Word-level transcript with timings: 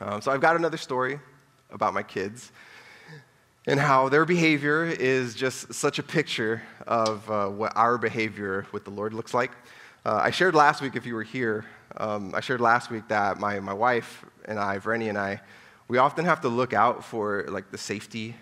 Um, 0.00 0.20
so 0.20 0.32
I've 0.32 0.40
got 0.40 0.56
another 0.56 0.76
story 0.76 1.20
about 1.70 1.94
my 1.94 2.02
kids 2.02 2.50
and 3.66 3.78
how 3.78 4.08
their 4.08 4.24
behavior 4.24 4.84
is 4.84 5.36
just 5.36 5.72
such 5.72 6.00
a 6.00 6.02
picture 6.02 6.62
of 6.86 7.30
uh, 7.30 7.46
what 7.46 7.76
our 7.76 7.96
behavior 7.96 8.66
with 8.72 8.84
the 8.84 8.90
Lord 8.90 9.14
looks 9.14 9.32
like. 9.32 9.52
Uh, 10.04 10.20
I 10.20 10.32
shared 10.32 10.56
last 10.56 10.82
week, 10.82 10.96
if 10.96 11.06
you 11.06 11.14
were 11.14 11.22
here, 11.22 11.64
um, 11.96 12.34
I 12.34 12.40
shared 12.40 12.60
last 12.60 12.90
week 12.90 13.06
that 13.08 13.38
my, 13.38 13.60
my 13.60 13.72
wife 13.72 14.24
and 14.46 14.58
I, 14.58 14.76
Rennie 14.78 15.08
and 15.08 15.16
I, 15.16 15.40
we 15.86 15.98
often 15.98 16.24
have 16.24 16.40
to 16.40 16.48
look 16.48 16.72
out 16.72 17.04
for 17.04 17.44
like 17.48 17.70
the 17.70 17.78
safety 17.78 18.34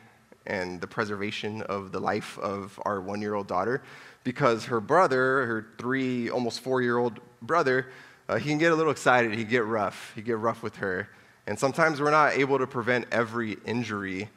and 0.47 0.81
the 0.81 0.87
preservation 0.87 1.61
of 1.63 1.93
the 1.93 2.01
life 2.01 2.39
of 2.39 2.81
our 2.85 3.01
one-year-old 3.01 3.47
daughter 3.47 3.83
because 4.25 4.65
her 4.65 4.81
brother, 4.81 5.47
her 5.47 5.67
three, 5.77 6.31
almost 6.31 6.61
four-year-old 6.61 7.21
brother, 7.43 7.89
uh, 8.29 8.39
he 8.39 8.49
can 8.49 8.59
get 8.59 8.73
a 8.73 8.75
little 8.75 8.93
excited. 8.93 9.35
He 9.35 9.45
get 9.45 9.67
rough. 9.67 10.13
He 10.15 10.23
get 10.23 10.39
rough 10.39 10.63
with 10.63 10.77
her. 10.77 11.09
And 11.47 11.59
sometimes 11.59 12.01
we're 12.01 12.11
not 12.11 12.35
able 12.35 12.59
to 12.59 12.67
prevent 12.67 13.07
every 13.11 13.59
injury 13.65 14.29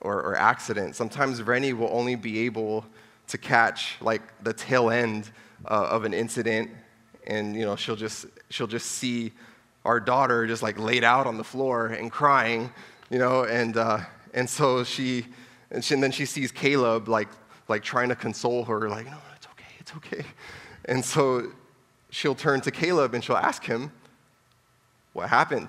or, 0.00 0.22
or 0.22 0.36
accident. 0.36 0.96
Sometimes 0.96 1.42
Rennie 1.42 1.72
will 1.72 1.90
only 1.92 2.16
be 2.16 2.40
able 2.40 2.84
to 3.28 3.38
catch 3.38 3.96
like 4.00 4.22
the 4.42 4.52
tail 4.52 4.90
end 4.90 5.30
uh, 5.66 5.88
of 5.90 6.04
an 6.04 6.12
incident, 6.12 6.70
and 7.26 7.54
you 7.54 7.64
know 7.64 7.76
she'll 7.76 7.96
just 7.96 8.26
she'll 8.48 8.66
just 8.66 8.86
see 8.92 9.32
our 9.84 10.00
daughter 10.00 10.46
just 10.46 10.62
like 10.62 10.78
laid 10.78 11.04
out 11.04 11.26
on 11.26 11.36
the 11.36 11.44
floor 11.44 11.86
and 11.86 12.10
crying, 12.10 12.70
you 13.08 13.18
know, 13.18 13.44
and 13.44 13.76
uh, 13.76 14.00
and 14.34 14.48
so 14.48 14.82
she 14.84 15.26
and, 15.70 15.84
she, 15.84 15.94
and 15.94 16.02
then 16.02 16.10
she 16.10 16.26
sees 16.26 16.50
Caleb 16.50 17.08
like 17.08 17.28
like 17.68 17.82
trying 17.82 18.08
to 18.08 18.16
console 18.16 18.64
her, 18.64 18.88
like 18.88 19.06
no, 19.06 19.18
it's 19.36 19.46
okay, 19.46 19.74
it's 19.78 19.94
okay, 19.96 20.24
and 20.86 21.04
so 21.04 21.52
she'll 22.10 22.34
turn 22.34 22.60
to 22.62 22.70
Caleb 22.70 23.14
and 23.14 23.22
she'll 23.22 23.36
ask 23.36 23.64
him, 23.64 23.92
"What 25.12 25.28
happened?" 25.28 25.68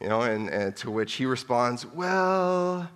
You 0.00 0.08
know, 0.08 0.22
and, 0.22 0.48
and 0.48 0.76
to 0.76 0.90
which 0.90 1.14
he 1.14 1.26
responds, 1.26 1.86
"Well." 1.86 2.90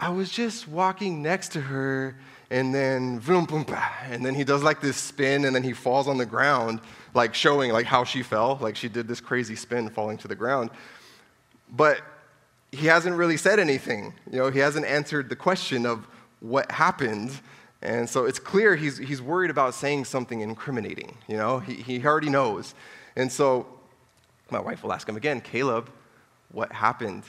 I 0.00 0.10
was 0.10 0.30
just 0.30 0.68
walking 0.68 1.22
next 1.22 1.50
to 1.52 1.60
her, 1.60 2.14
and 2.50 2.72
then 2.72 3.18
vroom, 3.18 3.46
boom, 3.46 3.64
bah, 3.64 3.90
and 4.04 4.24
then 4.24 4.32
he 4.32 4.44
does 4.44 4.62
like 4.62 4.80
this 4.80 4.96
spin, 4.96 5.44
and 5.44 5.54
then 5.54 5.64
he 5.64 5.72
falls 5.72 6.06
on 6.06 6.18
the 6.18 6.26
ground, 6.26 6.80
like 7.14 7.34
showing 7.34 7.72
like 7.72 7.86
how 7.86 8.04
she 8.04 8.22
fell, 8.22 8.58
like 8.60 8.76
she 8.76 8.88
did 8.88 9.08
this 9.08 9.20
crazy 9.20 9.56
spin 9.56 9.90
falling 9.90 10.16
to 10.18 10.28
the 10.28 10.36
ground. 10.36 10.70
But 11.68 12.00
he 12.70 12.86
hasn't 12.86 13.16
really 13.16 13.36
said 13.36 13.58
anything. 13.58 14.14
You 14.30 14.38
know, 14.38 14.50
he 14.50 14.60
hasn't 14.60 14.86
answered 14.86 15.28
the 15.28 15.36
question 15.36 15.84
of 15.84 16.06
what 16.38 16.70
happened. 16.70 17.32
And 17.82 18.08
so 18.08 18.24
it's 18.24 18.38
clear 18.38 18.76
he's, 18.76 18.98
he's 18.98 19.20
worried 19.20 19.50
about 19.50 19.74
saying 19.74 20.04
something 20.04 20.40
incriminating. 20.40 21.16
You 21.26 21.36
know, 21.36 21.58
he, 21.58 21.74
he 21.74 22.04
already 22.04 22.30
knows. 22.30 22.74
And 23.16 23.32
so 23.32 23.66
my 24.50 24.60
wife 24.60 24.82
will 24.82 24.92
ask 24.92 25.08
him 25.08 25.16
again, 25.16 25.40
Caleb, 25.40 25.90
what 26.52 26.72
happened? 26.72 27.24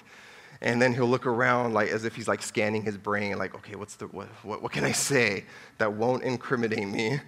And 0.61 0.81
then 0.81 0.93
he'll 0.93 1.07
look 1.07 1.25
around 1.25 1.73
like 1.73 1.89
as 1.89 2.03
if 2.03 2.15
he's 2.15 2.27
like 2.27 2.41
scanning 2.41 2.83
his 2.83 2.97
brain, 2.97 3.37
like, 3.37 3.55
okay, 3.55 3.75
what's 3.75 3.95
the, 3.95 4.07
what, 4.07 4.27
what, 4.43 4.61
what 4.61 4.71
can 4.71 4.83
I 4.83 4.91
say 4.91 5.45
that 5.77 5.93
won't 5.93 6.23
incriminate 6.23 6.87
me? 6.87 7.19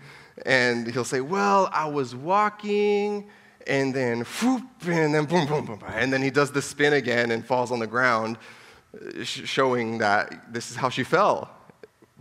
And 0.45 0.91
he'll 0.91 1.05
say, 1.05 1.21
well, 1.21 1.69
I 1.71 1.85
was 1.85 2.13
walking 2.13 3.29
and 3.67 3.93
then 3.93 4.21
whoop, 4.21 4.63
and 4.85 5.13
then 5.13 5.25
boom, 5.25 5.45
boom, 5.45 5.65
boom, 5.65 5.79
and 5.87 6.11
then 6.11 6.21
he 6.21 6.31
does 6.31 6.51
the 6.51 6.61
spin 6.61 6.93
again 6.93 7.31
and 7.31 7.45
falls 7.45 7.71
on 7.71 7.79
the 7.79 7.87
ground, 7.87 8.37
showing 9.23 9.99
that 9.99 10.51
this 10.51 10.71
is 10.71 10.75
how 10.75 10.89
she 10.89 11.03
fell. 11.03 11.49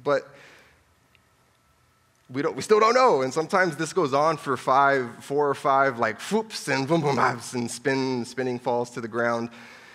But 0.04 0.34
we, 2.33 2.42
don't, 2.42 2.55
we 2.55 2.62
still 2.62 2.81
don't 2.81 2.95
know. 2.95 3.23
And 3.23 3.33
sometimes 3.33 3.77
this 3.77 3.92
goes 3.92 4.14
on 4.14 4.36
for 4.36 4.56
five, 4.56 5.09
four 5.25 5.48
or 5.48 5.55
five, 5.55 5.98
like 5.98 6.20
whoops 6.20 6.69
and 6.69 6.87
boom, 6.87 7.00
boom, 7.00 7.17
bops, 7.17 7.55
and 7.55 7.70
spin, 7.70 8.25
spinning 8.25 8.59
falls 8.59 8.91
to 8.91 9.00
the 9.00 9.09
ground. 9.09 9.50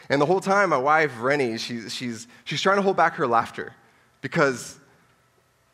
And 0.09 0.21
the 0.21 0.25
whole 0.25 0.41
time, 0.41 0.69
my 0.69 0.77
wife, 0.77 1.11
Rennie, 1.19 1.57
she's, 1.57 1.93
she's, 1.93 2.27
she's 2.43 2.61
trying 2.61 2.75
to 2.75 2.81
hold 2.81 2.97
back 2.97 3.15
her 3.15 3.25
laughter 3.25 3.73
because, 4.21 4.77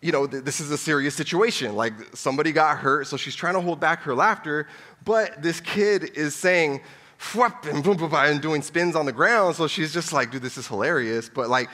you 0.01 0.11
know, 0.11 0.27
th- 0.27 0.43
this 0.43 0.59
is 0.59 0.71
a 0.71 0.77
serious 0.77 1.15
situation. 1.15 1.75
Like, 1.75 1.93
somebody 2.15 2.51
got 2.51 2.77
hurt, 2.77 3.07
so 3.07 3.17
she's 3.17 3.35
trying 3.35 3.55
to 3.55 3.61
hold 3.61 3.79
back 3.79 4.03
her 4.03 4.15
laughter, 4.15 4.67
but 5.03 5.41
this 5.41 5.59
kid 5.59 6.11
is 6.15 6.35
saying, 6.35 6.81
Fwap, 7.19 7.69
and 7.69 7.83
boom, 7.83 7.97
boom, 7.97 8.11
and 8.15 8.41
doing 8.41 8.63
spins 8.63 8.95
on 8.95 9.05
the 9.05 9.11
ground, 9.11 9.55
so 9.55 9.67
she's 9.67 9.93
just 9.93 10.11
like, 10.11 10.31
dude, 10.31 10.41
this 10.41 10.57
is 10.57 10.67
hilarious, 10.67 11.29
but 11.29 11.49
like, 11.49 11.69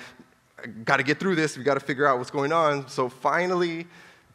got 0.84 0.98
to 0.98 1.04
get 1.04 1.20
through 1.20 1.36
this. 1.36 1.58
We 1.58 1.64
got 1.64 1.76
to 1.76 1.80
figure 1.80 2.06
out 2.06 2.18
what's 2.18 2.32
going 2.32 2.52
on. 2.52 2.88
So 2.90 3.10
finally, 3.10 3.88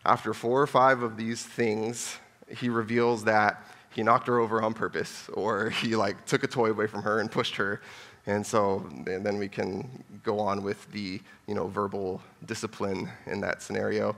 after 0.04 0.34
four 0.34 0.60
or 0.60 0.66
five 0.66 1.02
of 1.02 1.16
these 1.16 1.42
things, 1.42 2.16
he 2.48 2.68
reveals 2.68 3.24
that 3.24 3.64
he 3.94 4.02
knocked 4.02 4.26
her 4.26 4.38
over 4.38 4.62
on 4.62 4.74
purpose, 4.74 5.28
or 5.34 5.70
he 5.70 5.94
like 5.96 6.24
took 6.26 6.44
a 6.44 6.46
toy 6.46 6.70
away 6.70 6.86
from 6.86 7.02
her 7.02 7.20
and 7.20 7.30
pushed 7.30 7.56
her, 7.56 7.80
and 8.26 8.44
so 8.46 8.86
and 9.06 9.24
then 9.24 9.38
we 9.38 9.48
can 9.48 10.04
go 10.22 10.38
on 10.38 10.62
with 10.62 10.90
the 10.92 11.20
you 11.46 11.54
know, 11.54 11.66
verbal 11.68 12.22
discipline 12.46 13.08
in 13.26 13.40
that 13.40 13.62
scenario. 13.62 14.16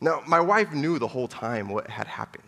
Now, 0.00 0.22
my 0.26 0.40
wife 0.40 0.72
knew 0.72 0.98
the 0.98 1.08
whole 1.08 1.28
time 1.28 1.68
what 1.68 1.88
had 1.88 2.06
happened. 2.06 2.44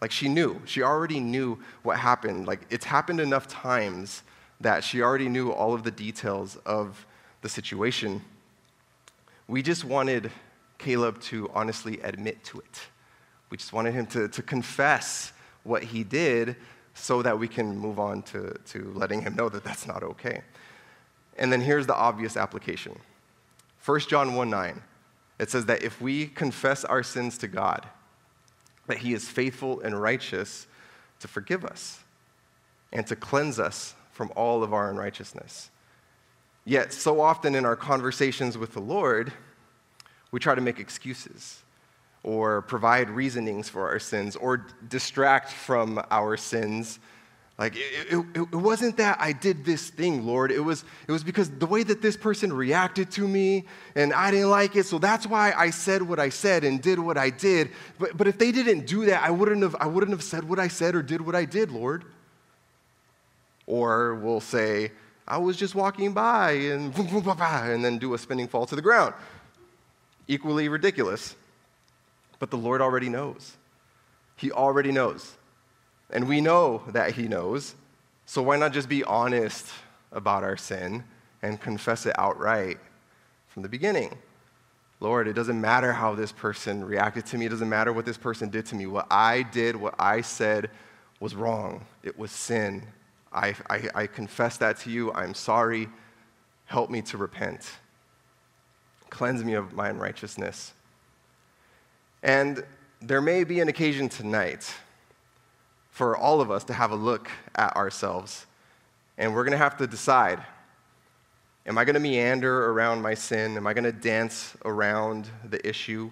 Like 0.00 0.10
she 0.10 0.28
knew. 0.28 0.60
She 0.64 0.82
already 0.82 1.20
knew 1.20 1.58
what 1.82 1.98
happened. 1.98 2.46
Like 2.46 2.60
it's 2.70 2.84
happened 2.84 3.20
enough 3.20 3.48
times 3.48 4.22
that 4.60 4.84
she 4.84 5.02
already 5.02 5.28
knew 5.28 5.50
all 5.50 5.74
of 5.74 5.82
the 5.82 5.90
details 5.90 6.56
of 6.66 7.06
the 7.42 7.48
situation. 7.48 8.22
We 9.48 9.62
just 9.62 9.84
wanted 9.84 10.30
Caleb 10.80 11.20
to 11.22 11.48
honestly 11.54 12.00
admit 12.00 12.42
to 12.44 12.58
it. 12.58 12.80
We 13.50 13.56
just 13.56 13.72
wanted 13.72 13.94
him 13.94 14.06
to, 14.06 14.28
to 14.28 14.42
confess 14.42 15.32
what 15.62 15.82
he 15.84 16.02
did 16.02 16.56
so 16.94 17.22
that 17.22 17.38
we 17.38 17.46
can 17.46 17.76
move 17.76 18.00
on 18.00 18.22
to, 18.22 18.54
to 18.66 18.92
letting 18.94 19.22
him 19.22 19.36
know 19.36 19.48
that 19.48 19.62
that's 19.62 19.86
not 19.86 20.02
okay. 20.02 20.42
And 21.38 21.52
then 21.52 21.60
here's 21.60 21.86
the 21.86 21.94
obvious 21.94 22.36
application 22.36 22.98
1 23.84 24.00
John 24.00 24.34
1 24.34 24.50
9. 24.50 24.82
It 25.38 25.50
says 25.50 25.66
that 25.66 25.82
if 25.82 26.00
we 26.00 26.26
confess 26.26 26.84
our 26.84 27.02
sins 27.02 27.38
to 27.38 27.48
God, 27.48 27.86
that 28.86 28.98
he 28.98 29.14
is 29.14 29.28
faithful 29.28 29.80
and 29.80 30.00
righteous 30.00 30.66
to 31.20 31.28
forgive 31.28 31.64
us 31.64 32.00
and 32.92 33.06
to 33.06 33.16
cleanse 33.16 33.58
us 33.58 33.94
from 34.12 34.32
all 34.36 34.62
of 34.62 34.74
our 34.74 34.90
unrighteousness. 34.90 35.70
Yet, 36.64 36.92
so 36.92 37.20
often 37.20 37.54
in 37.54 37.64
our 37.64 37.76
conversations 37.76 38.58
with 38.58 38.74
the 38.74 38.80
Lord, 38.80 39.32
we 40.30 40.40
try 40.40 40.54
to 40.54 40.60
make 40.60 40.78
excuses 40.78 41.62
or 42.22 42.62
provide 42.62 43.08
reasonings 43.10 43.68
for 43.68 43.88
our 43.88 43.98
sins 43.98 44.36
or 44.36 44.66
distract 44.88 45.50
from 45.50 46.02
our 46.10 46.36
sins. 46.36 46.98
Like, 47.58 47.76
it, 47.76 48.12
it, 48.12 48.26
it, 48.36 48.54
wasn't 48.54 48.96
that 48.98 49.18
I 49.20 49.32
did 49.32 49.64
this 49.64 49.90
thing, 49.90 50.24
Lord. 50.24 50.50
It 50.50 50.60
was, 50.60 50.84
it 51.06 51.12
was 51.12 51.22
because 51.22 51.50
the 51.50 51.66
way 51.66 51.82
that 51.82 52.00
this 52.00 52.16
person 52.16 52.52
reacted 52.52 53.10
to 53.12 53.28
me 53.28 53.66
and 53.94 54.14
I 54.14 54.30
didn't 54.30 54.50
like 54.50 54.76
it. 54.76 54.86
So 54.86 54.98
that's 54.98 55.26
why 55.26 55.52
I 55.52 55.68
said 55.70 56.02
what 56.02 56.18
I 56.18 56.30
said 56.30 56.64
and 56.64 56.80
did 56.80 56.98
what 56.98 57.18
I 57.18 57.28
did. 57.28 57.70
But, 57.98 58.16
but 58.16 58.26
if 58.26 58.38
they 58.38 58.50
didn't 58.50 58.86
do 58.86 59.04
that, 59.06 59.22
I 59.22 59.30
wouldn't, 59.30 59.62
have, 59.62 59.76
I 59.78 59.86
wouldn't 59.86 60.12
have 60.12 60.22
said 60.22 60.44
what 60.44 60.58
I 60.58 60.68
said 60.68 60.94
or 60.94 61.02
did 61.02 61.20
what 61.20 61.34
I 61.34 61.44
did, 61.44 61.70
Lord. 61.70 62.04
Or 63.66 64.14
we'll 64.14 64.40
say, 64.40 64.92
I 65.28 65.36
was 65.36 65.56
just 65.56 65.74
walking 65.74 66.12
by 66.12 66.52
and, 66.52 66.96
and 66.98 67.84
then 67.84 67.98
do 67.98 68.14
a 68.14 68.18
spinning 68.18 68.48
fall 68.48 68.66
to 68.66 68.74
the 68.74 68.82
ground. 68.82 69.14
Equally 70.30 70.68
ridiculous. 70.68 71.34
But 72.38 72.52
the 72.52 72.56
Lord 72.56 72.80
already 72.80 73.08
knows. 73.08 73.56
He 74.36 74.52
already 74.52 74.92
knows. 74.92 75.36
And 76.08 76.28
we 76.28 76.40
know 76.40 76.84
that 76.86 77.14
He 77.14 77.26
knows. 77.26 77.74
So 78.26 78.40
why 78.40 78.56
not 78.56 78.72
just 78.72 78.88
be 78.88 79.02
honest 79.02 79.66
about 80.12 80.44
our 80.44 80.56
sin 80.56 81.02
and 81.42 81.60
confess 81.60 82.06
it 82.06 82.16
outright 82.16 82.78
from 83.48 83.64
the 83.64 83.68
beginning? 83.68 84.16
Lord, 85.00 85.26
it 85.26 85.32
doesn't 85.32 85.60
matter 85.60 85.92
how 85.92 86.14
this 86.14 86.30
person 86.30 86.84
reacted 86.84 87.26
to 87.26 87.36
me. 87.36 87.46
It 87.46 87.48
doesn't 87.48 87.68
matter 87.68 87.92
what 87.92 88.04
this 88.04 88.18
person 88.18 88.50
did 88.50 88.66
to 88.66 88.76
me. 88.76 88.86
What 88.86 89.08
I 89.10 89.42
did, 89.42 89.74
what 89.74 89.96
I 89.98 90.20
said 90.20 90.70
was 91.18 91.34
wrong. 91.34 91.84
It 92.04 92.16
was 92.16 92.30
sin. 92.30 92.86
I, 93.32 93.56
I, 93.68 93.88
I 93.96 94.06
confess 94.06 94.58
that 94.58 94.78
to 94.80 94.90
you. 94.90 95.12
I'm 95.12 95.34
sorry. 95.34 95.88
Help 96.66 96.88
me 96.88 97.02
to 97.02 97.18
repent. 97.18 97.68
Cleanse 99.10 99.44
me 99.44 99.54
of 99.54 99.72
my 99.72 99.88
unrighteousness. 99.88 100.72
And 102.22 102.64
there 103.00 103.20
may 103.20 103.44
be 103.44 103.60
an 103.60 103.68
occasion 103.68 104.08
tonight 104.08 104.74
for 105.90 106.16
all 106.16 106.40
of 106.40 106.50
us 106.50 106.64
to 106.64 106.72
have 106.72 106.92
a 106.92 106.96
look 106.96 107.30
at 107.54 107.76
ourselves. 107.76 108.46
And 109.18 109.34
we're 109.34 109.44
going 109.44 109.52
to 109.52 109.58
have 109.58 109.76
to 109.78 109.86
decide 109.86 110.42
am 111.66 111.76
I 111.78 111.84
going 111.84 111.94
to 111.94 112.00
meander 112.00 112.70
around 112.70 113.02
my 113.02 113.14
sin? 113.14 113.56
Am 113.56 113.66
I 113.66 113.74
going 113.74 113.84
to 113.84 113.92
dance 113.92 114.56
around 114.64 115.28
the 115.44 115.64
issue 115.68 116.10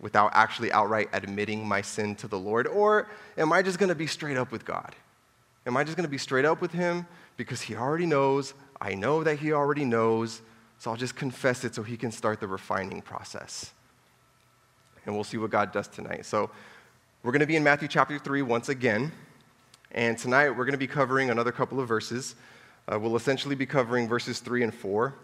without 0.00 0.30
actually 0.34 0.72
outright 0.72 1.08
admitting 1.12 1.66
my 1.66 1.82
sin 1.82 2.16
to 2.16 2.28
the 2.28 2.38
Lord? 2.38 2.66
Or 2.66 3.08
am 3.36 3.52
I 3.52 3.62
just 3.62 3.78
going 3.78 3.88
to 3.88 3.94
be 3.94 4.06
straight 4.06 4.36
up 4.36 4.50
with 4.50 4.64
God? 4.64 4.94
Am 5.66 5.76
I 5.76 5.84
just 5.84 5.96
going 5.96 6.06
to 6.06 6.10
be 6.10 6.18
straight 6.18 6.44
up 6.44 6.60
with 6.60 6.72
Him 6.72 7.06
because 7.36 7.60
He 7.60 7.76
already 7.76 8.06
knows? 8.06 8.54
I 8.80 8.94
know 8.94 9.22
that 9.24 9.38
He 9.38 9.52
already 9.52 9.84
knows, 9.84 10.42
so 10.78 10.90
I'll 10.90 10.96
just 10.96 11.16
confess 11.16 11.64
it 11.64 11.74
so 11.74 11.82
He 11.82 11.96
can 11.96 12.12
start 12.12 12.40
the 12.40 12.48
refining 12.48 13.02
process 13.02 13.72
and 15.06 15.14
we'll 15.14 15.24
see 15.24 15.38
what 15.38 15.50
God 15.50 15.72
does 15.72 15.88
tonight. 15.88 16.26
So 16.26 16.50
we're 17.22 17.32
going 17.32 17.40
to 17.40 17.46
be 17.46 17.56
in 17.56 17.64
Matthew 17.64 17.88
chapter 17.88 18.18
3 18.18 18.42
once 18.42 18.68
again. 18.68 19.12
And 19.92 20.18
tonight 20.18 20.50
we're 20.50 20.64
going 20.64 20.72
to 20.72 20.78
be 20.78 20.88
covering 20.88 21.30
another 21.30 21.52
couple 21.52 21.80
of 21.80 21.88
verses. 21.88 22.34
Uh, 22.92 22.98
we'll 22.98 23.16
essentially 23.16 23.54
be 23.54 23.66
covering 23.66 24.08
verses 24.08 24.40
3 24.40 24.64
and 24.64 24.74
4. 24.74 25.14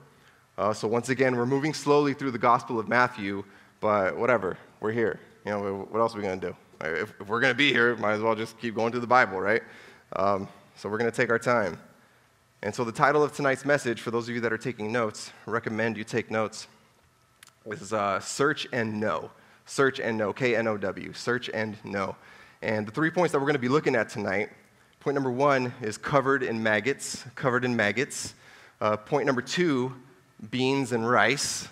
Uh, 0.56 0.72
so, 0.72 0.86
once 0.86 1.08
again, 1.08 1.36
we're 1.36 1.46
moving 1.46 1.74
slowly 1.74 2.14
through 2.14 2.30
the 2.30 2.38
Gospel 2.38 2.78
of 2.78 2.86
Matthew, 2.86 3.42
but 3.80 4.16
whatever, 4.16 4.58
we're 4.80 4.92
here. 4.92 5.18
You 5.46 5.52
know, 5.52 5.88
what 5.90 5.98
else 5.98 6.14
are 6.14 6.18
we 6.18 6.24
going 6.24 6.40
to 6.40 6.48
do? 6.48 6.56
If, 6.82 7.18
we're 7.26 7.40
going 7.40 7.52
to 7.52 7.56
be 7.56 7.72
here, 7.72 7.96
might 7.96 8.12
as 8.12 8.20
well 8.20 8.34
just 8.34 8.58
keep 8.60 8.74
going 8.74 8.92
through 8.92 9.00
the 9.00 9.06
Bible, 9.06 9.40
right? 9.40 9.62
Um, 10.14 10.48
so, 10.76 10.90
we're 10.90 10.98
going 10.98 11.10
to 11.10 11.16
take 11.16 11.30
our 11.30 11.38
time. 11.38 11.78
And 12.64 12.72
so, 12.72 12.84
the 12.84 12.92
title 12.92 13.24
of 13.24 13.32
tonight's 13.32 13.64
message, 13.64 14.00
for 14.00 14.12
those 14.12 14.28
of 14.28 14.34
you 14.36 14.40
that 14.42 14.52
are 14.52 14.58
taking 14.58 14.92
notes, 14.92 15.32
recommend 15.46 15.96
you 15.96 16.04
take 16.04 16.30
notes, 16.30 16.68
is 17.66 17.92
uh, 17.92 18.20
Search 18.20 18.68
and 18.72 19.00
Know. 19.00 19.32
Search 19.66 19.98
and 19.98 20.16
Know, 20.16 20.32
K 20.32 20.54
N 20.54 20.68
O 20.68 20.76
W, 20.76 21.12
Search 21.12 21.50
and 21.52 21.76
Know. 21.84 22.14
And 22.62 22.86
the 22.86 22.92
three 22.92 23.10
points 23.10 23.32
that 23.32 23.40
we're 23.40 23.46
going 23.46 23.54
to 23.54 23.58
be 23.58 23.68
looking 23.68 23.96
at 23.96 24.08
tonight 24.08 24.50
point 25.00 25.16
number 25.16 25.32
one 25.32 25.74
is 25.82 25.98
covered 25.98 26.44
in 26.44 26.62
maggots, 26.62 27.24
covered 27.34 27.64
in 27.64 27.74
maggots. 27.74 28.34
Uh, 28.80 28.96
point 28.96 29.26
number 29.26 29.42
two, 29.42 29.92
beans 30.52 30.92
and 30.92 31.08
rice. 31.08 31.66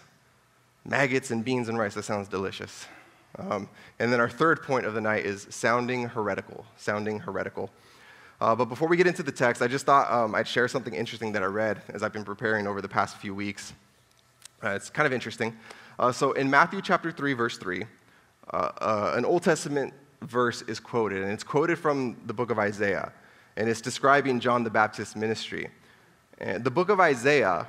Maggots 0.84 1.31
and 1.31 1.44
beans 1.44 1.69
and 1.69 1.78
rice, 1.78 1.94
that 1.94 2.02
sounds 2.02 2.26
delicious. 2.26 2.87
Um, 3.38 3.69
and 4.00 4.12
then 4.12 4.19
our 4.19 4.28
third 4.28 4.64
point 4.64 4.84
of 4.84 4.94
the 4.94 5.00
night 5.00 5.25
is 5.25 5.46
sounding 5.50 6.08
heretical, 6.08 6.66
sounding 6.76 7.20
heretical. 7.20 7.70
Uh, 8.40 8.54
but 8.54 8.66
before 8.66 8.88
we 8.88 8.96
get 8.96 9.06
into 9.06 9.22
the 9.22 9.32
text, 9.32 9.60
I 9.60 9.66
just 9.66 9.84
thought 9.84 10.10
um, 10.10 10.34
I'd 10.34 10.48
share 10.48 10.66
something 10.66 10.94
interesting 10.94 11.32
that 11.32 11.42
I 11.42 11.46
read 11.46 11.82
as 11.92 12.02
I've 12.02 12.12
been 12.12 12.25
preparing 12.25 12.66
over 12.66 12.81
the 12.81 12.88
past 12.88 13.19
few 13.19 13.34
weeks. 13.34 13.75
Uh, 14.64 14.70
it's 14.70 14.88
kind 14.88 15.06
of 15.06 15.12
interesting. 15.12 15.54
Uh, 15.98 16.10
so 16.10 16.32
in 16.32 16.48
Matthew 16.48 16.81
chapter 16.81 17.12
3, 17.12 17.34
verse 17.34 17.58
3, 17.58 17.84
uh, 18.52 18.56
uh, 18.56 19.12
an 19.14 19.26
Old 19.26 19.42
Testament 19.42 19.92
verse 20.22 20.62
is 20.62 20.81
quoted, 20.81 21.22
and 21.22 21.32
it's 21.32 21.44
quoted 21.44 21.78
from 21.78 22.16
the 22.26 22.32
book 22.32 22.50
of 22.50 22.58
Isaiah, 22.58 23.12
and 23.58 23.69
it's 23.69 23.82
describing 23.82 24.40
John 24.40 24.64
the 24.64 24.70
Baptist's 24.70 25.16
ministry. 25.16 25.69
And 26.38 26.64
the 26.64 26.70
book 26.70 26.88
of 26.88 26.98
Isaiah 26.98 27.66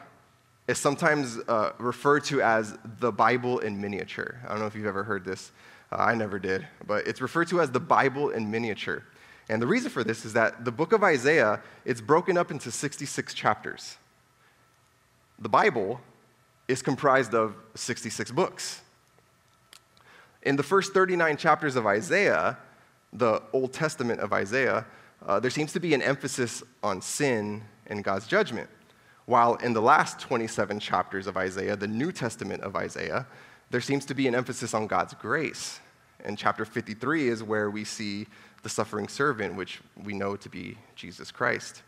is 0.69 0.77
sometimes 0.77 1.37
uh, 1.49 1.71
referred 1.79 2.23
to 2.25 2.41
as 2.41 2.77
the 2.99 3.11
Bible 3.11 3.59
in 3.59 3.81
miniature. 3.81 4.39
I 4.45 4.49
don't 4.49 4.59
know 4.59 4.67
if 4.67 4.75
you've 4.75 4.85
ever 4.85 5.03
heard 5.03 5.25
this. 5.25 5.51
I 5.91 6.15
never 6.15 6.39
did, 6.39 6.65
but 6.87 7.05
it's 7.05 7.19
referred 7.19 7.49
to 7.49 7.59
as 7.59 7.71
the 7.71 7.81
Bible 7.81 8.29
in 8.29 8.49
miniature. 8.49 9.03
And 9.51 9.61
the 9.61 9.67
reason 9.67 9.91
for 9.91 10.01
this 10.01 10.23
is 10.23 10.31
that 10.31 10.63
the 10.63 10.71
book 10.71 10.93
of 10.93 11.03
Isaiah, 11.03 11.61
it's 11.83 11.99
broken 11.99 12.37
up 12.37 12.51
into 12.51 12.71
66 12.71 13.33
chapters. 13.33 13.97
The 15.39 15.49
Bible 15.49 15.99
is 16.69 16.81
comprised 16.81 17.35
of 17.35 17.53
66 17.75 18.31
books. 18.31 18.81
In 20.43 20.55
the 20.55 20.63
first 20.63 20.93
39 20.93 21.35
chapters 21.35 21.75
of 21.75 21.85
Isaiah, 21.85 22.57
the 23.11 23.43
Old 23.51 23.73
Testament 23.73 24.21
of 24.21 24.31
Isaiah, 24.31 24.85
uh, 25.25 25.41
there 25.41 25.51
seems 25.51 25.73
to 25.73 25.81
be 25.81 25.93
an 25.93 26.01
emphasis 26.01 26.63
on 26.81 27.01
sin 27.01 27.61
and 27.87 28.05
God's 28.05 28.27
judgment. 28.27 28.69
While 29.25 29.55
in 29.55 29.73
the 29.73 29.81
last 29.81 30.17
27 30.21 30.79
chapters 30.79 31.27
of 31.27 31.35
Isaiah, 31.35 31.75
the 31.75 31.89
New 31.89 32.13
Testament 32.13 32.63
of 32.63 32.77
Isaiah, 32.77 33.27
there 33.69 33.81
seems 33.81 34.05
to 34.05 34.13
be 34.13 34.29
an 34.29 34.33
emphasis 34.33 34.73
on 34.73 34.87
God's 34.87 35.13
grace. 35.13 35.81
And 36.23 36.37
chapter 36.37 36.65
53 36.65 37.27
is 37.27 37.43
where 37.43 37.69
we 37.69 37.83
see 37.83 38.27
the 38.63 38.69
suffering 38.69 39.07
servant, 39.07 39.55
which 39.55 39.79
we 40.03 40.13
know 40.13 40.35
to 40.35 40.49
be 40.49 40.77
Jesus 40.95 41.31
Christ. 41.31 41.83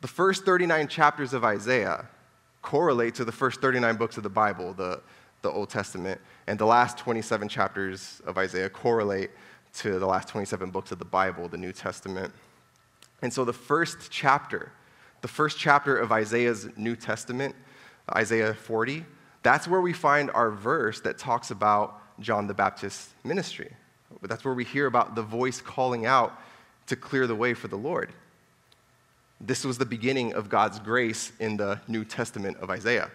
The 0.00 0.08
first 0.08 0.44
39 0.44 0.88
chapters 0.88 1.32
of 1.32 1.44
Isaiah 1.44 2.06
correlate 2.60 3.14
to 3.16 3.24
the 3.24 3.32
first 3.32 3.60
39 3.60 3.96
books 3.96 4.16
of 4.16 4.22
the 4.22 4.30
Bible, 4.30 4.72
the, 4.72 5.00
the 5.42 5.50
Old 5.50 5.68
Testament, 5.68 6.20
and 6.46 6.58
the 6.58 6.66
last 6.66 6.98
27 6.98 7.48
chapters 7.48 8.22
of 8.26 8.38
Isaiah 8.38 8.68
correlate 8.68 9.30
to 9.74 9.98
the 9.98 10.06
last 10.06 10.28
27 10.28 10.70
books 10.70 10.92
of 10.92 10.98
the 10.98 11.04
Bible, 11.04 11.48
the 11.48 11.56
New 11.56 11.72
Testament. 11.72 12.32
And 13.22 13.32
so 13.32 13.44
the 13.44 13.52
first 13.52 14.10
chapter, 14.10 14.72
the 15.20 15.28
first 15.28 15.58
chapter 15.58 15.96
of 15.96 16.12
Isaiah's 16.12 16.68
New 16.76 16.96
Testament, 16.96 17.54
Isaiah 18.14 18.54
40, 18.54 19.04
that's 19.42 19.66
where 19.66 19.80
we 19.80 19.92
find 19.92 20.30
our 20.32 20.50
verse 20.50 21.00
that 21.00 21.18
talks 21.18 21.50
about 21.50 22.01
John 22.20 22.46
the 22.46 22.54
Baptist's 22.54 23.10
ministry. 23.24 23.72
That's 24.22 24.44
where 24.44 24.54
we 24.54 24.64
hear 24.64 24.86
about 24.86 25.14
the 25.14 25.22
voice 25.22 25.60
calling 25.60 26.06
out 26.06 26.38
to 26.86 26.96
clear 26.96 27.26
the 27.26 27.34
way 27.34 27.54
for 27.54 27.68
the 27.68 27.76
Lord. 27.76 28.12
This 29.40 29.64
was 29.64 29.78
the 29.78 29.86
beginning 29.86 30.34
of 30.34 30.48
God's 30.48 30.78
grace 30.78 31.32
in 31.40 31.56
the 31.56 31.80
New 31.88 32.04
Testament 32.04 32.58
of 32.58 32.70
Isaiah. 32.70 33.10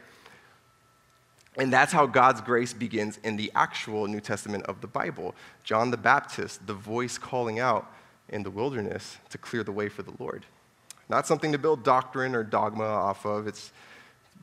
And 1.57 1.73
that's 1.73 1.91
how 1.91 2.05
God's 2.05 2.41
grace 2.41 2.73
begins 2.73 3.17
in 3.23 3.35
the 3.35 3.51
actual 3.55 4.07
New 4.07 4.19
Testament 4.19 4.65
of 4.65 4.81
the 4.81 4.87
Bible. 4.87 5.33
John 5.63 5.89
the 5.89 5.97
Baptist, 5.97 6.67
the 6.67 6.73
voice 6.73 7.17
calling 7.17 7.59
out 7.59 7.91
in 8.29 8.43
the 8.43 8.51
wilderness 8.51 9.17
to 9.29 9.37
clear 9.37 9.63
the 9.63 9.71
way 9.71 9.89
for 9.89 10.03
the 10.03 10.13
Lord. 10.19 10.45
Not 11.09 11.25
something 11.25 11.51
to 11.53 11.57
build 11.57 11.83
doctrine 11.83 12.35
or 12.35 12.43
dogma 12.43 12.83
off 12.83 13.25
of, 13.25 13.47
it's, 13.47 13.71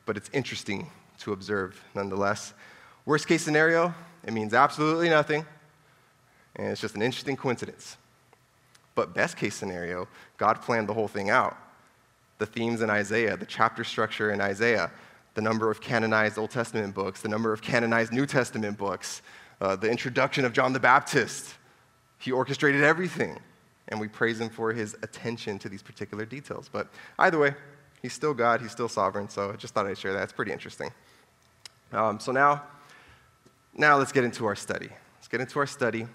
but 0.05 0.17
it's 0.17 0.29
interesting 0.33 0.89
to 1.19 1.31
observe 1.31 1.81
nonetheless. 1.93 2.53
Worst 3.05 3.27
case 3.27 3.43
scenario, 3.43 3.93
it 4.25 4.33
means 4.33 4.53
absolutely 4.53 5.09
nothing 5.09 5.45
and 6.55 6.67
it's 6.67 6.81
just 6.81 6.95
an 6.95 7.01
interesting 7.01 7.35
coincidence. 7.35 7.97
But 8.93 9.13
best 9.13 9.35
case 9.37 9.55
scenario, 9.55 10.07
God 10.37 10.61
planned 10.61 10.87
the 10.87 10.93
whole 10.93 11.07
thing 11.07 11.29
out. 11.29 11.57
The 12.37 12.45
themes 12.45 12.81
in 12.81 12.89
Isaiah, 12.89 13.35
the 13.37 13.45
chapter 13.45 13.83
structure 13.83 14.31
in 14.31 14.41
Isaiah, 14.41 14.91
the 15.33 15.41
number 15.41 15.69
of 15.69 15.81
canonized 15.81 16.37
Old 16.37 16.51
Testament 16.51 16.93
books, 16.95 17.21
the 17.21 17.29
number 17.29 17.51
of 17.51 17.61
canonized 17.61 18.13
New 18.13 18.25
Testament 18.25 18.77
books, 18.77 19.21
uh, 19.59 19.75
the 19.75 19.89
introduction 19.89 20.45
of 20.45 20.53
John 20.53 20.71
the 20.71 20.79
Baptist. 20.79 21.55
He 22.19 22.31
orchestrated 22.31 22.83
everything, 22.83 23.37
and 23.89 23.99
we 23.99 24.07
praise 24.07 24.39
him 24.39 24.49
for 24.49 24.71
his 24.71 24.95
attention 25.03 25.59
to 25.59 25.69
these 25.69 25.81
particular 25.81 26.25
details. 26.25 26.69
But 26.71 26.87
either 27.19 27.37
way, 27.37 27.53
he's 28.01 28.13
still 28.13 28.33
God, 28.33 28.61
he's 28.61 28.71
still 28.71 28.89
sovereign, 28.89 29.27
so 29.27 29.51
I 29.51 29.55
just 29.57 29.73
thought 29.73 29.85
I'd 29.87 29.97
share 29.97 30.13
that. 30.13 30.23
It's 30.23 30.33
pretty 30.33 30.53
interesting. 30.53 30.91
Um, 31.91 32.19
so 32.19 32.31
now, 32.31 32.63
now 33.77 33.97
let's 33.97 34.11
get 34.11 34.23
into 34.23 34.45
our 34.45 34.55
study. 34.55 34.89
Let's 35.17 35.27
get 35.27 35.41
into 35.41 35.59
our 35.59 35.67
study. 35.67 36.07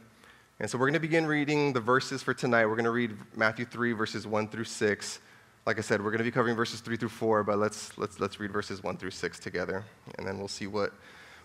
And 0.59 0.71
so 0.71 0.79
we're 0.79 0.87
going 0.87 0.95
to 0.95 1.01
begin 1.01 1.27
reading 1.27 1.73
the 1.73 1.81
verses 1.81 2.23
for 2.23 2.33
tonight. 2.33 2.67
We're 2.67 2.75
going 2.75 2.85
to 2.85 2.91
read 2.91 3.17
Matthew 3.37 3.65
3, 3.65 3.93
verses 3.93 4.27
1 4.27 4.49
through 4.49 4.65
6. 4.65 5.19
Like 5.67 5.79
I 5.79 5.83
said, 5.83 6.03
we're 6.03 6.11
going 6.11 6.19
to 6.19 6.25
be 6.25 6.31
covering 6.31 6.57
verses 6.57 6.81
3 6.81 6.97
through 6.97 7.11
4, 7.11 7.45
but 7.45 7.59
let's, 7.59 7.97
let's, 7.99 8.19
let's 8.19 8.41
read 8.41 8.51
verses 8.51 8.83
1 8.83 8.97
through 8.97 9.11
6 9.11 9.39
together, 9.39 9.85
and 10.17 10.27
then 10.27 10.39
we'll 10.39 10.49
see 10.49 10.67
what, 10.67 10.93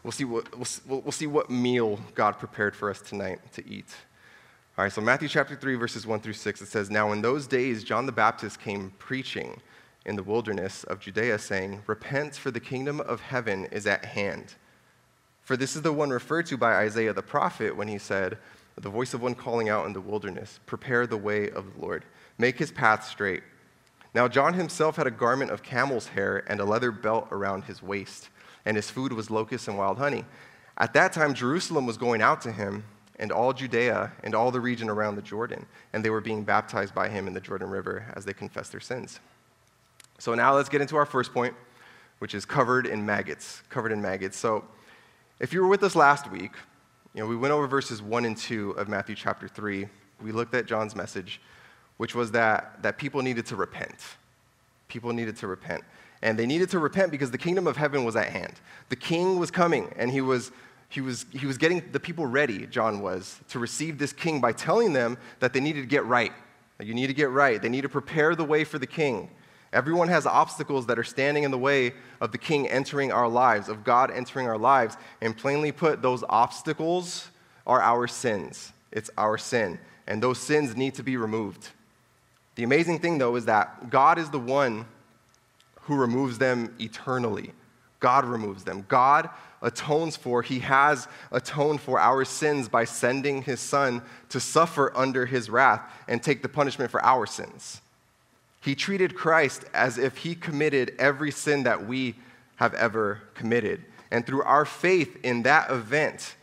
we'll 0.04 0.12
see 0.12 0.24
what, 0.24 0.50
we'll, 0.58 1.02
we'll 1.02 1.12
see 1.12 1.28
what 1.28 1.50
meal 1.50 2.00
God 2.14 2.40
prepared 2.40 2.76
for 2.76 2.90
us 2.90 3.02
tonight 3.02 3.40
to 3.54 3.68
eat. 3.68 3.94
All 4.78 4.84
right, 4.84 4.92
so 4.92 5.02
Matthew 5.02 5.28
chapter 5.28 5.56
3, 5.56 5.76
verses 5.76 6.08
1 6.08 6.22
through 6.22 6.34
6, 6.34 6.62
it 6.62 6.68
says, 6.68 6.90
Now 6.90 7.12
in 7.12 7.22
those 7.22 7.46
days, 7.46 7.84
John 7.84 8.06
the 8.06 8.12
Baptist 8.14 8.62
came 8.62 8.92
preaching 9.00 9.62
in 10.06 10.16
the 10.16 10.24
wilderness 10.24 10.86
of 10.86 11.00
Judea, 11.00 11.40
saying, 11.40 11.84
Repent, 11.88 12.36
for 12.36 12.52
the 12.52 12.60
kingdom 12.60 13.02
of 13.02 13.22
heaven 13.22 13.66
is 13.66 13.86
at 13.86 14.06
hand. 14.06 14.56
For 15.46 15.56
this 15.56 15.76
is 15.76 15.84
the 15.84 15.94
one 15.94 16.10
referred 16.10 16.48
to 16.48 16.58
by 16.58 16.74
Isaiah 16.74 17.14
the 17.14 17.22
prophet 17.22 17.78
when 17.78 17.88
he 17.88 18.00
said, 18.00 18.38
the 18.78 18.90
voice 18.90 19.14
of 19.14 19.22
one 19.22 19.36
calling 19.36 19.70
out 19.70 19.86
in 19.86 19.94
the 19.94 20.02
wilderness, 20.02 20.60
Prepare 20.66 21.08
the 21.08 21.18
way 21.18 21.50
of 21.50 21.74
the 21.74 21.82
Lord, 21.82 22.04
make 22.38 22.58
his 22.58 22.72
path 22.72 23.06
straight. 23.08 23.44
Now, 24.14 24.28
John 24.28 24.54
himself 24.54 24.96
had 24.98 25.08
a 25.08 25.12
garment 25.12 25.52
of 25.52 25.64
camel's 25.64 26.08
hair 26.08 26.44
and 26.48 26.60
a 26.60 26.66
leather 26.66 26.92
belt 26.92 27.28
around 27.32 27.66
his 27.66 27.82
waist, 27.82 28.30
and 28.66 28.76
his 28.76 28.90
food 28.90 29.14
was 29.14 29.30
locusts 29.30 29.68
and 29.68 29.78
wild 29.78 29.98
honey. 29.98 30.26
At 30.78 30.94
that 30.94 31.14
time, 31.14 31.34
Jerusalem 31.34 31.86
was 31.86 31.98
going 31.98 32.22
out 32.22 32.42
to 32.42 32.52
him, 32.52 32.84
and 33.18 33.32
all 33.32 33.54
Judea 33.54 34.12
and 34.24 34.36
all 34.36 34.52
the 34.52 34.60
region 34.60 34.90
around 34.90 35.16
the 35.16 35.22
Jordan, 35.22 35.66
and 35.94 36.04
they 36.04 36.10
were 36.10 36.22
being 36.22 36.44
baptized 36.44 36.94
by 36.94 37.08
him 37.08 37.28
in 37.28 37.34
the 37.34 37.40
Jordan 37.40 37.70
River 37.70 38.12
as 38.16 38.26
they 38.26 38.34
confessed 38.34 38.72
their 38.72 38.82
sins. 38.82 39.20
So 40.18 40.34
now 40.34 40.56
let's 40.56 40.70
get 40.70 40.82
into 40.82 40.98
our 40.98 41.06
first 41.06 41.34
point, 41.34 41.54
which 42.20 42.34
is 42.34 42.46
covered 42.46 42.88
in 42.88 43.06
maggots. 43.06 43.64
Covered 43.70 43.94
in 43.94 44.02
maggots. 44.02 44.38
So 44.38 44.66
if 45.40 45.54
you 45.54 45.62
were 45.62 45.68
with 45.68 45.84
us 45.84 45.96
last 45.96 46.32
week, 46.32 46.54
you 47.14 47.22
know, 47.22 47.28
we 47.28 47.36
went 47.36 47.54
over 47.54 47.68
verses 47.68 48.02
1 48.02 48.26
and 48.26 48.38
2 48.38 48.72
of 48.72 48.88
Matthew 48.88 49.16
chapter 49.16 49.48
3. 49.48 49.88
We 50.22 50.32
looked 50.32 50.54
at 50.54 50.66
John's 50.66 50.96
message, 50.96 51.42
which 51.98 52.16
was 52.16 52.32
that, 52.32 52.82
that 52.82 52.98
people 52.98 53.22
needed 53.22 53.46
to 53.48 53.56
repent. 53.56 53.96
People 54.88 55.12
needed 55.14 55.36
to 55.38 55.48
repent. 55.48 55.84
And 56.22 56.40
they 56.40 56.46
needed 56.46 56.70
to 56.72 56.80
repent 56.80 57.12
because 57.12 57.32
the 57.32 57.38
kingdom 57.38 57.68
of 57.68 57.76
heaven 57.78 58.06
was 58.06 58.16
at 58.16 58.30
hand. 58.30 58.54
The 58.90 58.96
king 58.96 59.38
was 59.40 59.52
coming, 59.52 59.94
and 59.98 60.10
he 60.10 60.22
was, 60.22 60.52
he 60.90 61.02
was, 61.02 61.26
he 61.32 61.46
was 61.46 61.58
getting 61.58 61.84
the 61.92 62.00
people 62.00 62.26
ready, 62.26 62.66
John 62.68 63.02
was, 63.02 63.40
to 63.50 63.60
receive 63.60 63.98
this 63.98 64.14
king 64.14 64.40
by 64.40 64.54
telling 64.54 64.94
them 64.94 65.18
that 65.40 65.54
they 65.54 65.60
needed 65.60 65.82
to 65.82 65.88
get 65.88 66.06
right. 66.06 66.32
That 66.78 66.88
you 66.88 66.94
need 66.94 67.08
to 67.08 67.14
get 67.14 67.30
right. 67.30 67.62
They 67.62 67.70
need 67.70 67.82
to 67.82 67.90
prepare 67.90 68.36
the 68.36 68.46
way 68.46 68.64
for 68.64 68.80
the 68.80 68.88
king. 68.88 69.30
Everyone 69.76 70.08
has 70.08 70.26
obstacles 70.26 70.86
that 70.86 70.98
are 70.98 71.04
standing 71.04 71.44
in 71.44 71.52
the 71.52 71.58
way 71.58 71.94
of 72.22 72.32
the 72.32 72.38
King 72.38 72.66
entering 72.70 73.12
our 73.12 73.28
lives, 73.28 73.68
of 73.68 73.84
God 73.84 74.10
entering 74.10 74.48
our 74.48 74.58
lives. 74.58 74.96
And 75.20 75.36
plainly 75.36 75.74
put, 75.74 76.02
those 76.02 76.24
obstacles 76.30 77.30
are 77.68 77.82
our 77.82 78.08
sins. 78.08 78.72
It's 78.94 79.10
our 79.18 79.38
sin. 79.38 79.78
And 80.08 80.24
those 80.24 80.40
sins 80.40 80.78
need 80.78 80.96
to 80.96 81.04
be 81.04 81.18
removed. 81.18 81.70
The 82.56 82.64
amazing 82.64 83.00
thing, 83.00 83.18
though, 83.18 83.36
is 83.36 83.46
that 83.46 83.90
God 83.90 84.18
is 84.18 84.30
the 84.30 84.40
one 84.40 84.86
who 85.82 85.98
removes 85.98 86.38
them 86.38 86.74
eternally. 86.80 87.52
God 88.00 88.24
removes 88.24 88.64
them. 88.64 88.86
God 88.88 89.30
atones 89.62 90.16
for. 90.16 90.42
He 90.42 90.60
has 90.60 91.10
atoned 91.34 91.82
for 91.82 92.00
our 92.00 92.24
sins 92.24 92.70
by 92.70 92.86
sending 92.86 93.42
his 93.42 93.60
son 93.60 94.04
to 94.30 94.40
suffer 94.40 94.96
under 94.96 95.26
his 95.26 95.50
wrath 95.50 95.82
and 96.08 96.24
take 96.24 96.42
the 96.42 96.50
punishment 96.50 96.92
for 96.92 97.04
our 97.04 97.26
sins. 97.26 97.82
He 98.66 98.74
treated 98.74 99.14
Christ 99.14 99.64
as 99.76 100.00
if 100.00 100.18
he 100.18 100.34
committed 100.34 100.96
every 100.98 101.30
sin 101.30 101.64
that 101.64 101.86
we 101.86 102.16
have 102.56 102.74
ever 102.74 103.22
committed. 103.36 103.86
And 104.10 104.26
through 104.26 104.42
our 104.42 104.66
faith 104.66 105.20
in 105.24 105.44
that 105.44 105.70
event, 105.70 106.36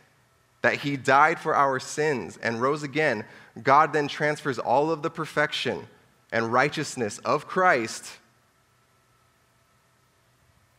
that 0.61 0.75
he 0.75 0.95
died 0.95 1.37
for 1.37 1.53
our 1.53 1.81
sins 1.81 2.39
and 2.41 2.61
rose 2.61 2.81
again, 2.81 3.25
God 3.61 3.91
then 3.91 4.07
transfers 4.07 4.57
all 4.57 4.89
of 4.89 5.01
the 5.01 5.09
perfection 5.09 5.85
and 6.31 6.53
righteousness 6.53 7.17
of 7.25 7.45
Christ 7.45 8.09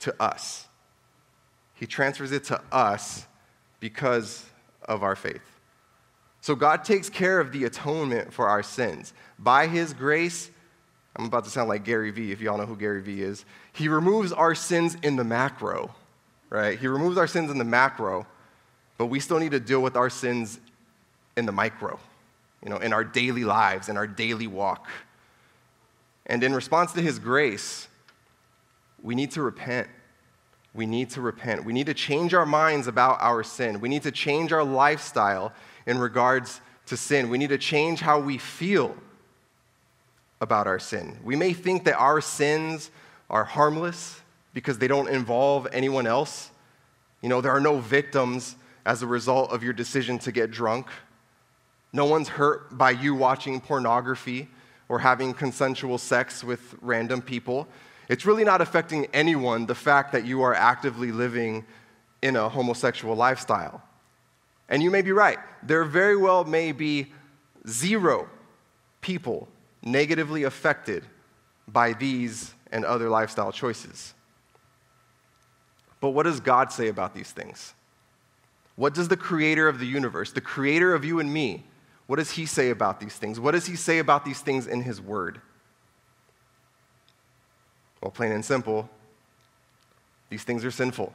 to 0.01 0.15
us. 0.19 0.67
He 1.75 1.87
transfers 1.87 2.33
it 2.33 2.45
to 2.45 2.63
us 2.73 3.27
because 3.81 4.47
of 4.83 5.03
our 5.03 5.15
faith. 5.15 5.43
So 6.41 6.55
God 6.55 6.85
takes 6.85 7.11
care 7.11 7.39
of 7.39 7.53
the 7.53 7.65
atonement 7.65 8.33
for 8.33 8.49
our 8.49 8.63
sins. 8.63 9.13
By 9.39 9.67
his 9.67 9.93
grace, 9.93 10.51
I'm 11.17 11.27
about 11.27 11.45
to 11.45 11.51
sound 11.51 11.69
like 11.69 11.85
Gary 11.85 12.11
Vee, 12.11 12.33
if 12.33 12.41
y'all 12.41 12.59
know 12.59 12.67
who 12.67 12.77
Gary 12.77 13.01
Vee 13.01 13.23
is. 13.23 13.45
He 13.73 13.89
removes 13.89 14.33
our 14.33 14.55
sins 14.55 14.97
in 15.03 15.17
the 15.17 15.25
macro, 15.25 15.95
right? 16.51 16.79
He 16.79 16.89
removes 16.89 17.17
our 17.17 17.27
sins 17.27 17.51
in 17.51 17.59
the 17.59 17.65
macro, 17.65 18.27
but 18.99 19.07
we 19.07 19.21
still 19.21 19.39
need 19.39 19.53
to 19.53 19.61
deal 19.61 19.81
with 19.81 19.97
our 19.97 20.11
sins 20.11 20.59
in 21.37 21.47
the 21.47 21.53
micro, 21.53 21.99
you 22.63 22.71
know, 22.71 22.79
in 22.79 22.93
our 22.93 23.05
daily 23.05 23.45
lives, 23.45 23.89
in 23.89 23.97
our 23.97 24.07
daily 24.07 24.47
walk. 24.47 24.89
And 26.27 26.43
in 26.43 26.55
response 26.55 26.93
to 26.93 27.01
his 27.01 27.19
grace, 27.19 27.87
we 29.03 29.15
need 29.15 29.31
to 29.33 29.43
repent. 29.43 29.89
We 30.73 30.87
need 30.87 31.11
to 31.11 31.21
repent. 31.21 31.65
We 31.65 31.73
need 31.73 31.87
to 31.87 31.95
change 31.95 32.35
our 32.35 32.47
minds 32.47 32.89
about 32.89 33.21
our 33.21 33.45
sin. 33.45 33.81
We 33.81 33.89
need 33.89 34.03
to 34.03 34.11
change 34.11 34.53
our 34.53 34.65
lifestyle 34.65 35.53
in 35.87 35.99
regards 35.99 36.61
to 36.87 36.97
sin. 36.97 37.29
We 37.29 37.39
need 37.39 37.51
to 37.51 37.59
change 37.59 38.01
how 38.01 38.19
we 38.19 38.39
feel 38.39 38.97
about 40.45 40.69
our 40.69 40.79
sin. 40.79 41.19
We 41.25 41.35
may 41.35 41.53
think 41.53 41.85
that 41.85 41.97
our 41.97 42.21
sins 42.21 42.91
are 43.29 43.43
harmless 43.43 44.21
because 44.53 44.79
they 44.79 44.87
don't 44.87 45.09
involve 45.09 45.67
anyone 45.73 46.07
else. 46.07 46.51
You 47.23 47.29
know, 47.29 47.41
there 47.41 47.51
are 47.51 47.61
no 47.61 47.81
victims 47.81 48.55
as 48.87 49.03
a 49.03 49.07
result 49.07 49.51
of 49.51 49.65
your 49.65 49.73
decision 49.73 50.19
to 50.21 50.31
get 50.31 50.51
drunk. 50.53 50.87
No 51.93 52.05
one's 52.05 52.29
hurt 52.29 52.77
by 52.77 52.91
you 52.91 53.15
watching 53.15 53.61
pornography 53.61 54.49
or 54.89 54.99
having 54.99 55.33
consensual 55.33 55.99
sex 55.99 56.45
with 56.45 56.77
random 56.81 57.23
people. 57.23 57.67
It's 58.09 58.27
really 58.27 58.45
not 58.45 58.61
affecting 58.61 59.07
anyone 59.15 59.65
the 59.67 59.75
fact 59.75 60.13
that 60.13 60.27
you 60.27 60.43
are 60.43 60.55
actively 60.55 61.11
living 61.11 61.65
in 62.21 62.37
a 62.37 62.49
homosexual 62.49 63.17
lifestyle. 63.17 63.83
And 64.69 64.83
you 64.83 64.91
may 64.91 65.03
be 65.03 65.13
right. 65.13 65.39
There 65.63 65.85
very 65.85 66.17
well 66.17 66.45
may 66.45 66.73
be 66.73 67.13
zero 67.67 68.29
people 69.01 69.49
negatively 69.85 70.45
affected 70.45 71.05
by 71.69 71.93
these 71.93 72.53
and 72.73 72.85
other 72.85 73.09
lifestyle 73.09 73.53
choices. 73.53 74.15
But 76.01 76.11
what 76.11 76.25
does 76.25 76.41
God 76.41 76.73
say 76.73 76.89
about 76.89 77.15
these 77.15 77.31
things? 77.31 77.75
What 78.77 78.95
does 78.95 79.09
the 79.09 79.17
creator 79.17 79.69
of 79.69 79.79
the 79.79 79.87
universe, 79.87 80.33
the 80.33 80.41
creator 80.41 80.95
of 80.95 81.05
you 81.05 81.21
and 81.21 81.33
me, 81.33 81.65
what 82.07 82.17
does 82.17 82.33
he 82.33 82.45
say 82.45 82.71
about 82.71 83.01
these 83.01 83.15
things? 83.15 83.41
What 83.41 83.53
does 83.53 83.67
he 83.67 83.77
say 83.77 83.99
about 83.99 84.25
these 84.25 84.41
things 84.41 84.67
in 84.67 84.83
his 84.83 85.01
word? 85.01 85.41
Well, 88.01 88.11
plain 88.11 88.33
and 88.33 88.45
simple, 88.45 88.91
these 90.29 90.45
things 90.45 90.65
are 90.65 90.71
sinful. 90.71 91.13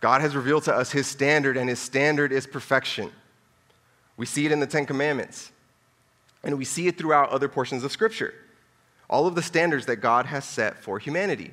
God 0.00 0.20
has 0.20 0.34
revealed 0.34 0.64
to 0.64 0.74
us 0.74 0.90
his 0.90 1.06
standard, 1.06 1.56
and 1.56 1.68
his 1.68 1.78
standard 1.78 2.32
is 2.32 2.46
perfection. 2.46 3.12
We 4.16 4.26
see 4.26 4.46
it 4.46 4.52
in 4.52 4.60
the 4.60 4.66
Ten 4.66 4.86
Commandments, 4.86 5.52
and 6.46 6.56
we 6.56 6.64
see 6.64 6.86
it 6.86 6.96
throughout 6.96 7.28
other 7.28 7.48
portions 7.48 7.84
of 7.84 7.92
Scripture. 7.92 8.32
All 9.10 9.26
of 9.26 9.34
the 9.34 9.42
standards 9.42 9.84
that 9.86 9.96
God 9.96 10.24
has 10.24 10.46
set 10.46 10.82
for 10.82 10.98
humanity. 10.98 11.52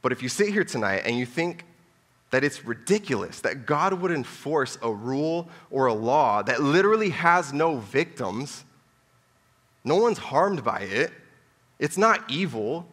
But 0.00 0.12
if 0.12 0.22
you 0.22 0.30
sit 0.30 0.48
here 0.48 0.64
tonight 0.64 1.02
and 1.04 1.18
you 1.18 1.26
think 1.26 1.64
that 2.34 2.42
it's 2.42 2.64
ridiculous 2.64 3.40
that 3.42 3.64
God 3.64 3.92
would 3.94 4.10
enforce 4.10 4.76
a 4.82 4.90
rule 4.90 5.48
or 5.70 5.86
a 5.86 5.94
law 5.94 6.42
that 6.42 6.60
literally 6.60 7.10
has 7.10 7.52
no 7.52 7.76
victims. 7.76 8.64
No 9.84 9.96
one's 9.96 10.18
harmed 10.18 10.64
by 10.64 10.80
it. 10.80 11.12
It's 11.78 11.96
not 11.96 12.28
evil 12.28 12.88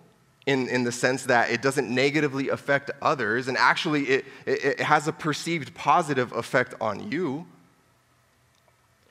in, 0.46 0.68
in 0.68 0.84
the 0.84 0.92
sense 0.92 1.24
that 1.24 1.50
it 1.50 1.64
doesn't 1.64 1.90
negatively 1.90 2.50
affect 2.50 2.92
others, 3.02 3.48
and 3.48 3.58
actually, 3.58 4.04
it, 4.04 4.26
it, 4.46 4.64
it 4.64 4.80
has 4.80 5.08
a 5.08 5.12
perceived 5.12 5.74
positive 5.74 6.32
effect 6.34 6.76
on 6.80 7.12
you. 7.12 7.48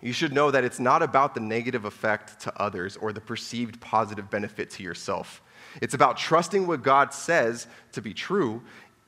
You 0.02 0.12
should 0.12 0.32
know 0.32 0.50
that 0.50 0.64
it's 0.64 0.80
not 0.80 1.02
about 1.02 1.34
the 1.34 1.40
negative 1.40 1.84
effect 1.84 2.40
to 2.40 2.60
others 2.60 2.96
or 2.96 3.12
the 3.12 3.20
perceived 3.20 3.80
positive 3.80 4.30
benefit 4.30 4.70
to 4.70 4.82
yourself. 4.82 5.42
It's 5.82 5.94
about 5.94 6.16
trusting 6.16 6.66
what 6.66 6.82
God 6.82 7.12
says 7.12 7.66
to 7.92 8.00
be 8.00 8.14
true 8.14 8.62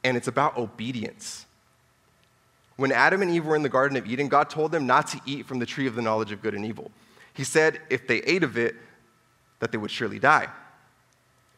and 0.05 0.17
it's 0.17 0.29
about 0.29 0.57
obedience. 0.59 1.47
When 2.77 2.93
Adam 2.93 3.23
and 3.23 3.31
Eve 3.31 3.47
were 3.47 3.57
in 3.57 3.63
the 3.63 3.69
Garden 3.69 3.97
of 3.97 4.07
Eden, 4.07 4.29
God 4.29 4.51
told 4.51 4.73
them 4.73 4.87
not 4.87 5.07
to 5.09 5.21
eat 5.25 5.47
from 5.47 5.59
the 5.59 5.67
tree 5.67 5.87
of 5.87 5.95
the 5.95 6.03
knowledge 6.03 6.33
of 6.33 6.43
good 6.43 6.55
and 6.55 6.65
evil. 6.65 6.91
He 7.35 7.45
said 7.45 7.81
if 7.91 8.07
they 8.07 8.19
ate 8.23 8.43
of 8.43 8.59
it, 8.59 8.77
that 9.61 9.71
they 9.71 9.79
would 9.79 9.91
surely 9.91 10.19
die. 10.19 10.49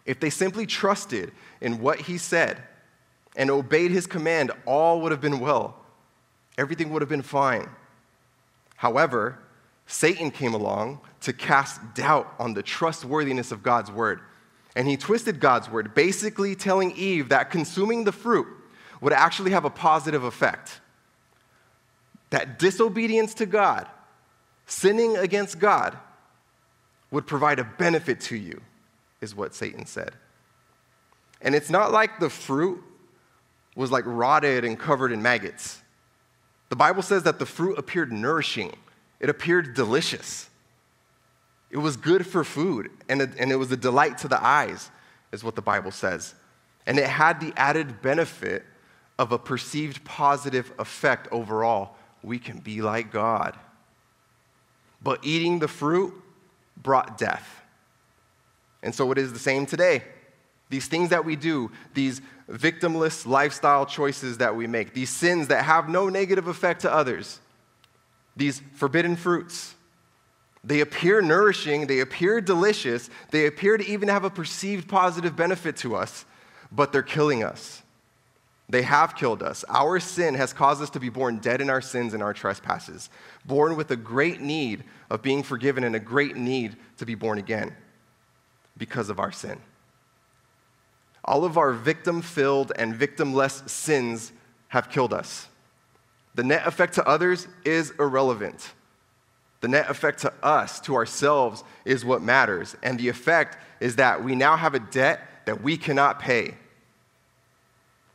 If 0.04 0.20
they 0.20 0.30
simply 0.30 0.66
trusted 0.66 1.32
in 1.60 1.80
what 1.80 2.02
he 2.02 2.18
said 2.18 2.62
and 3.34 3.50
obeyed 3.50 3.90
his 3.90 4.06
command, 4.06 4.52
all 4.66 5.00
would 5.00 5.12
have 5.12 5.22
been 5.22 5.40
well. 5.40 5.76
Everything 6.58 6.90
would 6.90 7.02
have 7.02 7.08
been 7.08 7.22
fine. 7.22 7.68
However, 8.84 9.38
Satan 9.86 10.30
came 10.30 10.52
along 10.52 11.00
to 11.22 11.32
cast 11.32 11.80
doubt 11.94 12.34
on 12.38 12.52
the 12.52 12.62
trustworthiness 12.62 13.50
of 13.50 13.62
God's 13.62 13.90
word. 13.90 14.20
And 14.76 14.86
he 14.86 14.98
twisted 14.98 15.40
God's 15.40 15.70
word, 15.70 15.94
basically 15.94 16.54
telling 16.54 16.94
Eve 16.94 17.30
that 17.30 17.50
consuming 17.50 18.04
the 18.04 18.12
fruit 18.12 18.46
would 19.00 19.14
actually 19.14 19.52
have 19.52 19.64
a 19.64 19.70
positive 19.70 20.22
effect. 20.22 20.82
That 22.28 22.58
disobedience 22.58 23.32
to 23.34 23.46
God, 23.46 23.88
sinning 24.66 25.16
against 25.16 25.58
God, 25.58 25.96
would 27.10 27.26
provide 27.26 27.58
a 27.60 27.64
benefit 27.64 28.20
to 28.20 28.36
you, 28.36 28.60
is 29.22 29.34
what 29.34 29.54
Satan 29.54 29.86
said. 29.86 30.12
And 31.40 31.54
it's 31.54 31.70
not 31.70 31.90
like 31.90 32.20
the 32.20 32.28
fruit 32.28 32.82
was 33.76 33.90
like 33.90 34.04
rotted 34.04 34.62
and 34.62 34.78
covered 34.78 35.10
in 35.10 35.22
maggots. 35.22 35.80
The 36.68 36.76
Bible 36.76 37.02
says 37.02 37.22
that 37.24 37.38
the 37.38 37.46
fruit 37.46 37.78
appeared 37.78 38.12
nourishing, 38.12 38.74
it 39.20 39.28
appeared 39.28 39.74
delicious. 39.74 40.50
It 41.70 41.78
was 41.78 41.96
good 41.96 42.24
for 42.24 42.44
food, 42.44 42.90
and 43.08 43.20
it, 43.20 43.30
and 43.36 43.50
it 43.50 43.56
was 43.56 43.72
a 43.72 43.76
delight 43.76 44.18
to 44.18 44.28
the 44.28 44.40
eyes, 44.40 44.90
is 45.32 45.42
what 45.42 45.56
the 45.56 45.62
Bible 45.62 45.90
says. 45.90 46.34
And 46.86 46.98
it 46.98 47.08
had 47.08 47.40
the 47.40 47.52
added 47.56 48.00
benefit 48.00 48.64
of 49.18 49.32
a 49.32 49.38
perceived 49.38 50.04
positive 50.04 50.72
effect 50.78 51.26
overall. 51.32 51.96
We 52.22 52.38
can 52.38 52.58
be 52.58 52.80
like 52.80 53.10
God. 53.10 53.56
But 55.02 55.20
eating 55.24 55.58
the 55.58 55.68
fruit 55.68 56.14
brought 56.76 57.18
death. 57.18 57.62
And 58.82 58.94
so 58.94 59.10
it 59.10 59.18
is 59.18 59.32
the 59.32 59.38
same 59.38 59.66
today. 59.66 60.04
These 60.70 60.86
things 60.86 61.10
that 61.10 61.24
we 61.24 61.36
do, 61.36 61.70
these 61.92 62.20
victimless 62.50 63.26
lifestyle 63.26 63.86
choices 63.86 64.38
that 64.38 64.54
we 64.54 64.66
make, 64.66 64.94
these 64.94 65.10
sins 65.10 65.48
that 65.48 65.64
have 65.64 65.88
no 65.88 66.08
negative 66.08 66.46
effect 66.46 66.82
to 66.82 66.92
others, 66.92 67.40
these 68.36 68.62
forbidden 68.74 69.16
fruits, 69.16 69.74
they 70.62 70.80
appear 70.80 71.20
nourishing, 71.20 71.86
they 71.86 72.00
appear 72.00 72.40
delicious, 72.40 73.10
they 73.30 73.46
appear 73.46 73.76
to 73.76 73.86
even 73.86 74.08
have 74.08 74.24
a 74.24 74.30
perceived 74.30 74.88
positive 74.88 75.36
benefit 75.36 75.76
to 75.78 75.94
us, 75.94 76.24
but 76.72 76.90
they're 76.90 77.02
killing 77.02 77.44
us. 77.44 77.82
They 78.68 78.80
have 78.82 79.14
killed 79.14 79.42
us. 79.42 79.62
Our 79.68 80.00
sin 80.00 80.34
has 80.34 80.54
caused 80.54 80.82
us 80.82 80.88
to 80.90 81.00
be 81.00 81.10
born 81.10 81.36
dead 81.38 81.60
in 81.60 81.68
our 81.68 81.82
sins 81.82 82.14
and 82.14 82.22
our 82.22 82.32
trespasses, 82.32 83.10
born 83.44 83.76
with 83.76 83.90
a 83.90 83.96
great 83.96 84.40
need 84.40 84.84
of 85.10 85.20
being 85.20 85.42
forgiven 85.42 85.84
and 85.84 85.94
a 85.94 86.00
great 86.00 86.34
need 86.34 86.76
to 86.96 87.04
be 87.04 87.14
born 87.14 87.36
again 87.36 87.76
because 88.78 89.10
of 89.10 89.20
our 89.20 89.32
sin. 89.32 89.60
All 91.24 91.44
of 91.44 91.56
our 91.56 91.72
victim 91.72 92.20
filled 92.22 92.72
and 92.76 92.94
victimless 92.94 93.68
sins 93.68 94.32
have 94.68 94.90
killed 94.90 95.14
us. 95.14 95.48
The 96.34 96.44
net 96.44 96.66
effect 96.66 96.94
to 96.94 97.08
others 97.08 97.48
is 97.64 97.92
irrelevant. 97.98 98.72
The 99.60 99.68
net 99.68 99.88
effect 99.88 100.20
to 100.20 100.32
us, 100.42 100.80
to 100.80 100.94
ourselves, 100.94 101.64
is 101.84 102.04
what 102.04 102.20
matters. 102.20 102.76
And 102.82 102.98
the 102.98 103.08
effect 103.08 103.56
is 103.80 103.96
that 103.96 104.22
we 104.22 104.34
now 104.34 104.56
have 104.56 104.74
a 104.74 104.80
debt 104.80 105.20
that 105.46 105.62
we 105.62 105.76
cannot 105.76 106.20
pay. 106.20 106.56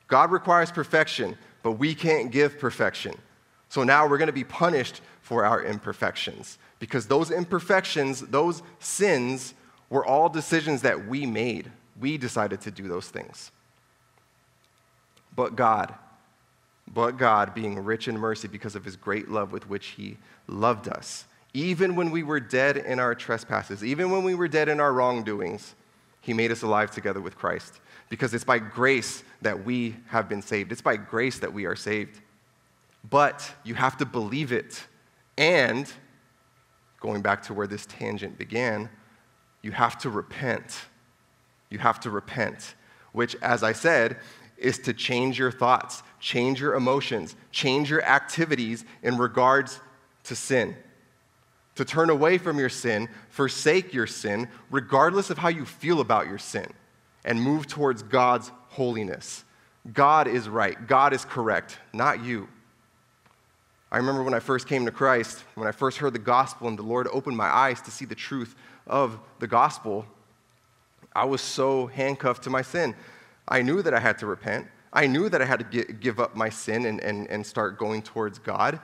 God 0.08 0.32
requires 0.32 0.72
perfection, 0.72 1.38
but 1.64 1.74
we 1.74 1.96
can't 1.96 2.32
give 2.32 2.60
perfection. 2.60 3.16
So 3.70 3.84
now 3.84 4.08
we're 4.08 4.18
going 4.18 4.28
to 4.28 4.34
be 4.34 4.44
punished 4.44 5.02
for 5.22 5.46
our 5.46 5.64
imperfections 5.64 6.58
because 6.80 7.08
those 7.08 7.32
imperfections, 7.32 8.22
those 8.22 8.62
sins, 8.80 9.54
were 9.90 10.06
all 10.06 10.30
decisions 10.30 10.82
that 10.82 11.08
we 11.08 11.26
made. 11.26 11.72
We 12.00 12.18
decided 12.18 12.62
to 12.62 12.72
do 12.72 12.88
those 12.88 13.08
things. 13.08 13.52
But 15.36 15.56
God, 15.56 15.94
but 16.94 17.18
God, 17.18 17.54
being 17.54 17.84
rich 17.84 18.08
in 18.08 18.18
mercy 18.18 18.48
because 18.48 18.76
of 18.76 18.84
his 18.84 18.96
great 18.96 19.30
love 19.30 19.52
with 19.52 19.70
which 19.70 19.88
he 19.88 20.18
loved 20.48 20.88
us, 20.88 21.26
even 21.54 21.96
when 21.96 22.12
we 22.12 22.24
were 22.24 22.40
dead 22.40 22.78
in 22.78 23.00
our 23.00 23.16
trespasses, 23.16 23.84
even 23.84 24.12
when 24.12 24.24
we 24.24 24.36
were 24.36 24.48
dead 24.48 24.70
in 24.70 24.80
our 24.80 24.94
wrongdoings, 24.94 25.76
he 26.22 26.34
made 26.34 26.52
us 26.52 26.62
alive 26.62 26.92
together 26.92 27.22
with 27.22 27.36
Christ. 27.36 27.80
Because 28.10 28.34
it's 28.34 28.44
by 28.44 28.60
grace 28.60 29.24
that 29.42 29.64
we 29.66 29.96
have 30.08 30.28
been 30.28 30.42
saved. 30.42 30.72
It's 30.72 30.82
by 30.82 30.98
grace 30.98 31.40
that 31.40 31.54
we 31.54 31.66
are 31.66 31.76
saved. 31.76 32.20
But 33.08 33.50
you 33.64 33.76
have 33.76 33.98
to 33.98 34.06
believe 34.06 34.52
it. 34.52 34.84
And, 35.38 35.92
going 37.00 37.22
back 37.22 37.44
to 37.44 37.54
where 37.54 37.68
this 37.68 37.86
tangent 37.86 38.38
began, 38.38 38.90
you 39.62 39.72
have 39.72 39.98
to 40.00 40.10
repent. 40.10 40.76
You 41.70 41.80
have 41.80 42.00
to 42.02 42.10
repent, 42.10 42.76
which, 43.12 43.36
as 43.42 43.64
I 43.64 43.74
said, 43.74 44.18
is 44.58 44.80
to 44.80 44.94
change 44.94 45.40
your 45.40 45.52
thoughts, 45.52 46.04
change 46.20 46.60
your 46.60 46.76
emotions, 46.76 47.36
change 47.52 47.90
your 47.90 48.04
activities 48.04 48.86
in 49.04 49.18
regards 49.18 49.80
to 50.26 50.36
sin. 50.36 50.76
To 51.76 51.86
turn 51.86 52.10
away 52.10 52.38
from 52.38 52.60
your 52.60 52.70
sin, 52.70 53.08
forsake 53.30 53.94
your 53.94 54.08
sin, 54.08 54.50
regardless 54.70 55.30
of 55.30 55.38
how 55.38 55.48
you 55.48 55.64
feel 55.66 56.02
about 56.02 56.28
your 56.28 56.38
sin, 56.38 56.68
and 57.24 57.42
move 57.42 57.68
towards 57.68 58.04
God's 58.04 58.52
holiness. 58.68 59.46
God 59.94 60.28
is 60.28 60.50
right, 60.50 60.88
God 60.88 61.14
is 61.14 61.24
correct, 61.24 61.78
not 61.94 62.24
you. 62.24 62.50
I 63.92 63.98
remember 63.98 64.24
when 64.24 64.34
I 64.34 64.40
first 64.40 64.68
came 64.68 64.86
to 64.86 64.92
Christ, 64.92 65.44
when 65.56 65.68
I 65.68 65.72
first 65.72 65.98
heard 65.98 66.14
the 66.14 66.20
gospel 66.20 66.68
and 66.68 66.78
the 66.78 66.84
Lord 66.84 67.08
opened 67.12 67.38
my 67.38 67.48
eyes 67.48 67.82
to 67.84 67.92
see 67.92 68.06
the 68.06 68.14
truth 68.14 68.56
of 68.86 69.20
the 69.40 69.48
gospel, 69.48 70.06
I 71.14 71.26
was 71.26 71.42
so 71.42 71.88
handcuffed 71.88 72.44
to 72.44 72.50
my 72.50 72.62
sin. 72.62 72.96
I 73.48 73.62
knew 73.62 73.82
that 73.82 73.94
I 73.94 74.00
had 74.00 74.18
to 74.20 74.26
repent. 74.28 74.68
I 74.92 75.08
knew 75.08 75.30
that 75.30 75.42
I 75.42 75.46
had 75.46 75.72
to 75.72 75.84
give 75.86 76.20
up 76.20 76.36
my 76.36 76.50
sin 76.50 76.86
and, 76.86 77.00
and, 77.02 77.28
and 77.28 77.46
start 77.46 77.78
going 77.78 78.02
towards 78.02 78.40
God. 78.40 78.80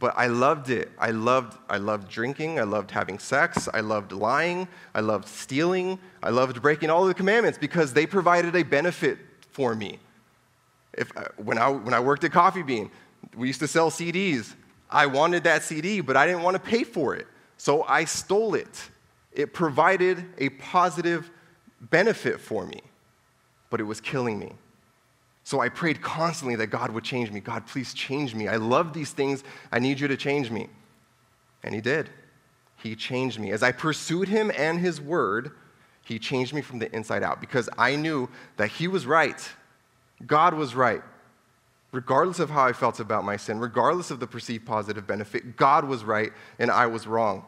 But 0.00 0.14
I 0.16 0.26
loved 0.26 0.70
it. 0.70 0.90
I 0.98 1.12
loved, 1.12 1.56
I 1.68 1.78
loved 1.78 2.08
drinking. 2.08 2.58
I 2.58 2.64
loved 2.64 2.90
having 2.90 3.18
sex. 3.18 3.68
I 3.72 3.80
loved 3.80 4.12
lying. 4.12 4.66
I 4.94 5.00
loved 5.00 5.28
stealing. 5.28 5.98
I 6.22 6.30
loved 6.30 6.60
breaking 6.60 6.90
all 6.90 7.06
the 7.06 7.14
commandments 7.14 7.58
because 7.58 7.92
they 7.92 8.06
provided 8.06 8.56
a 8.56 8.64
benefit 8.64 9.18
for 9.50 9.74
me. 9.74 9.98
If, 10.92 11.16
uh, 11.16 11.24
when, 11.36 11.58
I, 11.58 11.68
when 11.70 11.94
I 11.94 12.00
worked 12.00 12.24
at 12.24 12.32
Coffee 12.32 12.62
Bean, 12.62 12.90
we 13.36 13.46
used 13.46 13.60
to 13.60 13.68
sell 13.68 13.90
CDs. 13.90 14.54
I 14.90 15.06
wanted 15.06 15.44
that 15.44 15.62
CD, 15.62 16.00
but 16.00 16.16
I 16.16 16.26
didn't 16.26 16.42
want 16.42 16.54
to 16.54 16.60
pay 16.60 16.84
for 16.84 17.14
it. 17.14 17.26
So 17.56 17.84
I 17.84 18.04
stole 18.04 18.54
it. 18.54 18.90
It 19.32 19.52
provided 19.52 20.24
a 20.38 20.50
positive 20.50 21.30
benefit 21.90 22.40
for 22.40 22.66
me, 22.66 22.80
but 23.70 23.80
it 23.80 23.84
was 23.84 24.00
killing 24.00 24.38
me. 24.38 24.52
So 25.44 25.60
I 25.60 25.68
prayed 25.68 26.00
constantly 26.00 26.56
that 26.56 26.68
God 26.68 26.90
would 26.90 27.04
change 27.04 27.30
me. 27.30 27.40
God, 27.40 27.66
please 27.66 27.92
change 27.92 28.34
me. 28.34 28.48
I 28.48 28.56
love 28.56 28.92
these 28.92 29.12
things. 29.12 29.44
I 29.70 29.78
need 29.78 30.00
you 30.00 30.08
to 30.08 30.16
change 30.16 30.50
me. 30.50 30.68
And 31.62 31.74
He 31.74 31.80
did. 31.80 32.08
He 32.76 32.96
changed 32.96 33.38
me. 33.38 33.52
As 33.52 33.62
I 33.62 33.72
pursued 33.72 34.28
Him 34.28 34.50
and 34.56 34.80
His 34.80 35.00
Word, 35.00 35.52
He 36.02 36.18
changed 36.18 36.54
me 36.54 36.62
from 36.62 36.78
the 36.78 36.94
inside 36.94 37.22
out 37.22 37.40
because 37.40 37.68
I 37.76 37.96
knew 37.96 38.28
that 38.56 38.68
He 38.68 38.88
was 38.88 39.06
right. 39.06 39.50
God 40.26 40.54
was 40.54 40.74
right 40.74 41.02
regardless 41.94 42.40
of 42.40 42.50
how 42.50 42.64
I 42.64 42.72
felt 42.72 42.98
about 42.98 43.24
my 43.24 43.36
sin, 43.36 43.60
regardless 43.60 44.10
of 44.10 44.18
the 44.18 44.26
perceived 44.26 44.66
positive 44.66 45.06
benefit, 45.06 45.56
God 45.56 45.84
was 45.84 46.04
right 46.04 46.32
and 46.58 46.70
I 46.70 46.86
was 46.86 47.06
wrong. 47.06 47.44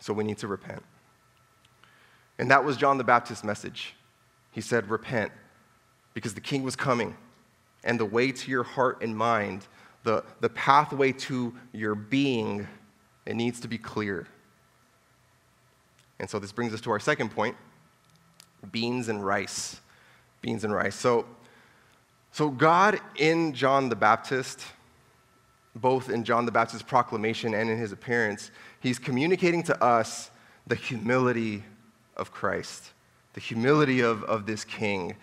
So 0.00 0.12
we 0.12 0.24
need 0.24 0.38
to 0.38 0.48
repent. 0.48 0.82
And 2.38 2.50
that 2.50 2.64
was 2.64 2.76
John 2.76 2.98
the 2.98 3.04
Baptist's 3.04 3.44
message. 3.44 3.94
He 4.50 4.60
said, 4.60 4.88
Repent, 4.90 5.32
because 6.14 6.34
the 6.34 6.40
king 6.40 6.62
was 6.62 6.76
coming, 6.76 7.16
and 7.82 7.98
the 7.98 8.04
way 8.04 8.32
to 8.32 8.50
your 8.50 8.62
heart 8.62 9.02
and 9.02 9.16
mind, 9.16 9.66
the, 10.02 10.24
the 10.40 10.48
pathway 10.50 11.12
to 11.12 11.54
your 11.72 11.94
being, 11.94 12.66
it 13.26 13.34
needs 13.34 13.60
to 13.60 13.68
be 13.68 13.78
clear. 13.78 14.26
And 16.18 16.28
so 16.28 16.38
this 16.38 16.52
brings 16.52 16.72
us 16.72 16.80
to 16.82 16.90
our 16.90 17.00
second 17.00 17.30
point 17.30 17.56
beans 18.72 19.08
and 19.08 19.24
rice. 19.24 19.80
Beans 20.40 20.64
and 20.64 20.72
rice. 20.72 20.94
So 20.94 21.26
so, 22.34 22.50
God 22.50 22.98
in 23.14 23.54
John 23.54 23.88
the 23.88 23.94
Baptist, 23.94 24.60
both 25.76 26.10
in 26.10 26.24
John 26.24 26.46
the 26.46 26.50
Baptist's 26.50 26.82
proclamation 26.82 27.54
and 27.54 27.70
in 27.70 27.78
his 27.78 27.92
appearance, 27.92 28.50
he's 28.80 28.98
communicating 28.98 29.62
to 29.62 29.80
us 29.80 30.32
the 30.66 30.74
humility 30.74 31.62
of 32.16 32.32
Christ, 32.32 32.92
the 33.32 33.40
humility 33.40 34.00
of, 34.00 34.22
of 34.24 34.46
this 34.46 34.64
king. 34.64 35.16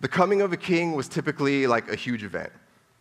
The 0.00 0.08
coming 0.08 0.42
of 0.42 0.52
a 0.52 0.56
king 0.56 0.92
was 0.92 1.08
typically 1.08 1.66
like 1.66 1.90
a 1.90 1.96
huge 1.96 2.22
event. 2.22 2.52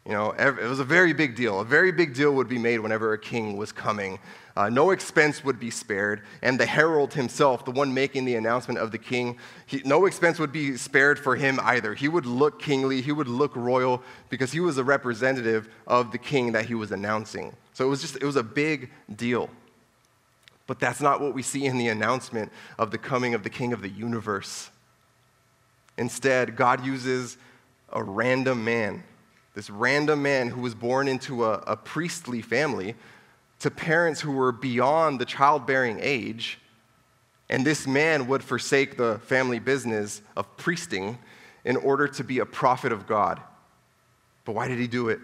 You 0.05 0.11
know, 0.11 0.31
it 0.37 0.69
was 0.69 0.79
a 0.79 0.83
very 0.83 1.13
big 1.13 1.35
deal. 1.35 1.61
A 1.61 1.65
very 1.65 1.91
big 1.91 2.13
deal 2.13 2.31
would 2.35 2.47
be 2.47 2.59
made 2.59 2.79
whenever 2.79 3.13
a 3.13 3.17
king 3.17 3.57
was 3.57 3.71
coming. 3.71 4.19
Uh, 4.55 4.69
no 4.69 4.91
expense 4.91 5.43
would 5.43 5.59
be 5.59 5.71
spared. 5.71 6.21
And 6.43 6.59
the 6.59 6.65
herald 6.67 7.11
himself, 7.15 7.65
the 7.65 7.71
one 7.71 7.91
making 7.91 8.23
the 8.25 8.35
announcement 8.35 8.79
of 8.79 8.91
the 8.91 8.99
king, 8.99 9.39
he, 9.65 9.81
no 9.83 10.05
expense 10.05 10.37
would 10.37 10.51
be 10.51 10.77
spared 10.77 11.17
for 11.17 11.35
him 11.35 11.59
either. 11.63 11.95
He 11.95 12.07
would 12.07 12.27
look 12.27 12.61
kingly, 12.61 13.01
he 13.01 13.11
would 13.11 13.27
look 13.27 13.55
royal, 13.55 14.03
because 14.29 14.51
he 14.51 14.59
was 14.59 14.77
a 14.77 14.83
representative 14.83 15.69
of 15.87 16.11
the 16.11 16.19
king 16.19 16.51
that 16.51 16.65
he 16.65 16.75
was 16.75 16.91
announcing. 16.91 17.55
So 17.73 17.83
it 17.83 17.89
was 17.89 18.01
just, 18.01 18.15
it 18.17 18.25
was 18.25 18.35
a 18.35 18.43
big 18.43 18.91
deal. 19.15 19.49
But 20.67 20.79
that's 20.79 21.01
not 21.01 21.21
what 21.21 21.33
we 21.33 21.41
see 21.41 21.65
in 21.65 21.77
the 21.77 21.89
announcement 21.89 22.51
of 22.79 22.91
the 22.91 22.97
coming 22.97 23.33
of 23.33 23.43
the 23.43 23.49
king 23.49 23.73
of 23.73 23.81
the 23.81 23.89
universe. 23.89 24.69
Instead, 25.97 26.55
God 26.55 26.85
uses 26.85 27.37
a 27.91 28.03
random 28.03 28.63
man 28.63 29.03
this 29.55 29.69
random 29.69 30.21
man 30.21 30.49
who 30.49 30.61
was 30.61 30.75
born 30.75 31.07
into 31.07 31.45
a, 31.45 31.53
a 31.65 31.77
priestly 31.77 32.41
family 32.41 32.93
to 33.59 33.71
parents 33.71 34.19
who 34.19 34.33
were 34.33 34.51
beyond 34.51 35.19
the 35.19 35.25
childbearing 35.25 35.97
age. 36.01 36.59
And 37.49 37.65
this 37.65 37.87
man 37.87 38.27
would 38.27 38.43
forsake 38.43 38.97
the 38.97 39.19
family 39.19 39.59
business 39.59 40.21
of 40.35 40.57
priesting 40.57 41.17
in 41.63 41.77
order 41.77 42.07
to 42.09 42.23
be 42.23 42.39
a 42.39 42.45
prophet 42.45 42.91
of 42.91 43.07
God. 43.07 43.39
But 44.43 44.55
why 44.55 44.67
did 44.67 44.77
he 44.77 44.87
do 44.87 45.07
it? 45.07 45.19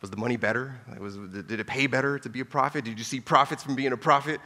Was 0.00 0.10
the 0.10 0.16
money 0.16 0.36
better? 0.36 0.80
Was, 0.98 1.16
did 1.16 1.60
it 1.60 1.66
pay 1.66 1.86
better 1.86 2.18
to 2.18 2.28
be 2.30 2.40
a 2.40 2.44
prophet? 2.44 2.84
Did 2.84 2.98
you 2.98 3.04
see 3.04 3.20
profits 3.20 3.62
from 3.62 3.74
being 3.74 3.92
a 3.92 3.96
prophet? 3.96 4.40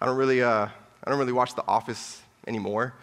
I 0.00 0.06
don't 0.06 0.16
really, 0.16 0.42
uh, 0.42 0.66
I 1.04 1.10
don't 1.10 1.18
really 1.18 1.32
watch 1.32 1.54
The 1.54 1.66
Office 1.66 2.20
anymore, 2.46 2.94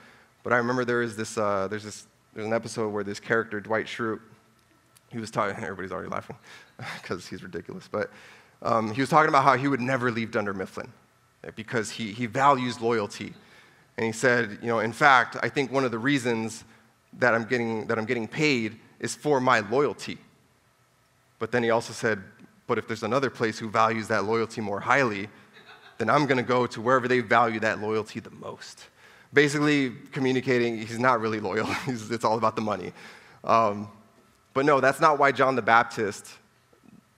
but 0.43 0.53
I 0.53 0.57
remember 0.57 0.85
there 0.85 1.01
is 1.01 1.15
this, 1.15 1.37
uh, 1.37 1.67
there's 1.67 1.83
this, 1.83 2.05
there's 2.33 2.45
an 2.45 2.53
episode 2.53 2.89
where 2.89 3.03
this 3.03 3.19
character, 3.19 3.59
Dwight 3.59 3.87
Schrute, 3.87 4.19
he 5.09 5.17
was 5.17 5.31
talking, 5.31 5.55
everybody's 5.63 5.91
already 5.91 6.09
laughing 6.09 6.35
because 7.01 7.27
he's 7.27 7.41
ridiculous, 7.41 7.89
but 7.91 8.11
um, 8.61 8.93
he 8.93 9.01
was 9.01 9.09
talking 9.09 9.29
about 9.29 9.43
how 9.43 9.57
he 9.57 9.67
would 9.67 9.81
never 9.81 10.11
leave 10.11 10.31
Dunder 10.31 10.53
Mifflin 10.53 10.91
because 11.55 11.89
he, 11.89 12.11
he 12.13 12.25
values 12.27 12.79
loyalty. 12.79 13.33
And 13.97 14.05
he 14.05 14.11
said, 14.11 14.59
you 14.61 14.67
know, 14.67 14.79
in 14.79 14.93
fact, 14.93 15.37
I 15.43 15.49
think 15.49 15.71
one 15.71 15.83
of 15.83 15.91
the 15.91 15.99
reasons 15.99 16.63
that 17.19 17.33
I'm 17.33 17.43
getting, 17.43 17.87
that 17.87 17.97
I'm 17.97 18.05
getting 18.05 18.27
paid 18.27 18.79
is 18.99 19.13
for 19.15 19.39
my 19.39 19.59
loyalty. 19.59 20.17
But 21.39 21.51
then 21.51 21.63
he 21.63 21.69
also 21.69 21.91
said, 21.91 22.23
but 22.65 22.77
if 22.77 22.87
there's 22.87 23.03
another 23.03 23.29
place 23.29 23.59
who 23.59 23.69
values 23.69 24.07
that 24.07 24.23
loyalty 24.23 24.61
more 24.61 24.79
highly, 24.79 25.27
then 25.97 26.09
I'm 26.09 26.25
going 26.25 26.37
to 26.37 26.43
go 26.43 26.67
to 26.67 26.81
wherever 26.81 27.07
they 27.07 27.19
value 27.19 27.59
that 27.61 27.79
loyalty 27.79 28.19
the 28.19 28.31
most. 28.31 28.85
Basically, 29.33 29.91
communicating, 30.11 30.77
he's 30.77 30.99
not 30.99 31.19
really 31.19 31.39
loyal. 31.39 31.67
it's 31.87 32.23
all 32.23 32.37
about 32.37 32.55
the 32.55 32.61
money. 32.61 32.93
Um, 33.43 33.89
but 34.53 34.65
no, 34.65 34.79
that's 34.79 34.99
not 34.99 35.17
why 35.17 35.31
John 35.31 35.55
the 35.55 35.61
Baptist 35.61 36.27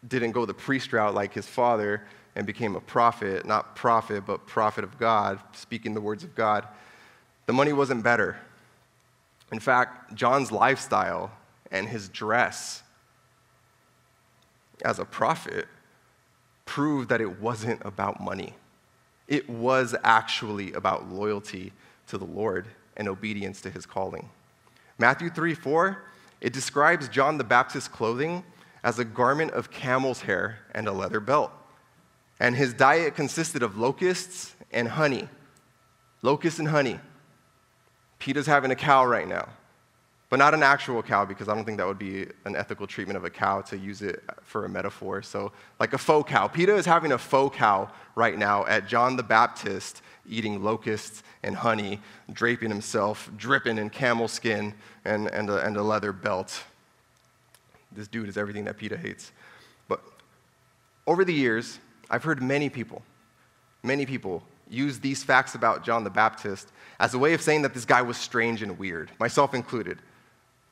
didn't 0.08 0.32
go 0.32 0.46
the 0.46 0.54
priest 0.54 0.94
route 0.94 1.14
like 1.14 1.34
his 1.34 1.48
father 1.48 2.04
and 2.36 2.46
became 2.46 2.76
a 2.76 2.82
prophet, 2.82 3.46
not 3.46 3.76
profit, 3.76 4.26
but 4.26 4.46
prophet 4.46 4.84
of 4.84 4.98
God, 4.98 5.40
speaking 5.54 5.94
the 5.94 6.02
words 6.02 6.24
of 6.24 6.36
God. 6.36 6.68
The 7.46 7.54
money 7.54 7.74
wasn't 7.74 8.04
better. 8.04 8.38
In 9.52 9.60
fact, 9.60 10.14
John's 10.16 10.52
lifestyle 10.52 11.32
and 11.72 11.88
his 11.88 12.10
dress 12.10 12.84
as 14.84 15.00
a 15.00 15.06
prophet 15.06 15.68
proved 16.66 17.10
that 17.10 17.22
it 17.22 17.40
wasn't 17.40 17.82
about 17.86 18.20
money. 18.20 18.54
It 19.28 19.50
was 19.50 19.96
actually 20.04 20.74
about 20.74 21.10
loyalty 21.10 21.74
to 22.08 22.18
the 22.18 22.26
Lord 22.26 22.68
and 22.98 23.08
obedience 23.08 23.62
to 23.62 23.70
his 23.70 23.86
calling. 23.86 24.30
Matthew 24.98 25.30
3 25.30 25.54
4 25.54 25.98
it 26.42 26.54
describes 26.54 27.08
John 27.08 27.38
the 27.38 27.44
Baptist's 27.44 27.88
clothing 27.88 28.44
as 28.84 29.00
a 29.00 29.06
garment 29.06 29.52
of 29.52 29.72
camel's 29.72 30.22
hair 30.22 30.60
and 30.74 30.88
a 30.88 30.92
leather 30.92 31.20
belt. 31.20 31.52
And 32.40 32.56
his 32.56 32.74
diet 32.74 33.16
consisted 33.16 33.64
of 33.64 33.78
locusts 33.78 34.54
and 34.72 34.90
honey. 34.90 35.28
Locusts 36.22 36.60
and 36.60 36.68
honey. 36.68 37.00
PETA's 38.20 38.46
having 38.46 38.72
a 38.72 38.76
cow 38.76 39.06
right 39.06 39.28
now. 39.28 39.50
But 40.36 40.40
not 40.40 40.54
an 40.54 40.64
actual 40.64 41.02
cow 41.02 41.24
because 41.24 41.48
I 41.48 41.56
don't 41.56 41.64
think 41.64 41.78
that 41.78 41.88
would 41.88 41.98
be 41.98 42.28
an 42.44 42.58
ethical 42.58 42.86
treatment 42.86 43.16
of 43.16 43.24
a 43.24 43.30
cow 43.30 43.62
to 43.62 43.78
use 43.78 44.02
it 44.02 44.22
for 44.44 44.66
a 44.66 44.70
metaphor. 44.70 45.22
So, 45.22 45.54
like 45.80 45.94
a 45.94 45.98
faux 45.98 46.30
cow. 46.30 46.50
PETA 46.50 46.76
is 46.76 46.86
having 46.86 47.14
a 47.14 47.18
faux 47.18 47.56
cow 47.56 47.90
right 48.16 48.38
now 48.38 48.66
at 48.66 48.86
John 48.86 49.16
the 49.16 49.24
Baptist 49.24 50.02
eating 50.30 50.62
locusts 50.62 51.24
and 51.42 51.56
honey, 51.56 52.02
draping 52.34 52.70
himself, 52.70 53.32
dripping 53.38 53.78
in 53.78 53.90
camel 53.90 54.28
skin 54.28 54.74
and, 55.06 55.30
and, 55.30 55.50
a, 55.50 55.66
and 55.66 55.78
a 55.78 55.82
leather 55.82 56.12
belt. 56.12 56.64
This 57.94 58.10
dude 58.10 58.28
is 58.28 58.36
everything 58.36 58.66
that 58.66 58.76
PETA 58.76 58.98
hates. 58.98 59.32
But 59.88 60.02
over 61.08 61.24
the 61.24 61.34
years, 61.34 61.80
I've 62.10 62.26
heard 62.26 62.44
many 62.44 62.68
people, 62.68 63.04
many 63.84 64.06
people 64.06 64.44
use 64.70 65.00
these 65.00 65.24
facts 65.24 65.56
about 65.56 65.86
John 65.86 66.04
the 66.04 66.10
Baptist 66.10 66.74
as 67.00 67.14
a 67.14 67.18
way 67.18 67.34
of 67.34 67.42
saying 67.42 67.62
that 67.62 67.74
this 67.74 67.86
guy 67.86 68.02
was 68.02 68.18
strange 68.18 68.62
and 68.62 68.78
weird, 68.78 69.12
myself 69.18 69.54
included. 69.54 69.98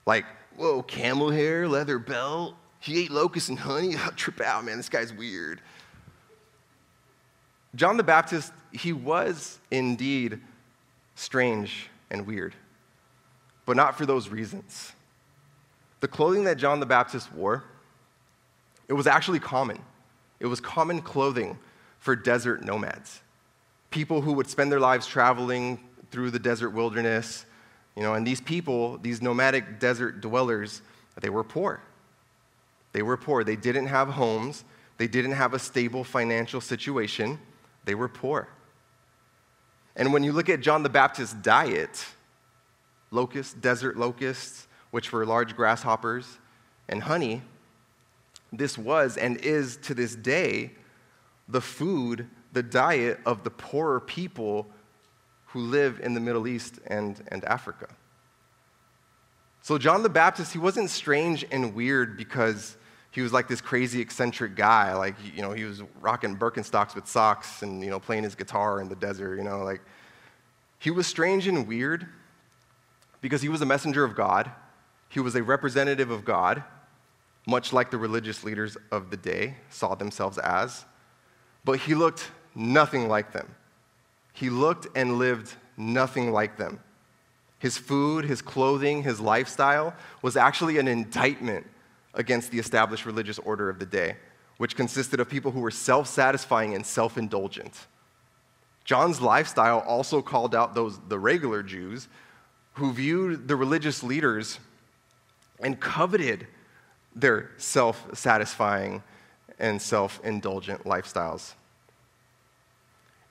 Like, 0.06 0.26
whoa, 0.56 0.84
camel 0.84 1.32
hair, 1.32 1.68
leather 1.68 2.00
belt, 2.00 2.56
he 2.80 3.04
ate 3.04 3.12
locusts 3.12 3.50
and 3.50 3.58
honey. 3.58 3.96
I'll 3.98 4.12
trip 4.12 4.42
out, 4.42 4.66
man, 4.66 4.78
this 4.78 4.90
guy's 4.90 5.14
weird. 5.14 5.62
John 7.76 7.98
the 7.98 8.04
Baptist, 8.04 8.54
he 8.72 8.94
was 8.94 9.60
indeed 9.72 10.40
strange 11.16 11.90
and 12.12 12.28
weird, 12.28 12.54
but 13.66 13.76
not 13.76 13.98
for 13.98 14.06
those 14.06 14.30
reasons. 14.30 14.92
The 16.02 16.08
clothing 16.08 16.44
that 16.44 16.58
John 16.58 16.80
the 16.80 16.86
Baptist 16.86 17.34
wore, 17.34 17.64
it 18.88 18.94
was 18.94 19.08
actually 19.08 19.40
common. 19.40 19.80
It 20.40 20.48
was 20.48 20.60
common 20.60 21.02
clothing 21.02 21.58
for 22.00 22.16
desert 22.16 22.64
nomads, 22.64 23.22
people 23.90 24.22
who 24.22 24.34
would 24.34 24.48
spend 24.48 24.72
their 24.72 24.80
lives 24.80 25.08
traveling 25.08 25.80
through 26.12 26.32
the 26.32 26.40
desert 26.40 26.72
wilderness. 26.72 27.46
You 27.96 28.04
know, 28.04 28.14
and 28.14 28.26
these 28.26 28.42
people, 28.42 28.98
these 28.98 29.22
nomadic 29.22 29.80
desert 29.80 30.22
dwellers, 30.22 30.82
they 31.22 31.30
were 31.30 31.44
poor. 31.44 31.82
They 32.92 33.02
were 33.02 33.18
poor. 33.18 33.44
They 33.44 33.56
didn't 33.56 33.88
have 33.88 34.10
homes. 34.10 34.64
They 34.98 35.08
didn't 35.08 35.34
have 35.34 35.54
a 35.54 35.60
stable 35.60 36.04
financial 36.04 36.62
situation. 36.62 37.40
They 37.86 37.96
were 37.96 38.08
poor. 38.08 38.48
And 39.96 40.12
when 40.12 40.24
you 40.24 40.32
look 40.32 40.50
at 40.50 40.62
John 40.62 40.84
the 40.84 40.90
Baptist's 40.90 41.36
diet, 41.36 42.06
locusts, 43.12 43.54
desert 43.54 43.98
locusts, 43.98 44.68
which 44.92 45.12
were 45.12 45.26
large 45.26 45.56
grasshoppers, 45.56 46.40
and 46.90 47.04
honey, 47.04 47.42
this 48.52 48.78
was 48.78 49.18
and 49.18 49.38
is 49.38 49.78
to 49.78 49.94
this 49.94 50.16
day 50.16 50.72
the 51.48 51.62
food, 51.62 52.28
the 52.54 52.64
diet 52.64 53.20
of 53.26 53.44
the 53.44 53.50
poorer 53.50 54.00
people 54.00 54.68
who 55.54 55.60
live 55.60 56.00
in 56.02 56.16
the 56.16 56.20
Middle 56.20 56.48
East 56.48 56.80
and, 56.88 57.24
and 57.28 57.46
Africa. 57.46 57.88
So, 59.62 59.78
John 59.78 60.02
the 60.02 60.10
Baptist, 60.10 60.52
he 60.52 60.58
wasn't 60.58 60.90
strange 60.90 61.46
and 61.52 61.76
weird 61.76 62.18
because 62.18 62.76
he 63.12 63.22
was 63.22 63.32
like 63.32 63.48
this 63.48 63.62
crazy 63.62 64.02
eccentric 64.02 64.56
guy. 64.56 64.96
Like, 64.96 65.16
you 65.36 65.44
know, 65.44 65.52
he 65.52 65.64
was 65.64 65.84
rocking 66.02 66.36
Birkenstocks 66.36 66.96
with 66.96 67.08
socks 67.08 67.62
and, 67.62 67.84
you 67.84 67.92
know, 67.92 68.00
playing 68.00 68.24
his 68.24 68.34
guitar 68.34 68.82
in 68.82 68.90
the 68.90 68.96
desert, 68.96 69.38
you 69.38 69.44
know, 69.44 69.64
like. 69.64 69.82
He 70.80 70.92
was 70.92 71.08
strange 71.08 71.48
and 71.48 71.66
weird 71.66 72.08
because 73.22 73.42
he 73.42 73.48
was 73.48 73.62
a 73.62 73.66
messenger 73.66 74.04
of 74.04 74.16
God. 74.16 74.52
He 75.08 75.22
was 75.22 75.36
a 75.36 75.44
representative 75.44 76.10
of 76.10 76.26
God, 76.26 76.62
much 77.48 77.72
like 77.72 77.90
the 77.92 77.98
religious 77.98 78.44
leaders 78.44 78.76
of 78.92 79.12
the 79.12 79.16
day 79.16 79.56
saw 79.70 79.96
themselves 79.96 80.40
as. 80.40 80.84
But 81.64 81.80
he 81.80 81.96
looked 81.96 82.32
nothing 82.54 83.08
like 83.08 83.32
them. 83.32 83.56
He 84.34 84.50
looked 84.50 84.88
and 84.96 85.18
lived 85.18 85.54
nothing 85.78 86.32
like 86.32 86.58
them. 86.58 86.80
His 87.60 87.78
food, 87.78 88.26
his 88.26 88.42
clothing, 88.42 89.04
his 89.04 89.22
lifestyle 89.22 89.96
was 90.22 90.36
actually 90.36 90.80
an 90.80 90.88
indictment 90.88 91.66
against 92.14 92.52
the 92.52 92.60
established 92.60 93.06
religious 93.06 93.40
order 93.40 93.70
of 93.70 93.80
the 93.80 93.86
day, 93.86 94.18
which 94.58 94.76
consisted 94.76 95.20
of 95.20 95.30
people 95.30 95.52
who 95.52 95.62
were 95.62 95.72
self 95.72 96.08
satisfying 96.08 96.76
and 96.76 96.86
self 96.86 97.18
indulgent. 97.18 97.88
John's 98.84 99.22
lifestyle 99.22 99.80
also 99.80 100.22
called 100.22 100.54
out 100.54 100.76
those, 100.76 101.00
the 101.08 101.18
regular 101.18 101.64
Jews 101.64 102.10
who 102.74 102.92
viewed 102.92 103.48
the 103.48 103.56
religious 103.56 104.04
leaders 104.04 104.60
and 105.60 105.80
coveted 105.80 106.48
their 107.16 107.52
self 107.58 108.06
satisfying 108.14 109.04
and 109.60 109.82
self 109.82 110.20
indulgent 110.24 110.84
lifestyles. 110.84 111.54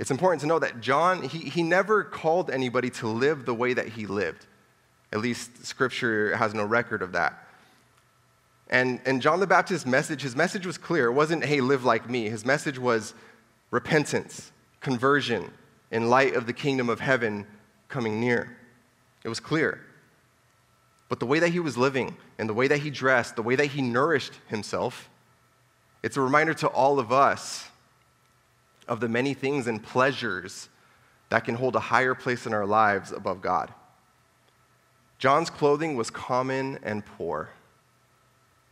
It's 0.02 0.10
important 0.10 0.40
to 0.40 0.48
know 0.48 0.58
that 0.58 0.80
John, 0.80 1.22
he, 1.22 1.38
he 1.38 1.62
never 1.62 2.02
called 2.02 2.50
anybody 2.50 2.90
to 2.90 3.06
live 3.06 3.44
the 3.44 3.54
way 3.54 3.72
that 3.72 3.86
he 3.86 4.06
lived. 4.06 4.46
At 5.12 5.20
least 5.20 5.64
scripture 5.64 6.34
has 6.34 6.54
no 6.54 6.64
record 6.64 7.02
of 7.02 7.12
that. 7.12 7.46
And, 8.68 9.00
and 9.06 9.22
John 9.22 9.38
the 9.38 9.46
Baptist's 9.46 9.86
message, 9.86 10.22
his 10.22 10.34
message 10.34 10.66
was 10.66 10.76
clear. 10.76 11.06
It 11.06 11.12
wasn't, 11.12 11.44
hey, 11.44 11.60
live 11.60 11.84
like 11.84 12.10
me. 12.10 12.28
His 12.28 12.44
message 12.44 12.80
was 12.80 13.14
repentance, 13.70 14.50
conversion 14.80 15.52
in 15.92 16.10
light 16.10 16.34
of 16.34 16.46
the 16.46 16.52
kingdom 16.52 16.88
of 16.88 16.98
heaven 16.98 17.46
coming 17.86 18.18
near. 18.18 18.56
It 19.22 19.28
was 19.28 19.38
clear. 19.38 19.82
But 21.08 21.20
the 21.20 21.26
way 21.26 21.38
that 21.38 21.50
he 21.50 21.60
was 21.60 21.78
living 21.78 22.16
and 22.40 22.48
the 22.48 22.54
way 22.54 22.66
that 22.66 22.78
he 22.78 22.90
dressed, 22.90 23.36
the 23.36 23.42
way 23.42 23.54
that 23.54 23.66
he 23.66 23.82
nourished 23.82 24.32
himself, 24.48 25.08
it's 26.02 26.16
a 26.16 26.20
reminder 26.20 26.54
to 26.54 26.66
all 26.66 26.98
of 26.98 27.12
us 27.12 27.68
of 28.88 29.00
the 29.00 29.08
many 29.08 29.34
things 29.34 29.66
and 29.66 29.82
pleasures 29.82 30.68
that 31.28 31.44
can 31.44 31.54
hold 31.54 31.76
a 31.76 31.80
higher 31.80 32.14
place 32.14 32.46
in 32.46 32.52
our 32.52 32.66
lives 32.66 33.12
above 33.12 33.40
God. 33.40 33.72
John's 35.18 35.50
clothing 35.50 35.96
was 35.96 36.10
common 36.10 36.78
and 36.82 37.06
poor. 37.06 37.50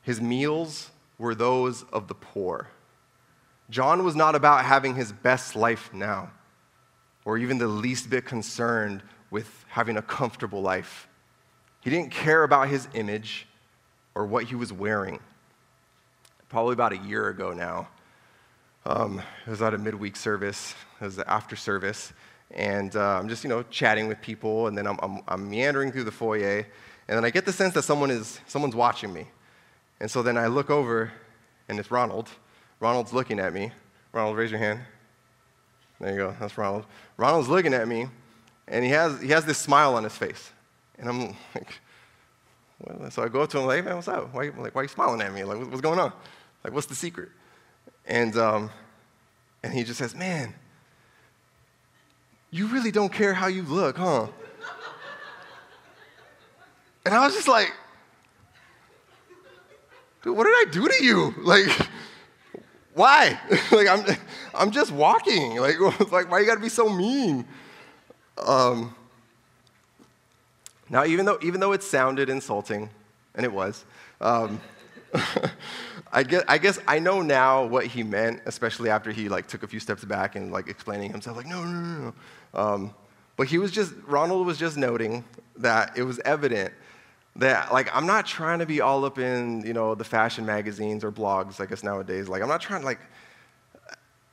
His 0.02 0.20
meals 0.20 0.90
were 1.18 1.34
those 1.34 1.84
of 1.92 2.08
the 2.08 2.14
poor. 2.14 2.68
John 3.70 4.04
was 4.04 4.16
not 4.16 4.34
about 4.34 4.64
having 4.64 4.96
his 4.96 5.12
best 5.12 5.54
life 5.54 5.94
now, 5.94 6.32
or 7.24 7.38
even 7.38 7.58
the 7.58 7.68
least 7.68 8.10
bit 8.10 8.24
concerned 8.24 9.02
with 9.30 9.64
having 9.68 9.96
a 9.96 10.02
comfortable 10.02 10.60
life. 10.60 11.06
He 11.80 11.90
didn't 11.90 12.10
care 12.10 12.42
about 12.42 12.68
his 12.68 12.88
image 12.94 13.46
or 14.14 14.26
what 14.26 14.44
he 14.44 14.54
was 14.54 14.72
wearing. 14.72 15.20
Probably 16.48 16.72
about 16.72 16.92
a 16.92 16.98
year 16.98 17.28
ago 17.28 17.52
now, 17.52 17.88
um, 18.86 19.22
it 19.46 19.50
was 19.50 19.62
at 19.62 19.74
a 19.74 19.78
midweek 19.78 20.16
service, 20.16 20.74
it 21.00 21.04
was 21.04 21.16
the 21.16 21.30
after 21.30 21.56
service, 21.56 22.12
and 22.50 22.96
uh, 22.96 23.18
I'm 23.18 23.28
just, 23.28 23.44
you 23.44 23.50
know, 23.50 23.62
chatting 23.64 24.08
with 24.08 24.20
people, 24.20 24.66
and 24.66 24.76
then 24.76 24.86
I'm, 24.86 24.98
I'm, 25.02 25.22
I'm 25.28 25.50
meandering 25.50 25.92
through 25.92 26.04
the 26.04 26.12
foyer, 26.12 26.66
and 27.08 27.16
then 27.16 27.24
I 27.24 27.30
get 27.30 27.44
the 27.44 27.52
sense 27.52 27.74
that 27.74 27.82
someone 27.82 28.10
is, 28.10 28.40
someone's 28.46 28.74
watching 28.74 29.12
me. 29.12 29.26
And 30.00 30.10
so 30.10 30.22
then 30.22 30.38
I 30.38 30.46
look 30.46 30.70
over, 30.70 31.12
and 31.68 31.78
it's 31.78 31.90
Ronald. 31.90 32.28
Ronald's 32.80 33.12
looking 33.12 33.38
at 33.38 33.52
me. 33.52 33.70
Ronald, 34.12 34.36
raise 34.36 34.50
your 34.50 34.60
hand. 34.60 34.80
There 36.00 36.10
you 36.10 36.16
go. 36.16 36.36
That's 36.40 36.56
Ronald. 36.56 36.86
Ronald's 37.18 37.48
looking 37.48 37.74
at 37.74 37.86
me, 37.86 38.08
and 38.66 38.84
he 38.84 38.90
has, 38.90 39.20
he 39.20 39.28
has 39.28 39.44
this 39.44 39.58
smile 39.58 39.94
on 39.94 40.04
his 40.04 40.16
face. 40.16 40.50
And 40.98 41.08
I'm 41.08 41.36
like, 41.54 43.12
so 43.12 43.22
I 43.22 43.28
go 43.28 43.42
up 43.42 43.50
to 43.50 43.58
him, 43.58 43.66
like, 43.66 43.80
hey, 43.80 43.82
man, 43.82 43.96
what's 43.96 44.08
up? 44.08 44.32
Why, 44.32 44.50
like, 44.56 44.74
why 44.74 44.80
are 44.80 44.84
you 44.84 44.88
smiling 44.88 45.20
at 45.20 45.32
me? 45.32 45.44
Like, 45.44 45.58
what's 45.58 45.82
going 45.82 45.98
on? 45.98 46.12
Like, 46.64 46.72
what's 46.72 46.86
the 46.86 46.94
secret? 46.94 47.28
And, 48.06 48.36
um, 48.36 48.70
and 49.62 49.72
he 49.72 49.84
just 49.84 49.98
says, 49.98 50.14
man, 50.14 50.54
you 52.50 52.66
really 52.66 52.90
don't 52.90 53.12
care 53.12 53.34
how 53.34 53.46
you 53.46 53.62
look, 53.62 53.96
huh? 53.96 54.26
And 57.06 57.14
I 57.14 57.24
was 57.24 57.34
just 57.34 57.48
like, 57.48 57.72
dude, 60.22 60.36
what 60.36 60.44
did 60.44 60.52
I 60.52 60.64
do 60.70 60.86
to 60.86 61.04
you? 61.04 61.34
Like, 61.38 61.88
why? 62.94 63.40
like, 63.72 63.88
I'm, 63.88 64.04
I'm 64.54 64.70
just 64.70 64.90
walking. 64.90 65.56
Like, 65.56 65.80
like, 66.12 66.30
why 66.30 66.40
you 66.40 66.46
gotta 66.46 66.60
be 66.60 66.68
so 66.68 66.88
mean? 66.88 67.46
Um, 68.38 68.94
now, 70.88 71.04
even 71.04 71.24
though, 71.24 71.38
even 71.42 71.60
though 71.60 71.72
it 71.72 71.82
sounded 71.82 72.28
insulting, 72.28 72.90
and 73.34 73.46
it 73.46 73.52
was, 73.52 73.84
um, 74.20 74.60
I, 76.12 76.22
guess, 76.22 76.44
I 76.48 76.58
guess 76.58 76.78
I 76.86 76.98
know 76.98 77.22
now 77.22 77.64
what 77.64 77.86
he 77.86 78.02
meant, 78.02 78.42
especially 78.46 78.90
after 78.90 79.12
he 79.12 79.28
like 79.28 79.46
took 79.46 79.62
a 79.62 79.66
few 79.66 79.80
steps 79.80 80.04
back 80.04 80.36
and 80.36 80.50
like 80.50 80.68
explaining 80.68 81.10
himself, 81.10 81.36
like, 81.36 81.46
no, 81.46 81.64
no, 81.64 81.70
no, 81.70 81.98
no. 82.54 82.60
Um, 82.60 82.94
but 83.36 83.46
he 83.46 83.58
was 83.58 83.70
just, 83.70 83.94
Ronald 84.06 84.46
was 84.46 84.58
just 84.58 84.76
noting 84.76 85.24
that 85.56 85.96
it 85.96 86.02
was 86.02 86.18
evident 86.24 86.72
that 87.36 87.72
like 87.72 87.94
I'm 87.94 88.06
not 88.06 88.26
trying 88.26 88.58
to 88.58 88.66
be 88.66 88.80
all 88.80 89.04
up 89.04 89.18
in 89.18 89.64
you 89.64 89.72
know 89.72 89.94
the 89.94 90.04
fashion 90.04 90.44
magazines 90.44 91.04
or 91.04 91.12
blogs 91.12 91.60
I 91.60 91.66
guess 91.66 91.82
nowadays. 91.82 92.28
Like 92.28 92.42
I'm 92.42 92.48
not 92.48 92.60
trying 92.60 92.82
like 92.82 92.98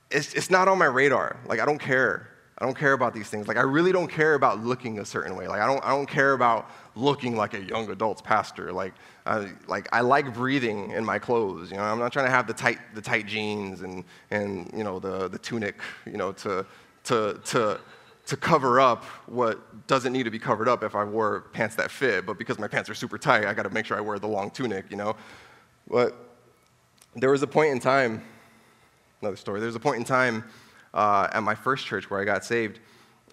it's, 0.09 0.33
it's 0.33 0.49
not 0.49 0.67
on 0.67 0.77
my 0.77 0.85
radar. 0.85 1.37
Like 1.45 1.59
I 1.59 1.65
don't 1.65 1.79
care 1.79 2.29
I 2.60 2.65
don't 2.65 2.78
care 2.78 2.93
about 2.93 3.13
these 3.13 3.30
things. 3.30 3.48
Like 3.48 3.58
I 3.58 3.62
really 3.62 3.91
don't 3.91 4.08
care 4.08 4.34
about 4.34 4.63
looking 4.63 5.00
a 5.00 5.06
certain 5.06 5.36
way. 5.36 5.48
Like 5.48 5.62
I 5.62 5.67
don't 5.67 5.84
I 5.86 5.89
don't 5.89 6.10
care 6.10 6.34
about 6.34 6.70
looking 6.96 7.36
like 7.36 7.54
a 7.54 7.62
young 7.62 7.89
adults 7.91 8.22
pastor. 8.22 8.74
Like 8.74 8.93
I, 9.28 9.50
like 9.67 9.88
I 9.91 10.02
like 10.02 10.34
breathing 10.34 10.91
in 10.91 11.06
my 11.06 11.20
clothes 11.20 11.70
you 11.70 11.78
know? 11.78 11.84
I'm 11.84 12.00
not 12.00 12.12
trying 12.12 12.26
to 12.26 12.32
have 12.32 12.48
the 12.48 12.54
tight 12.54 12.80
the 12.96 13.02
tight 13.02 13.28
jeans 13.28 13.82
and 13.82 14.04
and 14.32 14.72
you 14.76 14.84
know 14.84 14.98
the 15.00 15.28
the 15.28 15.38
tunic 15.38 15.76
you 16.06 16.17
know 16.17 16.32
to 16.34 16.65
to 17.06 17.39
to 17.46 17.80
to 18.26 18.36
cover 18.36 18.80
up 18.80 19.06
what 19.28 19.88
doesn't 19.88 20.12
need 20.12 20.24
to 20.24 20.32
be 20.32 20.39
covered 20.39 20.67
up 20.67 20.84
if 20.84 20.96
I 20.96 21.04
wore 21.04 21.46
pants 21.54 21.76
that 21.76 21.89
fit, 21.89 22.26
but 22.26 22.38
because 22.38 22.60
my 22.60 22.67
pants 22.67 22.89
are 22.89 22.93
super 22.93 23.17
tight, 23.17 23.46
I 23.46 23.54
got 23.54 23.63
to 23.63 23.70
make 23.70 23.86
sure 23.86 23.96
I 23.96 24.02
wear 24.02 24.20
the 24.20 24.28
long 24.28 24.52
tunic, 24.52 24.84
you 24.89 24.98
know? 24.98 25.15
But 25.88 26.13
there 27.15 27.32
was 27.32 27.41
a 27.41 27.48
point 27.48 27.72
in 27.72 27.80
time, 27.80 28.22
another 29.22 29.38
story, 29.38 29.62
there 29.62 29.67
was 29.67 29.78
a 29.78 29.80
point 29.80 30.00
in 30.00 30.04
time 30.04 30.43
uh, 30.97 31.29
at 31.31 31.43
my 31.43 31.55
first 31.55 31.86
church 31.86 32.10
where 32.10 32.19
I 32.19 32.25
got 32.25 32.43
saved 32.43 32.79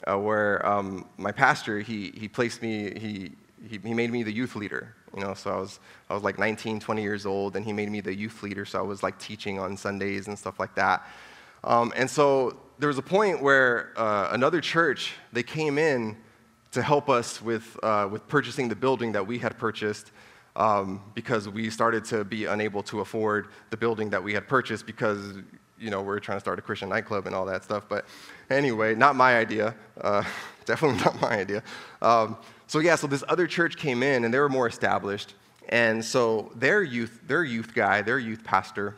uh, 0.07 0.19
where 0.19 0.65
um, 0.67 1.07
my 1.17 1.33
pastor, 1.33 1.81
he, 1.81 2.13
he 2.17 2.29
placed 2.29 2.63
me, 2.63 2.99
he, 2.99 3.33
he, 3.69 3.79
made 3.79 4.11
me 4.11 4.23
the 4.23 4.33
youth 4.33 4.57
leader. 4.57 4.95
You 5.17 5.23
know, 5.23 5.35
so 5.35 5.51
I 5.51 5.57
was, 5.59 5.81
I 6.11 6.15
was 6.15 6.23
like 6.23 6.39
19, 6.39 6.81
20 6.81 7.03
years 7.03 7.25
old, 7.25 7.57
and 7.57 7.65
he 7.65 7.73
made 7.73 7.91
me 7.91 8.01
the 8.01 8.15
youth 8.15 8.43
leader, 8.43 8.65
so 8.65 8.79
I 8.79 8.83
was 8.83 9.03
like 9.03 9.19
teaching 9.19 9.59
on 9.59 9.77
Sundays 9.77 10.27
and 10.27 10.39
stuff 10.39 10.59
like 10.59 10.75
that. 10.75 11.07
Um, 11.63 11.93
and 11.97 12.11
so 12.11 12.59
there 12.79 12.89
was 12.89 12.99
a 12.99 13.03
point 13.03 13.41
where 13.41 13.93
uh, 13.97 14.29
another 14.33 14.61
church, 14.61 15.13
they 15.33 15.43
came 15.43 15.79
in 15.79 16.17
to 16.73 16.83
help 16.83 17.09
us 17.09 17.41
with, 17.41 17.79
uh, 17.83 18.09
with 18.11 18.27
purchasing 18.27 18.69
the 18.69 18.77
building 18.77 19.13
that 19.13 19.25
we 19.25 19.39
had 19.39 19.57
purchased 19.57 20.11
um, 20.57 21.01
because 21.15 21.49
we 21.49 21.71
started 21.71 22.05
to 22.07 22.25
be 22.25 22.47
unable 22.47 22.83
to 22.83 23.01
afford 23.01 23.49
the 23.71 23.77
building 23.77 24.11
that 24.11 24.23
we 24.23 24.35
had 24.35 24.49
purchased 24.49 24.85
because, 24.85 25.37
you 25.85 25.91
know, 25.91 26.01
we 26.01 26.15
are 26.15 26.19
trying 26.19 26.37
to 26.37 26.41
start 26.41 26.59
a 26.59 26.63
Christian 26.63 26.89
nightclub 26.89 27.27
and 27.27 27.35
all 27.35 27.45
that 27.45 27.63
stuff. 27.63 27.85
But 27.89 28.07
anyway, 28.49 28.95
not 28.95 29.17
my 29.17 29.37
idea. 29.37 29.75
Uh, 30.01 30.25
definitely 30.65 30.99
not 31.05 31.21
my 31.21 31.39
idea. 31.39 31.63
Um, 32.01 32.39
so 32.67 32.79
yeah, 32.79 32.97
so 32.97 33.07
this 33.07 33.23
other 33.29 33.47
church 33.47 33.77
came 33.77 34.03
in 34.03 34.25
and 34.25 34.33
they 34.33 34.39
were 34.39 34.49
more 34.49 34.67
established. 34.67 35.35
And 35.69 36.03
so 36.03 36.51
their 36.57 36.83
youth, 36.83 37.21
their 37.27 37.45
youth 37.45 37.75
guy, 37.75 38.01
their 38.01 38.19
youth 38.19 38.43
pastor, 38.43 38.97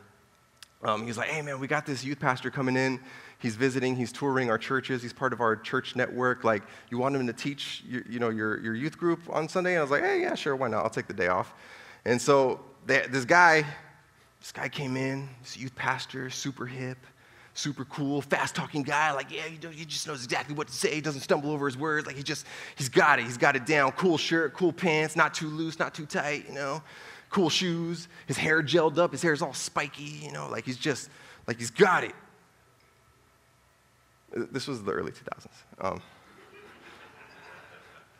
um, 0.82 1.04
he's 1.04 1.18
like, 1.18 1.28
hey 1.28 1.42
man, 1.42 1.58
we 1.58 1.66
got 1.66 1.86
this 1.86 2.04
youth 2.04 2.20
pastor 2.20 2.50
coming 2.50 2.76
in. 2.76 3.00
He's 3.38 3.56
visiting, 3.56 3.96
he's 3.96 4.12
touring 4.12 4.48
our 4.48 4.56
churches, 4.56 5.02
he's 5.02 5.12
part 5.12 5.32
of 5.32 5.40
our 5.40 5.56
church 5.56 5.94
network. 5.94 6.44
Like, 6.44 6.62
you 6.90 6.98
want 6.98 7.16
him 7.16 7.26
to 7.26 7.32
teach 7.32 7.82
your, 7.86 8.02
you 8.08 8.18
know, 8.18 8.30
your, 8.30 8.58
your 8.60 8.74
youth 8.74 8.96
group 8.96 9.20
on 9.28 9.48
Sunday? 9.48 9.72
And 9.72 9.80
I 9.80 9.82
was 9.82 9.90
like, 9.90 10.02
hey, 10.02 10.22
yeah, 10.22 10.34
sure, 10.34 10.56
why 10.56 10.68
not? 10.68 10.84
I'll 10.84 10.90
take 10.90 11.06
the 11.06 11.14
day 11.14 11.26
off. 11.26 11.52
And 12.04 12.22
so 12.22 12.60
they, 12.86 13.06
this 13.08 13.24
guy, 13.24 13.66
this 14.46 14.52
guy 14.52 14.68
came 14.68 14.96
in, 14.96 15.28
this 15.42 15.56
youth 15.56 15.74
pastor, 15.74 16.30
super 16.30 16.66
hip, 16.66 16.98
super 17.52 17.84
cool, 17.86 18.22
fast 18.22 18.54
talking 18.54 18.84
guy. 18.84 19.10
Like, 19.10 19.32
yeah, 19.32 19.42
he, 19.42 19.84
just 19.84 20.06
knows 20.06 20.22
exactly 20.22 20.54
what 20.54 20.68
to 20.68 20.72
say. 20.72 20.94
He 20.94 21.00
doesn't 21.00 21.22
stumble 21.22 21.50
over 21.50 21.66
his 21.66 21.76
words. 21.76 22.06
Like, 22.06 22.14
he 22.14 22.22
just, 22.22 22.46
he's 22.76 22.88
got 22.88 23.18
it. 23.18 23.24
He's 23.24 23.38
got 23.38 23.56
it 23.56 23.66
down. 23.66 23.90
Cool 23.92 24.16
shirt, 24.16 24.54
cool 24.54 24.72
pants, 24.72 25.16
not 25.16 25.34
too 25.34 25.48
loose, 25.48 25.80
not 25.80 25.94
too 25.94 26.06
tight, 26.06 26.44
you 26.46 26.54
know. 26.54 26.80
Cool 27.28 27.50
shoes. 27.50 28.06
His 28.28 28.36
hair 28.36 28.62
gelled 28.62 28.98
up. 28.98 29.10
His 29.10 29.20
hair 29.20 29.32
is 29.32 29.42
all 29.42 29.52
spiky, 29.52 30.04
you 30.04 30.30
know. 30.30 30.48
Like, 30.48 30.64
he's 30.64 30.78
just, 30.78 31.10
like, 31.48 31.58
he's 31.58 31.72
got 31.72 32.04
it. 32.04 32.14
This 34.52 34.68
was 34.68 34.84
the 34.84 34.92
early 34.92 35.10
2000s, 35.10 35.48
um, 35.80 36.00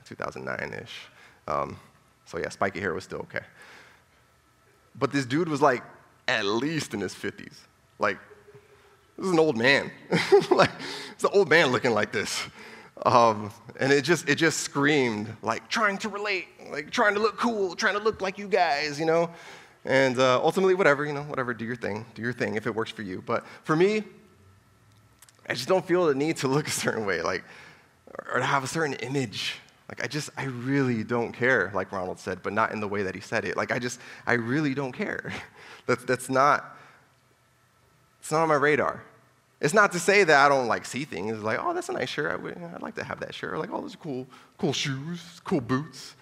2009 0.07 0.83
ish. 0.83 1.03
Um, 1.47 1.79
so, 2.25 2.39
yeah, 2.39 2.49
spiky 2.49 2.81
hair 2.81 2.95
was 2.95 3.05
still 3.05 3.21
okay. 3.21 3.45
But 4.99 5.13
this 5.13 5.25
dude 5.25 5.49
was 5.49 5.63
like 5.63 5.85
at 6.29 6.45
least 6.45 6.95
in 6.95 7.01
his 7.01 7.15
50s. 7.15 7.55
Like, 7.99 8.19
this 9.17 9.27
is 9.27 9.33
an 9.33 9.39
old 9.39 9.57
man. 9.57 9.91
like, 10.51 10.71
it's 11.13 11.25
an 11.25 11.31
old 11.33 11.49
man 11.49 11.69
looking 11.69 11.93
like 11.93 12.13
this. 12.13 12.43
Um, 13.05 13.51
and 13.79 13.93
it 13.93 14.03
just, 14.03 14.29
it 14.29 14.37
just 14.37 14.61
screamed, 14.61 15.35
like, 15.43 15.69
trying 15.69 15.99
to 15.99 16.09
relate, 16.09 16.47
like, 16.71 16.91
trying 16.91 17.15
to 17.15 17.21
look 17.21 17.37
cool, 17.37 17.75
trying 17.75 17.95
to 17.95 18.03
look 18.03 18.21
like 18.21 18.39
you 18.39 18.49
guys, 18.49 18.99
you 18.99 19.07
know? 19.07 19.31
And 19.85 20.19
uh, 20.19 20.43
ultimately, 20.43 20.75
whatever, 20.75 21.05
you 21.05 21.13
know, 21.13 21.23
whatever, 21.23 21.55
do 21.55 21.65
your 21.65 21.77
thing, 21.77 22.05
do 22.15 22.23
your 22.23 22.33
thing 22.33 22.57
if 22.57 22.67
it 22.67 22.75
works 22.75 22.91
for 22.91 23.03
you. 23.03 23.23
But 23.25 23.47
for 23.63 23.77
me, 23.77 24.03
I 25.49 25.55
just 25.55 25.69
don't 25.69 25.87
feel 25.87 26.07
the 26.07 26.15
need 26.15 26.39
to 26.39 26.49
look 26.49 26.67
a 26.67 26.73
certain 26.73 27.07
way, 27.07 27.23
like, 27.23 27.45
or 28.33 28.41
to 28.41 28.45
have 28.45 28.65
a 28.65 28.67
certain 28.67 28.95
image. 28.95 29.61
Like, 29.89 30.03
I 30.03 30.09
just, 30.09 30.31
I 30.37 30.45
really 30.45 31.05
don't 31.05 31.33
care, 31.33 31.71
like 31.73 31.93
Ronald 31.93 32.19
said, 32.19 32.43
but 32.43 32.53
not 32.53 32.73
in 32.73 32.81
the 32.81 32.89
way 32.89 33.05
that 33.05 33.15
he 33.15 33.21
said 33.21 33.45
it. 33.45 33.57
Like, 33.57 33.71
I 33.71 33.79
just, 33.79 34.01
I 34.27 34.33
really 34.35 34.75
don't 34.75 34.93
care. 34.93 35.33
that's, 35.87 36.05
that's 36.05 36.29
not, 36.29 36.77
it's 38.21 38.31
not 38.31 38.43
on 38.43 38.49
my 38.49 38.55
radar. 38.55 39.03
It's 39.61 39.73
not 39.73 39.93
to 39.93 39.99
say 39.99 40.25
that 40.25 40.45
I 40.45 40.49
don't 40.49 40.67
like 40.67 40.85
see 40.85 41.05
things. 41.05 41.33
It's 41.33 41.43
like, 41.43 41.59
oh, 41.61 41.73
that's 41.73 41.89
a 41.89 41.93
nice 41.93 42.09
shirt. 42.09 42.31
I 42.31 42.37
would, 42.37 42.59
I'd 42.75 42.83
like 42.83 42.95
to 42.97 43.05
have 43.05 43.21
that 43.21 43.35
shirt. 43.35 43.59
Like, 43.59 43.71
oh, 43.73 43.81
those 43.81 43.95
are 43.95 43.99
cool, 43.99 44.27
cool 44.59 44.73
shoes, 44.73 45.41
cool 45.45 45.61
boots. 45.61 46.15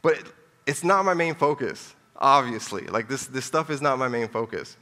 But 0.00 0.14
it, 0.14 0.26
it's 0.66 0.82
not 0.82 1.04
my 1.04 1.14
main 1.14 1.34
focus, 1.34 1.94
obviously. 2.16 2.86
Like, 2.86 3.08
this, 3.08 3.26
this 3.26 3.44
stuff 3.44 3.70
is 3.70 3.82
not 3.82 3.98
my 3.98 4.08
main 4.08 4.28
focus. 4.28 4.76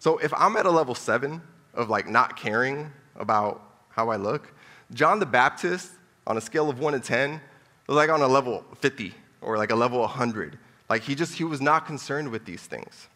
So 0.00 0.18
if 0.18 0.34
I'm 0.34 0.56
at 0.56 0.66
a 0.66 0.70
level 0.70 0.94
seven, 0.94 1.40
of 1.76 1.90
like 1.90 2.08
not 2.08 2.36
caring 2.36 2.90
about 3.16 3.62
how 3.90 4.10
I 4.10 4.16
look. 4.16 4.52
John 4.92 5.18
the 5.18 5.26
Baptist, 5.26 5.92
on 6.26 6.36
a 6.36 6.40
scale 6.40 6.70
of 6.70 6.78
1 6.78 6.94
to 6.94 7.00
10, 7.00 7.40
was 7.86 7.96
like 7.96 8.10
on 8.10 8.22
a 8.22 8.28
level 8.28 8.64
50 8.80 9.14
or 9.40 9.58
like 9.58 9.70
a 9.70 9.74
level 9.74 10.00
100. 10.00 10.58
Like 10.88 11.02
he 11.02 11.14
just, 11.14 11.34
he 11.34 11.44
was 11.44 11.60
not 11.60 11.86
concerned 11.86 12.30
with 12.30 12.44
these 12.44 12.62
things. 12.62 13.08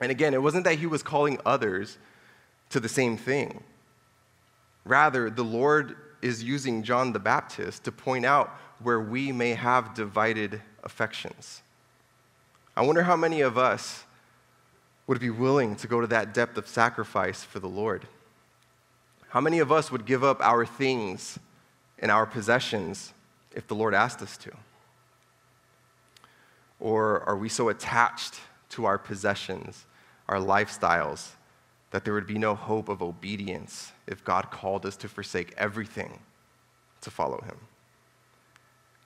And 0.00 0.10
again, 0.10 0.34
it 0.34 0.42
wasn't 0.42 0.64
that 0.64 0.78
he 0.78 0.86
was 0.86 1.02
calling 1.02 1.38
others 1.44 1.98
to 2.70 2.80
the 2.80 2.88
same 2.88 3.16
thing. 3.16 3.62
Rather, 4.84 5.28
the 5.28 5.44
Lord 5.44 5.96
is 6.22 6.42
using 6.42 6.82
John 6.82 7.12
the 7.12 7.18
Baptist 7.18 7.84
to 7.84 7.92
point 7.92 8.24
out 8.24 8.50
where 8.82 9.00
we 9.00 9.32
may 9.32 9.50
have 9.50 9.94
divided 9.94 10.60
affections. 10.82 11.62
I 12.76 12.82
wonder 12.82 13.02
how 13.02 13.16
many 13.16 13.42
of 13.42 13.58
us 13.58 14.04
would 15.10 15.18
be 15.18 15.28
willing 15.28 15.74
to 15.74 15.88
go 15.88 16.00
to 16.00 16.06
that 16.06 16.32
depth 16.32 16.56
of 16.56 16.68
sacrifice 16.68 17.42
for 17.42 17.58
the 17.58 17.68
Lord? 17.68 18.06
How 19.30 19.40
many 19.40 19.58
of 19.58 19.72
us 19.72 19.90
would 19.90 20.06
give 20.06 20.22
up 20.22 20.40
our 20.40 20.64
things 20.64 21.36
and 21.98 22.12
our 22.12 22.24
possessions 22.26 23.12
if 23.52 23.66
the 23.66 23.74
Lord 23.74 23.92
asked 23.92 24.22
us 24.22 24.36
to? 24.36 24.52
Or 26.78 27.22
are 27.24 27.36
we 27.36 27.48
so 27.48 27.68
attached 27.68 28.40
to 28.68 28.84
our 28.84 28.98
possessions, 28.98 29.84
our 30.30 30.38
lifestyles, 30.38 31.32
that 31.90 32.04
there 32.04 32.14
would 32.14 32.26
be 32.26 32.38
no 32.38 32.54
hope 32.54 32.88
of 32.88 33.02
obedience 33.02 33.92
if 34.06 34.24
God 34.24 34.50
called 34.50 34.86
us 34.86 34.96
to 34.98 35.08
forsake 35.08 35.52
everything 35.58 36.20
to 37.00 37.10
follow 37.10 37.42
Him? 37.42 37.56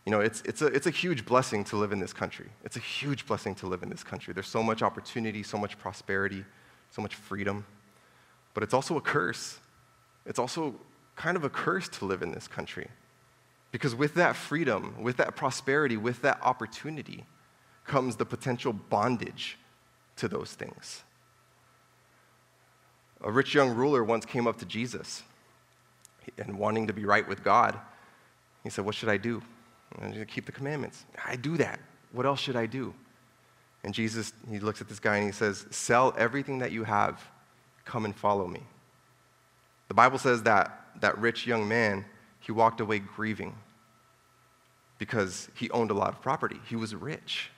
You 0.05 0.13
know, 0.13 0.21
it's, 0.21 0.43
it's, 0.43 0.61
a, 0.61 0.67
it's 0.67 0.87
a 0.87 0.91
huge 0.91 1.25
blessing 1.25 1.65
to 1.65 1.77
live 1.77 1.91
in 1.91 1.99
this 1.99 2.13
country. 2.13 2.47
It's 2.63 2.77
a 2.77 2.81
huge 2.81 3.27
blessing 3.27 3.55
to 3.57 3.67
live 3.67 3.83
in 3.83 3.89
this 3.89 4.05
country. 4.05 4.35
There's 4.35 4.47
so 4.47 4.63
much 4.63 4.83
opportunity, 4.83 5.43
so 5.43 5.57
much 5.57 5.79
prosperity, 5.79 6.45
so 6.91 7.01
much 7.01 7.15
freedom. 7.15 7.65
But 8.53 8.63
it's 8.63 8.75
also 8.75 8.99
a 8.99 9.01
curse. 9.01 9.59
It's 10.27 10.39
also 10.39 10.75
kind 11.17 11.39
of 11.39 11.45
a 11.45 11.49
curse 11.49 11.89
to 11.89 12.05
live 12.05 12.23
in 12.23 12.33
this 12.33 12.47
country. 12.47 12.89
Because 13.73 13.95
with 13.95 14.15
that 14.15 14.37
freedom, 14.37 15.03
with 15.03 15.17
that 15.17 15.37
prosperity, 15.37 15.97
with 15.97 16.21
that 16.21 16.39
opportunity, 16.43 17.25
comes 17.87 18.17
the 18.17 18.27
potential 18.27 18.75
bondage 18.75 19.59
to 20.17 20.29
those 20.29 20.53
things. 20.53 21.03
A 23.25 23.33
rich 23.33 23.55
young 23.55 23.75
ruler 23.75 24.05
once 24.05 24.27
came 24.27 24.47
up 24.47 24.59
to 24.59 24.67
Jesus 24.67 25.23
and 26.39 26.59
wanting 26.59 26.87
to 26.87 26.93
be 26.93 27.07
right 27.07 27.27
with 27.27 27.43
God. 27.43 27.79
He 28.63 28.71
said, 28.71 28.85
What 28.85 28.95
should 28.95 29.09
I 29.09 29.17
do? 29.17 29.43
And 30.01 30.29
keep 30.29 30.45
the 30.47 30.53
commandments. 30.53 31.05
I 31.25 31.37
do 31.37 31.57
that. 31.57 31.81
What 32.13 32.27
else 32.27 32.39
should 32.39 32.57
I 32.57 32.67
do? 32.67 32.95
And 33.83 33.95
Jesus, 33.95 34.33
he 34.51 34.59
looks 34.59 34.81
at 34.81 34.89
this 34.89 35.01
guy 35.01 35.17
and 35.17 35.27
he 35.27 35.33
says, 35.33 35.67
Sell 35.71 36.15
everything 36.19 36.59
that 36.59 36.71
you 36.71 36.85
have, 36.85 37.23
come 37.87 38.05
and 38.05 38.15
follow 38.15 38.47
me. 38.47 38.63
The 39.89 39.95
Bible 39.95 40.19
says 40.19 40.43
that 40.43 40.81
that 41.01 41.19
rich 41.19 41.47
young 41.47 41.67
man, 41.67 42.05
he 42.41 42.53
walked 42.53 42.81
away 42.81 42.99
grieving 42.99 43.55
because 44.99 45.49
he 45.55 45.71
owned 45.71 45.91
a 45.91 45.95
lot 45.95 46.11
of 46.11 46.21
property. 46.21 46.61
He 46.69 46.77
was 46.77 46.95
rich. 46.95 47.51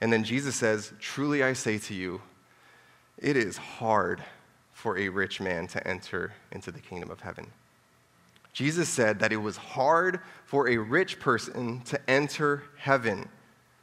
And 0.00 0.12
then 0.12 0.22
Jesus 0.22 0.54
says, 0.54 0.92
Truly 1.00 1.42
I 1.42 1.52
say 1.52 1.78
to 1.78 1.94
you, 1.94 2.22
it 3.18 3.36
is 3.36 3.56
hard 3.56 4.22
for 4.82 4.98
a 4.98 5.08
rich 5.08 5.40
man 5.40 5.68
to 5.68 5.86
enter 5.86 6.32
into 6.50 6.72
the 6.72 6.80
kingdom 6.80 7.08
of 7.08 7.20
heaven. 7.20 7.46
Jesus 8.52 8.88
said 8.88 9.20
that 9.20 9.32
it 9.32 9.36
was 9.36 9.56
hard 9.56 10.18
for 10.44 10.68
a 10.68 10.76
rich 10.76 11.20
person 11.20 11.82
to 11.82 12.10
enter 12.10 12.64
heaven, 12.76 13.28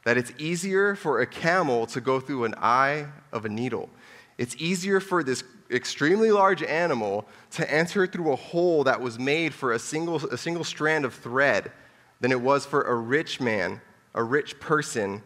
that 0.03 0.17
it's 0.17 0.33
easier 0.37 0.95
for 0.95 1.21
a 1.21 1.25
camel 1.25 1.85
to 1.85 2.01
go 2.01 2.19
through 2.19 2.43
an 2.43 2.53
eye 2.57 3.05
of 3.31 3.45
a 3.45 3.49
needle. 3.49 3.89
It's 4.37 4.57
easier 4.57 4.99
for 4.99 5.23
this 5.23 5.41
extremely 5.71 6.31
large 6.31 6.63
animal 6.63 7.25
to 7.51 7.73
enter 7.73 8.05
through 8.05 8.33
a 8.33 8.35
hole 8.35 8.83
that 8.83 8.99
was 8.99 9.17
made 9.17 9.53
for 9.53 9.71
a 9.71 9.79
single, 9.79 10.17
a 10.27 10.37
single 10.37 10.65
strand 10.65 11.05
of 11.05 11.13
thread 11.13 11.71
than 12.19 12.33
it 12.33 12.41
was 12.41 12.65
for 12.65 12.81
a 12.81 12.95
rich 12.95 13.39
man, 13.39 13.79
a 14.15 14.21
rich 14.21 14.59
person, 14.59 15.23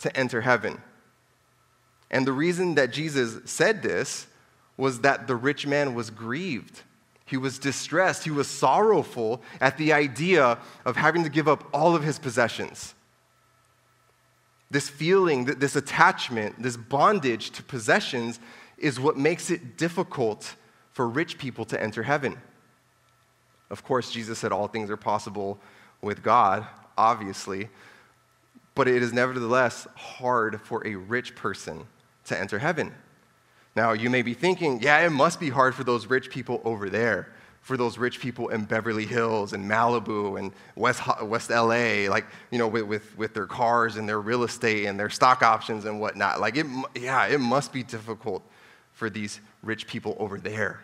to 0.00 0.16
enter 0.16 0.40
heaven. 0.40 0.82
And 2.10 2.26
the 2.26 2.32
reason 2.32 2.74
that 2.74 2.92
Jesus 2.92 3.48
said 3.48 3.84
this 3.84 4.26
was 4.76 5.00
that 5.00 5.26
the 5.26 5.36
rich 5.36 5.66
man 5.66 5.94
was 5.94 6.10
grieved 6.10 6.82
he 7.32 7.38
was 7.38 7.58
distressed. 7.58 8.24
He 8.24 8.30
was 8.30 8.46
sorrowful 8.46 9.40
at 9.58 9.78
the 9.78 9.94
idea 9.94 10.58
of 10.84 10.96
having 10.96 11.24
to 11.24 11.30
give 11.30 11.48
up 11.48 11.66
all 11.72 11.96
of 11.96 12.02
his 12.02 12.18
possessions. 12.18 12.92
This 14.70 14.90
feeling, 14.90 15.46
this 15.46 15.74
attachment, 15.74 16.62
this 16.62 16.76
bondage 16.76 17.50
to 17.52 17.62
possessions 17.62 18.38
is 18.76 19.00
what 19.00 19.16
makes 19.16 19.48
it 19.48 19.78
difficult 19.78 20.56
for 20.92 21.08
rich 21.08 21.38
people 21.38 21.64
to 21.64 21.82
enter 21.82 22.02
heaven. 22.02 22.36
Of 23.70 23.82
course, 23.82 24.10
Jesus 24.10 24.38
said 24.38 24.52
all 24.52 24.68
things 24.68 24.90
are 24.90 24.98
possible 24.98 25.58
with 26.02 26.22
God, 26.22 26.66
obviously, 26.98 27.70
but 28.74 28.88
it 28.88 29.02
is 29.02 29.14
nevertheless 29.14 29.86
hard 29.94 30.60
for 30.60 30.86
a 30.86 30.96
rich 30.96 31.34
person 31.34 31.86
to 32.26 32.38
enter 32.38 32.58
heaven. 32.58 32.94
Now, 33.74 33.92
you 33.92 34.10
may 34.10 34.22
be 34.22 34.34
thinking, 34.34 34.80
yeah, 34.82 34.98
it 35.00 35.10
must 35.10 35.40
be 35.40 35.48
hard 35.48 35.74
for 35.74 35.84
those 35.84 36.06
rich 36.06 36.28
people 36.30 36.60
over 36.64 36.90
there, 36.90 37.32
for 37.62 37.76
those 37.76 37.96
rich 37.96 38.20
people 38.20 38.48
in 38.48 38.64
Beverly 38.64 39.06
Hills 39.06 39.54
and 39.54 39.68
Malibu 39.70 40.38
and 40.38 40.52
West, 40.76 41.02
West 41.22 41.48
LA, 41.48 42.08
like, 42.10 42.26
you 42.50 42.58
know, 42.58 42.68
with, 42.68 42.84
with, 42.84 43.16
with 43.16 43.34
their 43.34 43.46
cars 43.46 43.96
and 43.96 44.06
their 44.08 44.20
real 44.20 44.42
estate 44.42 44.86
and 44.86 45.00
their 45.00 45.08
stock 45.08 45.42
options 45.42 45.86
and 45.86 46.00
whatnot. 46.00 46.40
Like, 46.40 46.56
it, 46.56 46.66
yeah, 46.94 47.26
it 47.26 47.38
must 47.38 47.72
be 47.72 47.82
difficult 47.82 48.42
for 48.92 49.08
these 49.08 49.40
rich 49.62 49.86
people 49.86 50.16
over 50.18 50.38
there. 50.38 50.80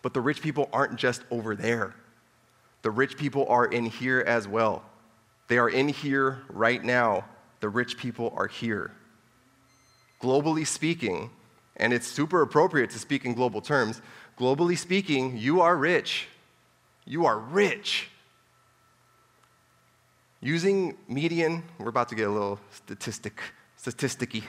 But 0.00 0.14
the 0.14 0.20
rich 0.20 0.40
people 0.40 0.70
aren't 0.72 0.96
just 0.96 1.22
over 1.30 1.54
there, 1.54 1.94
the 2.82 2.90
rich 2.90 3.18
people 3.18 3.46
are 3.48 3.66
in 3.66 3.86
here 3.86 4.24
as 4.26 4.48
well. 4.48 4.84
They 5.48 5.58
are 5.58 5.68
in 5.68 5.88
here 5.88 6.42
right 6.48 6.82
now. 6.82 7.24
The 7.60 7.68
rich 7.68 7.96
people 7.96 8.32
are 8.36 8.46
here. 8.46 8.92
Globally 10.20 10.66
speaking, 10.66 11.30
and 11.76 11.92
it's 11.92 12.06
super 12.06 12.42
appropriate 12.42 12.90
to 12.90 12.98
speak 12.98 13.24
in 13.24 13.34
global 13.34 13.60
terms, 13.60 14.02
globally 14.38 14.76
speaking, 14.76 15.36
you 15.36 15.60
are 15.60 15.76
rich. 15.76 16.26
You 17.04 17.26
are 17.26 17.38
rich. 17.38 18.08
Using 20.40 20.96
median, 21.08 21.64
we're 21.78 21.88
about 21.88 22.08
to 22.10 22.14
get 22.14 22.28
a 22.28 22.30
little 22.30 22.60
statistic, 22.70 23.40
statisticky. 23.80 24.42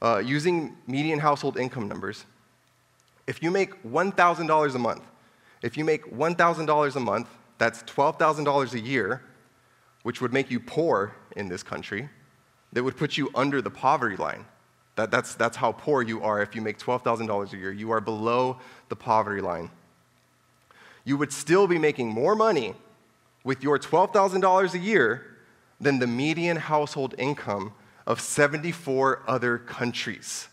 Uh, 0.00 0.18
using 0.18 0.76
median 0.86 1.18
household 1.18 1.58
income 1.58 1.88
numbers, 1.88 2.24
if 3.26 3.42
you 3.42 3.50
make 3.50 3.82
$1,000 3.82 4.74
a 4.74 4.78
month, 4.78 5.02
if 5.62 5.76
you 5.76 5.84
make 5.84 6.04
$1,000 6.14 6.96
a 6.96 7.00
month, 7.00 7.28
that's 7.58 7.82
$12,000 7.84 8.72
a 8.74 8.80
year, 8.80 9.22
which 10.02 10.20
would 10.20 10.32
make 10.32 10.50
you 10.50 10.60
poor 10.60 11.14
in 11.36 11.48
this 11.48 11.62
country, 11.62 12.08
that 12.72 12.82
would 12.82 12.96
put 12.96 13.16
you 13.16 13.30
under 13.34 13.60
the 13.60 13.70
poverty 13.70 14.16
line. 14.16 14.44
That, 14.96 15.10
that's, 15.10 15.34
that's 15.34 15.56
how 15.56 15.72
poor 15.72 16.02
you 16.02 16.22
are 16.22 16.42
if 16.42 16.54
you 16.54 16.62
make 16.62 16.78
$12,000 16.78 17.52
a 17.52 17.56
year. 17.56 17.70
You 17.70 17.90
are 17.90 18.00
below 18.00 18.58
the 18.88 18.96
poverty 18.96 19.42
line. 19.42 19.70
You 21.04 21.16
would 21.18 21.32
still 21.32 21.66
be 21.66 21.78
making 21.78 22.08
more 22.08 22.34
money 22.34 22.74
with 23.44 23.62
your 23.62 23.78
$12,000 23.78 24.74
a 24.74 24.78
year 24.78 25.36
than 25.80 25.98
the 25.98 26.06
median 26.06 26.56
household 26.56 27.14
income 27.18 27.74
of 28.06 28.20
74 28.20 29.22
other 29.28 29.58
countries. 29.58 30.48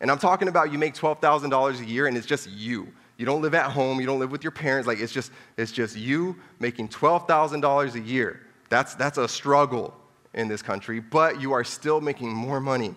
And 0.00 0.10
I'm 0.10 0.18
talking 0.18 0.48
about 0.48 0.72
you 0.72 0.78
make 0.78 0.94
$12,000 0.94 1.80
a 1.80 1.84
year 1.84 2.06
and 2.06 2.16
it's 2.16 2.26
just 2.26 2.48
you. 2.48 2.88
You 3.18 3.26
don't 3.26 3.42
live 3.42 3.54
at 3.54 3.70
home, 3.70 4.00
you 4.00 4.06
don't 4.06 4.20
live 4.20 4.30
with 4.30 4.44
your 4.44 4.52
parents. 4.52 4.86
Like 4.86 5.00
it's 5.00 5.12
just, 5.12 5.32
it's 5.56 5.72
just 5.72 5.96
you 5.96 6.36
making 6.60 6.88
$12,000 6.88 7.94
a 7.94 8.00
year. 8.00 8.40
That's, 8.68 8.94
that's 8.94 9.18
a 9.18 9.28
struggle 9.28 9.94
in 10.34 10.48
this 10.48 10.62
country, 10.62 11.00
but 11.00 11.40
you 11.40 11.52
are 11.52 11.64
still 11.64 12.00
making 12.00 12.32
more 12.32 12.60
money. 12.60 12.94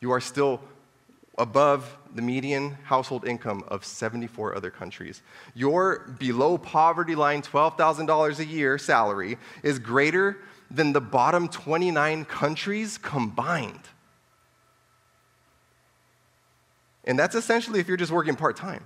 You 0.00 0.10
are 0.12 0.20
still 0.20 0.60
above 1.38 1.96
the 2.14 2.22
median 2.22 2.72
household 2.84 3.26
income 3.26 3.62
of 3.68 3.84
74 3.84 4.56
other 4.56 4.70
countries. 4.70 5.22
Your 5.54 6.00
below 6.18 6.58
poverty 6.58 7.14
line 7.14 7.42
$12,000 7.42 8.38
a 8.38 8.44
year 8.44 8.78
salary 8.78 9.38
is 9.62 9.78
greater 9.78 10.38
than 10.70 10.92
the 10.92 11.00
bottom 11.00 11.48
29 11.48 12.24
countries 12.24 12.98
combined. 12.98 13.80
And 17.04 17.18
that's 17.18 17.36
essentially 17.36 17.78
if 17.78 17.86
you're 17.86 17.96
just 17.96 18.10
working 18.10 18.34
part 18.34 18.56
time. 18.56 18.82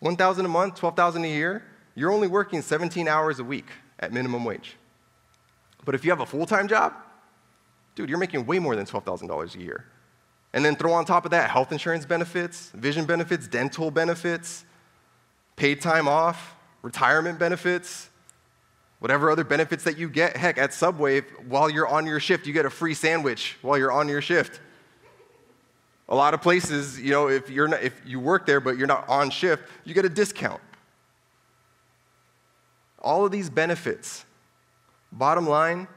1,000 0.00 0.44
a 0.44 0.48
month, 0.48 0.76
12,000 0.76 1.24
a 1.24 1.28
year, 1.28 1.64
you're 1.94 2.12
only 2.12 2.28
working 2.28 2.62
17 2.62 3.08
hours 3.08 3.38
a 3.38 3.44
week 3.44 3.66
at 3.98 4.12
minimum 4.12 4.44
wage. 4.44 4.76
But 5.84 5.94
if 5.94 6.04
you 6.04 6.10
have 6.10 6.20
a 6.20 6.26
full-time 6.26 6.68
job, 6.68 6.94
dude, 7.94 8.08
you're 8.08 8.18
making 8.18 8.46
way 8.46 8.58
more 8.58 8.76
than 8.76 8.86
$12,000 8.86 9.54
a 9.54 9.58
year. 9.58 9.84
And 10.52 10.64
then 10.64 10.76
throw 10.76 10.92
on 10.92 11.04
top 11.04 11.24
of 11.24 11.32
that 11.32 11.50
health 11.50 11.72
insurance 11.72 12.06
benefits, 12.06 12.70
vision 12.70 13.04
benefits, 13.04 13.48
dental 13.48 13.90
benefits, 13.90 14.64
paid 15.56 15.80
time 15.80 16.06
off, 16.06 16.54
retirement 16.82 17.38
benefits, 17.38 18.08
whatever 19.00 19.30
other 19.30 19.44
benefits 19.44 19.84
that 19.84 19.98
you 19.98 20.08
get. 20.08 20.36
Heck, 20.36 20.56
at 20.56 20.72
Subway, 20.72 21.22
while 21.48 21.68
you're 21.68 21.88
on 21.88 22.06
your 22.06 22.20
shift, 22.20 22.46
you 22.46 22.52
get 22.52 22.66
a 22.66 22.70
free 22.70 22.94
sandwich 22.94 23.56
while 23.62 23.76
you're 23.76 23.92
on 23.92 24.08
your 24.08 24.22
shift. 24.22 24.60
A 26.08 26.14
lot 26.14 26.34
of 26.34 26.42
places, 26.42 27.00
you 27.00 27.10
know, 27.10 27.28
if, 27.28 27.50
you're 27.50 27.68
not, 27.68 27.82
if 27.82 28.00
you 28.06 28.20
work 28.20 28.46
there 28.46 28.60
but 28.60 28.76
you're 28.76 28.86
not 28.86 29.08
on 29.08 29.30
shift, 29.30 29.64
you 29.84 29.94
get 29.94 30.04
a 30.04 30.08
discount. 30.08 30.60
All 33.00 33.24
of 33.24 33.32
these 33.32 33.50
benefits. 33.50 34.24
Bottom 35.14 35.48
line, 35.48 35.88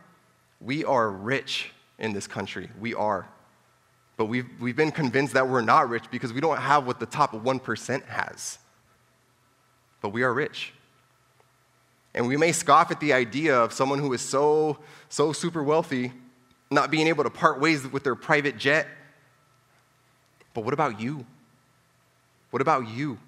we 0.61 0.85
are 0.85 1.09
rich 1.09 1.71
in 1.99 2.13
this 2.13 2.27
country. 2.27 2.69
We 2.79 2.93
are. 2.93 3.27
But 4.15 4.25
we've, 4.25 4.47
we've 4.59 4.75
been 4.75 4.91
convinced 4.91 5.33
that 5.33 5.47
we're 5.47 5.61
not 5.61 5.89
rich 5.89 6.05
because 6.09 6.31
we 6.31 6.41
don't 6.41 6.57
have 6.57 6.87
what 6.87 6.99
the 6.99 7.05
top 7.05 7.33
1% 7.33 8.05
has. 8.05 8.57
But 10.01 10.09
we 10.09 10.23
are 10.23 10.33
rich. 10.33 10.73
And 12.13 12.27
we 12.27 12.37
may 12.37 12.51
scoff 12.51 12.89
at 12.91 12.99
the 12.99 13.13
idea 13.13 13.59
of 13.59 13.73
someone 13.73 13.99
who 13.99 14.13
is 14.13 14.21
so, 14.21 14.79
so 15.09 15.33
super 15.33 15.61
wealthy 15.61 16.13
not 16.71 16.89
being 16.89 17.07
able 17.07 17.23
to 17.23 17.29
part 17.29 17.59
ways 17.59 17.87
with 17.87 18.03
their 18.03 18.15
private 18.15 18.57
jet 18.57 18.87
but 20.57 20.63
what 20.65 20.73
about 20.73 20.99
you? 20.99 21.23
What 22.49 22.63
about 22.63 22.87
you? 22.87 23.19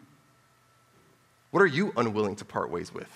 What 1.52 1.62
are 1.62 1.68
you 1.68 1.94
unwilling 1.96 2.36
to 2.38 2.44
part 2.44 2.72
ways 2.72 2.92
with? 2.92 3.08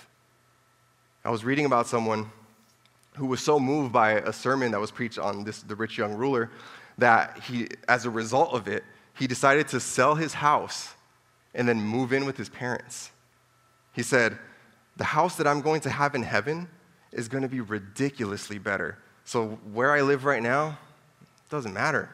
I 1.25 1.31
was 1.31 1.43
reading 1.43 1.65
about 1.65 1.87
someone 1.87 2.31
who 3.15 3.25
was 3.25 3.41
so 3.41 3.59
moved 3.59 3.91
by 3.91 4.13
a 4.13 4.33
sermon 4.33 4.71
that 4.71 4.79
was 4.79 4.91
preached 4.91 5.19
on 5.19 5.43
this, 5.43 5.61
the 5.61 5.75
rich 5.75 5.97
young 5.97 6.15
ruler 6.15 6.49
that 6.97 7.39
he, 7.43 7.67
as 7.87 8.05
a 8.05 8.09
result 8.09 8.53
of 8.53 8.67
it, 8.67 8.83
he 9.15 9.27
decided 9.27 9.67
to 9.69 9.79
sell 9.79 10.15
his 10.15 10.33
house 10.33 10.93
and 11.53 11.67
then 11.67 11.79
move 11.79 12.13
in 12.13 12.25
with 12.25 12.37
his 12.37 12.49
parents. 12.49 13.11
He 13.93 14.03
said, 14.03 14.37
The 14.97 15.03
house 15.03 15.35
that 15.35 15.47
I'm 15.47 15.61
going 15.61 15.81
to 15.81 15.89
have 15.89 16.15
in 16.15 16.23
heaven 16.23 16.67
is 17.11 17.27
going 17.27 17.43
to 17.43 17.49
be 17.49 17.61
ridiculously 17.61 18.57
better. 18.57 18.97
So 19.23 19.59
where 19.71 19.91
I 19.91 20.01
live 20.01 20.25
right 20.25 20.41
now 20.41 20.77
doesn't 21.49 21.73
matter. 21.73 22.09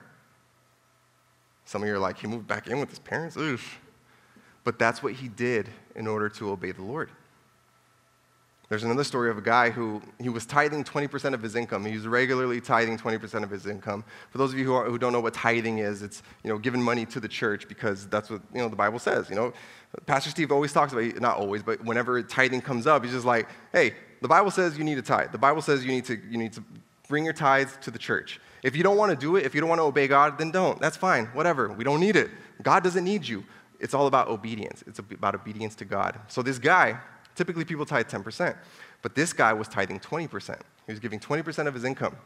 Some 1.65 1.83
of 1.83 1.87
you 1.87 1.95
are 1.95 1.99
like, 1.99 2.17
he 2.17 2.27
moved 2.27 2.47
back 2.47 2.67
in 2.67 2.79
with 2.79 2.89
his 2.89 2.99
parents? 2.99 3.37
Oof. 3.37 3.79
But 4.63 4.77
that's 4.77 5.01
what 5.01 5.13
he 5.13 5.27
did 5.29 5.69
in 5.95 6.07
order 6.07 6.27
to 6.29 6.51
obey 6.51 6.71
the 6.71 6.81
Lord. 6.81 7.09
There's 8.69 8.83
another 8.83 9.03
story 9.03 9.31
of 9.31 9.37
a 9.39 9.41
guy 9.41 9.71
who 9.71 9.99
he 10.19 10.29
was 10.29 10.45
tithing 10.45 10.83
20% 10.83 11.33
of 11.33 11.41
his 11.41 11.55
income. 11.55 11.83
He 11.83 11.95
was 11.95 12.07
regularly 12.07 12.61
tithing 12.61 12.99
20% 12.99 13.43
of 13.43 13.49
his 13.49 13.65
income. 13.65 14.03
For 14.29 14.37
those 14.37 14.53
of 14.53 14.59
you 14.59 14.65
who, 14.65 14.73
are, 14.73 14.85
who 14.85 14.99
don't 14.99 15.11
know 15.11 15.19
what 15.19 15.33
tithing 15.33 15.79
is, 15.79 16.03
it's 16.03 16.21
you 16.43 16.51
know 16.51 16.59
giving 16.59 16.81
money 16.81 17.05
to 17.07 17.19
the 17.19 17.27
church 17.27 17.67
because 17.67 18.07
that's 18.07 18.29
what 18.29 18.41
you 18.53 18.59
know 18.59 18.69
the 18.69 18.75
Bible 18.75 18.99
says. 18.99 19.27
You 19.27 19.35
know, 19.35 19.53
Pastor 20.05 20.29
Steve 20.29 20.51
always 20.51 20.71
talks 20.71 20.93
about 20.93 21.19
not 21.19 21.37
always, 21.37 21.63
but 21.63 21.83
whenever 21.83 22.21
tithing 22.21 22.61
comes 22.61 22.85
up, 22.85 23.03
he's 23.03 23.13
just 23.13 23.25
like, 23.25 23.47
hey, 23.73 23.95
the 24.21 24.27
Bible 24.27 24.51
says 24.51 24.77
you 24.77 24.83
need 24.83 24.95
to 24.95 25.01
tithe. 25.01 25.31
The 25.31 25.39
Bible 25.39 25.63
says 25.63 25.83
you 25.83 25.91
need 25.91 26.05
to 26.05 26.19
you 26.29 26.37
need 26.37 26.53
to 26.53 26.63
bring 27.07 27.25
your 27.25 27.33
tithes 27.33 27.75
to 27.81 27.89
the 27.89 27.99
church. 27.99 28.39
If 28.61 28.75
you 28.75 28.83
don't 28.83 28.97
want 28.97 29.09
to 29.09 29.17
do 29.17 29.35
it, 29.35 29.45
if 29.45 29.55
you 29.55 29.61
don't 29.61 29.69
want 29.69 29.79
to 29.79 29.85
obey 29.85 30.07
God, 30.07 30.37
then 30.37 30.51
don't. 30.51 30.79
That's 30.79 30.97
fine. 30.97 31.25
Whatever. 31.27 31.69
We 31.69 31.83
don't 31.83 31.99
need 31.99 32.15
it. 32.15 32.29
God 32.61 32.83
doesn't 32.83 33.03
need 33.03 33.27
you. 33.27 33.43
It's 33.79 33.95
all 33.95 34.05
about 34.05 34.27
obedience. 34.27 34.83
It's 34.85 34.99
about 34.99 35.33
obedience 35.33 35.73
to 35.75 35.85
God. 35.85 36.19
So 36.27 36.43
this 36.43 36.59
guy, 36.59 36.99
typically 37.39 37.63
people 37.63 37.85
tithe 37.85 38.09
10%, 38.09 38.57
but 39.01 39.15
this 39.15 39.31
guy 39.31 39.53
was 39.53 39.69
tithing 39.69 40.01
20%. 40.01 40.59
He 40.85 40.91
was 40.91 40.99
giving 40.99 41.21
20% 41.21 41.67
of 41.67 41.73
his 41.73 41.85
income. 41.85 42.17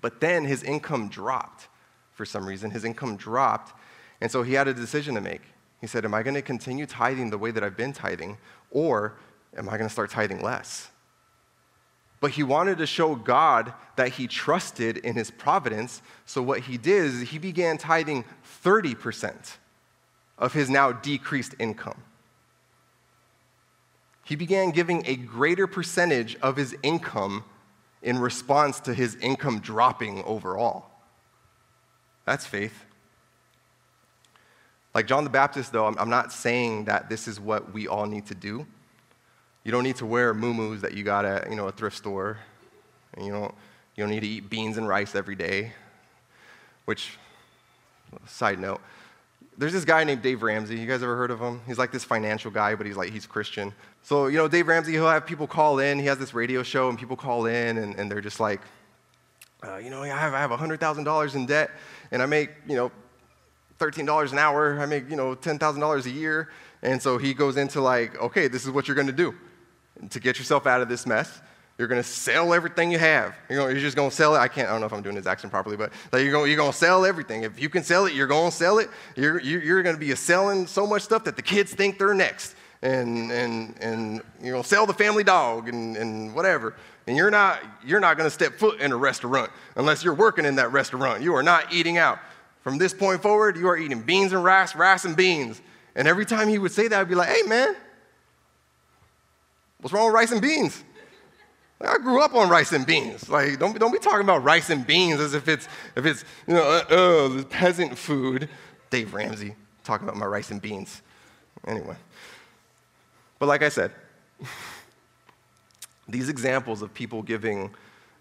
But 0.00 0.18
then 0.18 0.46
his 0.46 0.62
income 0.62 1.10
dropped 1.10 1.68
for 2.14 2.24
some 2.24 2.46
reason. 2.46 2.70
His 2.70 2.86
income 2.86 3.16
dropped, 3.16 3.78
and 4.22 4.30
so 4.30 4.42
he 4.42 4.54
had 4.54 4.66
a 4.66 4.72
decision 4.72 5.14
to 5.16 5.20
make. 5.20 5.42
He 5.78 5.86
said, 5.86 6.06
Am 6.06 6.14
I 6.14 6.22
going 6.22 6.36
to 6.36 6.40
continue 6.40 6.86
tithing 6.86 7.28
the 7.28 7.36
way 7.36 7.50
that 7.50 7.62
I've 7.62 7.76
been 7.76 7.92
tithing, 7.92 8.38
or 8.70 9.18
am 9.58 9.68
I 9.68 9.72
going 9.72 9.88
to 9.88 9.92
start 9.92 10.10
tithing 10.10 10.40
less? 10.42 10.88
But 12.22 12.30
he 12.30 12.42
wanted 12.42 12.78
to 12.78 12.86
show 12.86 13.16
God 13.16 13.74
that 13.96 14.08
he 14.08 14.26
trusted 14.26 14.96
in 14.96 15.14
his 15.16 15.30
providence. 15.30 16.00
So 16.24 16.40
what 16.40 16.60
he 16.60 16.78
did 16.78 17.04
is 17.04 17.28
he 17.28 17.38
began 17.38 17.76
tithing 17.76 18.24
30% 18.64 19.58
of 20.38 20.54
his 20.54 20.70
now 20.70 20.92
decreased 20.92 21.54
income. 21.58 22.02
He 24.24 24.36
began 24.36 24.70
giving 24.70 25.04
a 25.06 25.16
greater 25.16 25.66
percentage 25.66 26.36
of 26.36 26.56
his 26.56 26.74
income 26.82 27.44
in 28.02 28.18
response 28.18 28.80
to 28.80 28.94
his 28.94 29.16
income 29.16 29.60
dropping 29.60 30.22
overall. 30.24 30.86
That's 32.24 32.46
faith. 32.46 32.84
Like 34.94 35.06
John 35.06 35.24
the 35.24 35.30
Baptist, 35.30 35.72
though, 35.72 35.86
I'm 35.86 36.10
not 36.10 36.32
saying 36.32 36.84
that 36.84 37.08
this 37.08 37.26
is 37.26 37.40
what 37.40 37.72
we 37.74 37.88
all 37.88 38.06
need 38.06 38.26
to 38.26 38.34
do. 38.34 38.66
You 39.64 39.72
don't 39.72 39.82
need 39.82 39.96
to 39.96 40.06
wear 40.06 40.32
muumuus 40.34 40.80
that 40.82 40.94
you 40.94 41.02
got 41.02 41.24
at 41.24 41.50
you 41.50 41.56
know, 41.56 41.66
a 41.66 41.72
thrift 41.72 41.96
store. 41.96 42.38
And 43.14 43.26
you, 43.26 43.32
don't, 43.32 43.54
you 43.96 44.04
don't 44.04 44.10
need 44.10 44.20
to 44.20 44.28
eat 44.28 44.48
beans 44.50 44.76
and 44.76 44.86
rice 44.86 45.14
every 45.14 45.34
day, 45.34 45.72
which, 46.84 47.18
side 48.26 48.58
note, 48.58 48.80
there's 49.56 49.72
this 49.72 49.84
guy 49.84 50.04
named 50.04 50.22
Dave 50.22 50.42
Ramsey. 50.42 50.78
You 50.78 50.86
guys 50.86 51.02
ever 51.02 51.16
heard 51.16 51.30
of 51.30 51.40
him? 51.40 51.60
He's 51.66 51.78
like 51.78 51.92
this 51.92 52.04
financial 52.04 52.50
guy, 52.50 52.74
but 52.74 52.86
he's 52.86 52.96
like, 52.96 53.12
he's 53.12 53.26
Christian. 53.26 53.72
So, 54.02 54.26
you 54.26 54.36
know, 54.36 54.48
Dave 54.48 54.66
Ramsey, 54.66 54.92
he'll 54.92 55.08
have 55.08 55.26
people 55.26 55.46
call 55.46 55.78
in. 55.78 55.98
He 55.98 56.06
has 56.06 56.18
this 56.18 56.34
radio 56.34 56.62
show, 56.62 56.88
and 56.88 56.98
people 56.98 57.16
call 57.16 57.46
in, 57.46 57.78
and, 57.78 57.94
and 57.96 58.10
they're 58.10 58.20
just 58.20 58.40
like, 58.40 58.60
uh, 59.66 59.76
you 59.76 59.90
know, 59.90 60.02
I 60.02 60.08
have, 60.08 60.34
I 60.34 60.40
have 60.40 60.50
$100,000 60.50 61.34
in 61.34 61.46
debt, 61.46 61.70
and 62.10 62.22
I 62.22 62.26
make, 62.26 62.50
you 62.66 62.76
know, 62.76 62.90
$13 63.78 64.32
an 64.32 64.38
hour. 64.38 64.78
I 64.80 64.86
make, 64.86 65.08
you 65.08 65.16
know, 65.16 65.34
$10,000 65.34 66.06
a 66.06 66.10
year. 66.10 66.50
And 66.82 67.00
so 67.00 67.18
he 67.18 67.32
goes 67.32 67.56
into 67.56 67.80
like, 67.80 68.20
okay, 68.20 68.48
this 68.48 68.64
is 68.64 68.70
what 68.70 68.88
you're 68.88 68.94
going 68.94 69.06
to 69.06 69.12
do 69.12 69.34
to 70.10 70.20
get 70.20 70.38
yourself 70.38 70.66
out 70.66 70.80
of 70.80 70.88
this 70.88 71.06
mess. 71.06 71.40
You're 71.76 71.88
going 71.88 72.00
to 72.00 72.08
sell 72.08 72.54
everything 72.54 72.92
you 72.92 72.98
have. 72.98 73.34
You're, 73.48 73.58
going, 73.58 73.72
you're 73.72 73.80
just 73.80 73.96
going 73.96 74.10
to 74.10 74.14
sell 74.14 74.36
it. 74.36 74.38
I 74.38 74.46
can't, 74.46 74.68
I 74.68 74.72
don't 74.72 74.80
know 74.80 74.86
if 74.86 74.92
I'm 74.92 75.02
doing 75.02 75.16
this 75.16 75.26
accent 75.26 75.52
properly, 75.52 75.76
but 75.76 75.92
like 76.12 76.22
you're, 76.22 76.30
going, 76.30 76.48
you're 76.48 76.56
going 76.56 76.70
to 76.70 76.76
sell 76.76 77.04
everything. 77.04 77.42
If 77.42 77.60
you 77.60 77.68
can 77.68 77.82
sell 77.82 78.06
it, 78.06 78.14
you're 78.14 78.28
going 78.28 78.50
to 78.50 78.56
sell 78.56 78.78
it. 78.78 78.90
You're, 79.16 79.40
you're 79.40 79.82
going 79.82 79.96
to 79.96 80.00
be 80.00 80.14
selling 80.14 80.68
so 80.68 80.86
much 80.86 81.02
stuff 81.02 81.24
that 81.24 81.34
the 81.34 81.42
kids 81.42 81.74
think 81.74 81.98
they're 81.98 82.14
next. 82.14 82.54
And, 82.82 83.32
and, 83.32 83.74
and 83.80 84.22
you 84.40 84.52
know, 84.52 84.62
sell 84.62 84.86
the 84.86 84.94
family 84.94 85.24
dog 85.24 85.68
and, 85.68 85.96
and 85.96 86.32
whatever. 86.34 86.76
And 87.08 87.16
you're 87.16 87.30
not, 87.30 87.60
you're 87.84 88.00
not 88.00 88.16
going 88.16 88.26
to 88.26 88.34
step 88.34 88.54
foot 88.54 88.80
in 88.80 88.92
a 88.92 88.96
restaurant 88.96 89.50
unless 89.74 90.04
you're 90.04 90.14
working 90.14 90.44
in 90.44 90.54
that 90.56 90.70
restaurant. 90.70 91.22
You 91.22 91.34
are 91.34 91.42
not 91.42 91.72
eating 91.72 91.98
out. 91.98 92.18
From 92.62 92.78
this 92.78 92.94
point 92.94 93.20
forward, 93.20 93.56
you 93.56 93.68
are 93.68 93.76
eating 93.76 94.00
beans 94.00 94.32
and 94.32 94.44
rice, 94.44 94.76
rice 94.76 95.04
and 95.04 95.16
beans. 95.16 95.60
And 95.96 96.06
every 96.06 96.24
time 96.24 96.48
he 96.48 96.58
would 96.58 96.72
say 96.72 96.88
that, 96.88 97.00
I'd 97.00 97.08
be 97.08 97.14
like, 97.14 97.28
hey, 97.28 97.42
man, 97.42 97.74
what's 99.80 99.92
wrong 99.92 100.06
with 100.06 100.14
rice 100.14 100.30
and 100.30 100.40
beans? 100.40 100.82
I 101.80 101.98
grew 101.98 102.22
up 102.22 102.34
on 102.34 102.48
rice 102.48 102.72
and 102.72 102.86
beans. 102.86 103.28
Like, 103.28 103.58
don't, 103.58 103.78
don't 103.78 103.92
be 103.92 103.98
talking 103.98 104.22
about 104.22 104.42
rice 104.42 104.70
and 104.70 104.86
beans 104.86 105.20
as 105.20 105.34
if 105.34 105.48
it's, 105.48 105.68
if 105.96 106.06
it's 106.06 106.24
you 106.46 106.54
know, 106.54 106.62
uh, 106.62 106.94
uh, 106.94 107.44
peasant 107.44 107.98
food. 107.98 108.48
Dave 108.90 109.12
Ramsey 109.12 109.54
talking 109.82 110.06
about 110.06 110.16
my 110.16 110.26
rice 110.26 110.50
and 110.50 110.62
beans. 110.62 111.02
Anyway. 111.66 111.96
But 113.38 113.46
like 113.46 113.62
I 113.62 113.68
said, 113.68 113.90
these 116.08 116.28
examples 116.28 116.80
of 116.80 116.94
people 116.94 117.22
giving, 117.22 117.74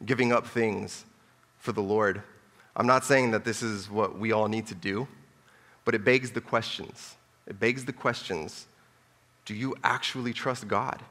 giving 0.05 0.31
up 0.31 0.47
things 0.47 1.05
for 1.59 1.71
the 1.71 1.81
Lord, 1.81 2.21
I'm 2.75 2.87
not 2.87 3.05
saying 3.05 3.31
that 3.31 3.45
this 3.45 3.61
is 3.61 3.89
what 3.89 4.17
we 4.17 4.31
all 4.31 4.47
need 4.47 4.67
to 4.67 4.75
do, 4.75 5.07
but 5.85 5.93
it 5.93 6.03
begs 6.03 6.31
the 6.31 6.41
questions. 6.41 7.15
It 7.45 7.59
begs 7.59 7.85
the 7.85 7.93
questions 7.93 8.67
do 9.45 9.53
you 9.53 9.75
actually 9.83 10.33
trust 10.33 10.67
God? 10.67 11.01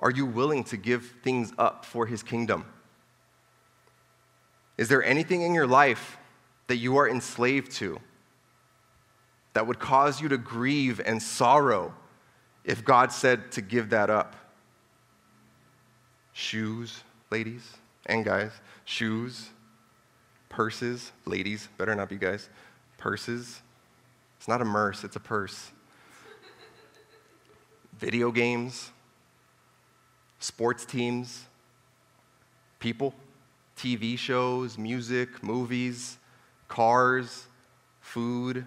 Are 0.00 0.10
you 0.10 0.26
willing 0.26 0.64
to 0.64 0.76
give 0.76 1.14
things 1.22 1.52
up 1.58 1.84
for 1.84 2.06
his 2.06 2.22
kingdom? 2.22 2.64
Is 4.76 4.88
there 4.88 5.02
anything 5.02 5.42
in 5.42 5.54
your 5.54 5.66
life 5.66 6.18
that 6.68 6.76
you 6.76 6.96
are 6.98 7.08
enslaved 7.08 7.72
to 7.72 7.98
that 9.54 9.66
would 9.66 9.80
cause 9.80 10.20
you 10.20 10.28
to 10.28 10.38
grieve 10.38 11.00
and 11.04 11.20
sorrow 11.20 11.92
if 12.64 12.84
God 12.84 13.10
said 13.10 13.50
to 13.52 13.60
give 13.60 13.90
that 13.90 14.08
up? 14.08 14.36
Shoes, 16.32 17.02
ladies 17.30 17.68
and 18.06 18.24
guys, 18.24 18.52
shoes, 18.84 19.50
purses, 20.48 21.10
ladies, 21.26 21.68
better 21.76 21.94
not 21.96 22.08
be 22.08 22.16
guys, 22.16 22.48
purses. 22.98 23.60
It's 24.38 24.46
not 24.46 24.62
a 24.62 24.64
merce, 24.64 25.02
it's 25.02 25.16
a 25.16 25.20
purse. 25.20 25.72
Video 27.98 28.30
games, 28.30 28.92
sports 30.38 30.84
teams, 30.84 31.44
people, 32.78 33.14
TV 33.76 34.18
shows, 34.18 34.78
music, 34.78 35.42
movies, 35.42 36.18
cars, 36.68 37.46
food, 38.00 38.64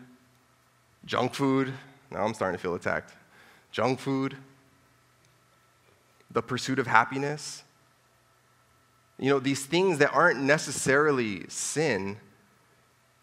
junk 1.05 1.33
food. 1.33 1.73
Now 2.09 2.25
I'm 2.25 2.33
starting 2.33 2.57
to 2.57 2.61
feel 2.61 2.75
attacked. 2.75 3.13
Junk 3.71 3.99
food, 3.99 4.35
the 6.29 6.41
pursuit 6.41 6.79
of 6.79 6.87
happiness. 6.87 7.63
You 9.17 9.29
know, 9.29 9.39
these 9.39 9.65
things 9.65 9.99
that 9.99 10.11
aren't 10.13 10.41
necessarily 10.41 11.45
sin, 11.47 12.17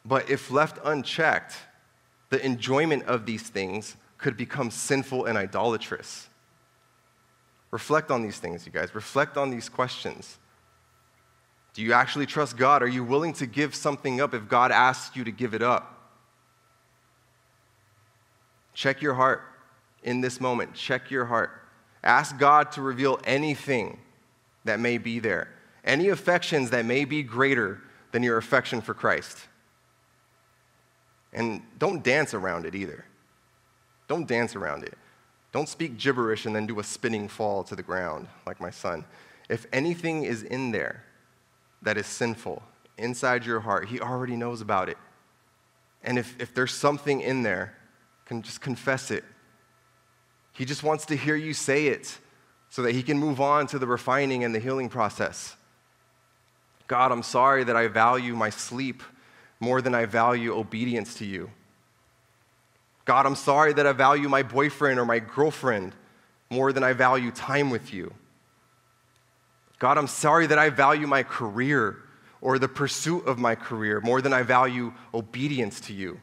but 0.05 0.31
if 0.31 0.51
left 0.51 0.79
unchecked, 0.85 1.57
the 2.31 2.45
enjoyment 2.45 3.05
of 3.05 3.27
these 3.27 3.43
things 3.43 3.97
could 4.17 4.37
become 4.37 4.71
sinful 4.71 5.25
and 5.25 5.37
idolatrous. 5.37 6.28
Reflect 7.71 8.11
on 8.11 8.23
these 8.23 8.39
things, 8.39 8.65
you 8.65 8.73
guys. 8.73 8.95
Reflect 8.95 9.37
on 9.37 9.51
these 9.51 9.69
questions. 9.69 10.39
Do 11.75 11.83
you 11.83 11.93
actually 11.93 12.27
trust 12.27 12.57
God? 12.57 12.83
Are 12.83 12.89
you 12.89 13.05
willing 13.05 13.33
to 13.35 13.47
give 13.47 13.75
something 13.75 14.21
up 14.21 14.35
if 14.35 14.49
God 14.49 14.73
asks 14.73 15.17
you 15.17 15.25
to 15.25 15.31
give 15.31 15.55
it 15.55 15.63
up? 15.63 15.95
Check 18.75 19.03
your 19.03 19.15
heart 19.15 19.43
in 20.03 20.21
this 20.21 20.41
moment. 20.41 20.75
Check 20.75 21.11
your 21.11 21.27
heart. 21.27 21.51
Ask 22.03 22.39
God 22.39 22.73
to 22.73 22.83
reveal 22.83 23.21
anything 23.25 23.99
that 24.65 24.81
may 24.81 24.99
be 24.99 25.19
there, 25.19 25.49
any 25.85 26.09
affections 26.09 26.71
that 26.71 26.85
may 26.85 27.05
be 27.05 27.23
greater 27.23 27.81
than 28.13 28.23
your 28.23 28.39
affection 28.39 28.81
for 28.81 28.95
Christ. 28.95 29.39
And 31.33 31.63
don't 31.79 32.03
dance 32.03 32.35
around 32.35 32.67
it 32.67 32.75
either. 32.75 33.05
Don't 34.07 34.27
dance 34.27 34.57
around 34.57 34.85
it. 34.85 34.97
Don't 35.53 35.69
speak 35.69 35.99
gibberish 35.99 36.47
and 36.47 36.55
then 36.55 36.67
do 36.67 36.79
a 36.79 36.85
spinning 36.85 37.29
fall 37.29 37.65
to 37.65 37.75
the 37.75 37.83
ground 37.83 38.29
like 38.47 38.61
my 38.61 38.71
son. 38.71 39.05
If 39.49 39.67
anything 39.73 40.25
is 40.25 40.43
in 40.43 40.73
there 40.73 41.05
that 41.83 41.97
is 41.97 42.07
sinful 42.07 42.63
inside 42.99 43.47
your 43.47 43.61
heart, 43.61 43.89
he 43.89 44.01
already 44.01 44.37
knows 44.37 44.61
about 44.61 44.89
it. 44.89 44.99
And 46.03 46.19
if, 46.19 46.39
if 46.39 46.55
there's 46.55 46.75
something 46.75 47.21
in 47.21 47.43
there, 47.43 47.75
can 48.27 48.43
just 48.43 48.61
confess 48.61 49.11
it. 49.11 49.25
He 50.53 50.65
just 50.65 50.83
wants 50.83 51.07
to 51.07 51.17
hear 51.17 51.35
you 51.35 51.55
say 51.55 51.87
it 51.87 52.19
so 52.69 52.83
that 52.83 52.93
he 52.93 53.03
can 53.03 53.19
move 53.19 53.41
on 53.41 53.67
to 53.69 53.79
the 53.79 53.87
refining 53.87 54.45
and 54.45 54.55
the 54.55 54.59
healing 54.59 54.89
process. 54.89 55.57
God, 56.87 57.11
I'm 57.11 57.23
sorry 57.23 57.65
that 57.65 57.77
I 57.77 57.89
value 57.89 58.35
my 58.35 58.51
sleep 58.51 59.03
more 59.61 59.81
than 59.81 59.95
I 59.95 60.05
value 60.05 60.55
obedience 60.55 61.15
to 61.17 61.25
you. 61.25 61.51
God, 63.09 63.25
I'm 63.25 63.37
sorry 63.37 63.73
that 63.73 63.87
I 63.87 63.93
value 63.93 64.29
my 64.29 64.43
boyfriend 64.43 65.01
or 65.01 65.07
my 65.07 65.19
girlfriend 65.19 65.95
more 66.51 66.75
than 66.75 66.85
I 66.85 66.93
value 66.93 67.31
time 67.31 67.71
with 67.71 67.91
you. 67.91 68.13
God, 69.79 69.97
I'm 69.97 70.07
sorry 70.07 70.47
that 70.47 70.59
I 70.59 70.69
value 70.69 71.07
my 71.07 71.23
career 71.23 71.97
or 72.43 72.59
the 72.59 72.69
pursuit 72.69 73.27
of 73.27 73.39
my 73.39 73.55
career 73.55 74.03
more 74.03 74.21
than 74.21 74.35
I 74.35 74.43
value 74.43 74.93
obedience 75.15 75.81
to 75.87 75.95
you. 75.95 76.21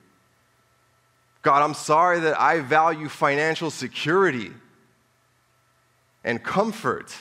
God, 1.42 1.64
I'm 1.64 1.74
sorry 1.74 2.20
that 2.20 2.40
I 2.40 2.60
value 2.60 3.10
financial 3.10 3.72
security 3.72 4.52
and 6.24 6.44
comfort 6.44 7.16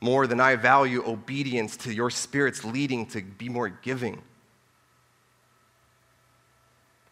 more 0.00 0.26
than 0.26 0.40
I 0.40 0.56
value 0.56 1.06
obedience 1.06 1.76
to 1.76 1.92
your 1.92 2.08
Spirit's 2.08 2.64
leading 2.64 3.04
to 3.08 3.20
be 3.20 3.50
more 3.50 3.68
giving. 3.68 4.22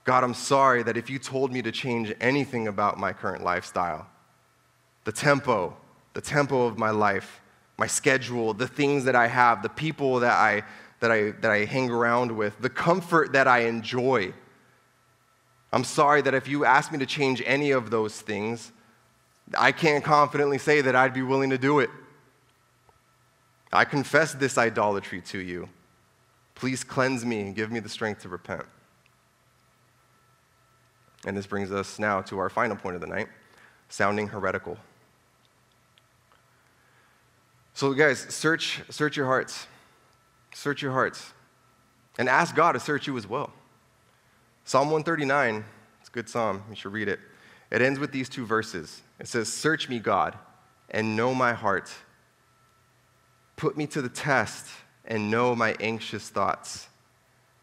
God, 0.04 0.24
I'm 0.24 0.34
sorry 0.34 0.82
that 0.82 0.96
if 0.96 1.10
you 1.10 1.18
told 1.18 1.52
me 1.52 1.62
to 1.62 1.72
change 1.72 2.12
anything 2.20 2.68
about 2.68 2.98
my 2.98 3.12
current 3.12 3.44
lifestyle, 3.44 4.06
the 5.04 5.12
tempo, 5.12 5.76
the 6.14 6.20
tempo 6.20 6.66
of 6.66 6.78
my 6.78 6.90
life, 6.90 7.40
my 7.78 7.86
schedule, 7.86 8.54
the 8.54 8.66
things 8.66 9.04
that 9.04 9.16
I 9.16 9.26
have, 9.26 9.62
the 9.62 9.68
people 9.68 10.20
that 10.20 10.32
I, 10.32 10.62
that 11.00 11.10
I, 11.10 11.30
that 11.32 11.50
I 11.50 11.64
hang 11.64 11.90
around 11.90 12.32
with, 12.32 12.60
the 12.60 12.70
comfort 12.70 13.32
that 13.32 13.46
I 13.46 13.60
enjoy. 13.60 14.32
I'm 15.72 15.84
sorry 15.84 16.20
that 16.22 16.34
if 16.34 16.48
you 16.48 16.64
asked 16.64 16.92
me 16.92 16.98
to 16.98 17.06
change 17.06 17.42
any 17.46 17.70
of 17.70 17.90
those 17.90 18.20
things, 18.20 18.72
I 19.56 19.72
can't 19.72 20.04
confidently 20.04 20.58
say 20.58 20.80
that 20.80 20.94
I'd 20.96 21.14
be 21.14 21.22
willing 21.22 21.50
to 21.50 21.58
do 21.58 21.80
it. 21.80 21.90
I 23.72 23.84
confess 23.84 24.34
this 24.34 24.58
idolatry 24.58 25.20
to 25.22 25.38
you. 25.38 25.68
Please 26.54 26.84
cleanse 26.84 27.24
me 27.24 27.40
and 27.40 27.54
give 27.54 27.70
me 27.70 27.80
the 27.80 27.88
strength 27.88 28.22
to 28.22 28.28
repent. 28.28 28.64
And 31.26 31.36
this 31.36 31.46
brings 31.46 31.70
us 31.70 31.98
now 31.98 32.22
to 32.22 32.38
our 32.38 32.48
final 32.48 32.76
point 32.76 32.94
of 32.94 33.00
the 33.00 33.06
night 33.06 33.28
sounding 33.88 34.28
heretical. 34.28 34.78
So, 37.74 37.92
guys, 37.92 38.20
search, 38.20 38.80
search 38.88 39.16
your 39.16 39.26
hearts. 39.26 39.66
Search 40.54 40.82
your 40.82 40.92
hearts. 40.92 41.32
And 42.18 42.28
ask 42.28 42.54
God 42.54 42.72
to 42.72 42.80
search 42.80 43.06
you 43.06 43.16
as 43.16 43.26
well. 43.26 43.52
Psalm 44.64 44.90
139, 44.90 45.64
it's 46.00 46.08
a 46.08 46.12
good 46.12 46.28
psalm. 46.28 46.62
You 46.68 46.76
should 46.76 46.92
read 46.92 47.08
it. 47.08 47.18
It 47.70 47.82
ends 47.82 47.98
with 47.98 48.12
these 48.12 48.28
two 48.28 48.46
verses. 48.46 49.02
It 49.18 49.28
says, 49.28 49.52
Search 49.52 49.88
me, 49.88 49.98
God, 49.98 50.36
and 50.90 51.16
know 51.16 51.34
my 51.34 51.52
heart. 51.52 51.90
Put 53.56 53.76
me 53.76 53.86
to 53.88 54.02
the 54.02 54.08
test 54.08 54.66
and 55.04 55.30
know 55.30 55.54
my 55.54 55.76
anxious 55.80 56.28
thoughts. 56.28 56.88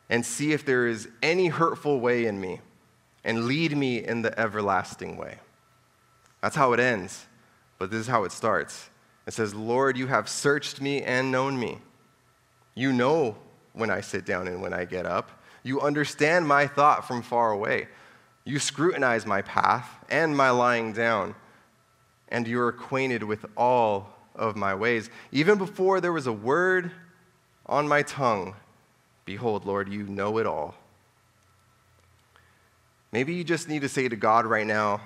And 0.10 0.26
see 0.26 0.54
if 0.54 0.66
there 0.66 0.88
is 0.88 1.10
any 1.22 1.48
hurtful 1.48 2.00
way 2.00 2.26
in 2.26 2.40
me 2.40 2.62
and 3.28 3.46
lead 3.46 3.76
me 3.76 4.04
in 4.04 4.22
the 4.22 4.40
everlasting 4.40 5.18
way. 5.18 5.38
That's 6.42 6.56
how 6.56 6.72
it 6.72 6.80
ends, 6.80 7.26
but 7.78 7.92
this 7.92 8.00
is 8.00 8.08
how 8.08 8.24
it 8.24 8.32
starts. 8.32 8.90
It 9.28 9.34
says, 9.34 9.54
Lord, 9.54 9.98
you 9.98 10.08
have 10.08 10.30
searched 10.30 10.80
me 10.80 11.04
and 11.04 11.30
known 11.30 11.60
me. 11.60 11.80
You 12.74 12.94
know 12.94 13.36
when 13.74 13.92
I 13.92 14.00
sit 14.00 14.26
down 14.26 14.48
and 14.48 14.62
when 14.62 14.74
I 14.74 14.86
get 14.86 15.06
up. 15.06 15.44
You 15.62 15.82
understand 15.82 16.48
my 16.48 16.68
thought 16.68 17.06
from 17.06 17.22
far 17.22 17.52
away. 17.52 17.90
You 18.46 18.60
scrutinize 18.60 19.26
my 19.26 19.42
path 19.42 19.90
and 20.10 20.36
my 20.36 20.50
lying 20.52 20.94
down, 20.94 21.36
and 22.30 22.48
you're 22.48 22.70
acquainted 22.70 23.24
with 23.24 23.46
all 23.58 24.08
of 24.36 24.56
my 24.56 24.74
ways. 24.74 25.10
Even 25.34 25.58
before 25.58 26.00
there 26.00 26.14
was 26.14 26.28
a 26.28 26.32
word 26.32 26.92
on 27.66 27.90
my 27.90 28.04
tongue, 28.04 28.56
behold, 29.26 29.66
Lord, 29.66 29.90
you 29.90 30.04
know 30.04 30.38
it 30.38 30.46
all. 30.46 30.76
Maybe 33.18 33.34
you 33.34 33.44
just 33.44 33.68
need 33.68 33.82
to 33.82 33.90
say 33.90 34.08
to 34.08 34.16
God 34.16 34.46
right 34.46 34.68
now, 34.68 35.02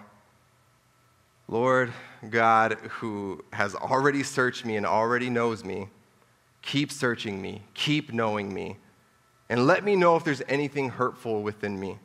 Lord 1.48 1.94
God, 2.30 2.74
who 2.90 3.42
has 3.54 3.74
already 3.74 4.22
searched 4.22 4.66
me 4.66 4.76
and 4.76 4.86
already 4.86 5.30
knows 5.30 5.64
me, 5.64 5.88
keep 6.62 6.92
searching 6.92 7.42
me, 7.42 7.64
keep 7.74 8.12
knowing 8.12 8.54
me, 8.54 8.76
and 9.48 9.66
let 9.66 9.86
me 9.86 9.96
know 9.96 10.18
if 10.18 10.26
there's 10.26 10.42
anything 10.50 10.90
hurtful 10.90 11.42
within 11.42 11.80
me. 11.80 12.00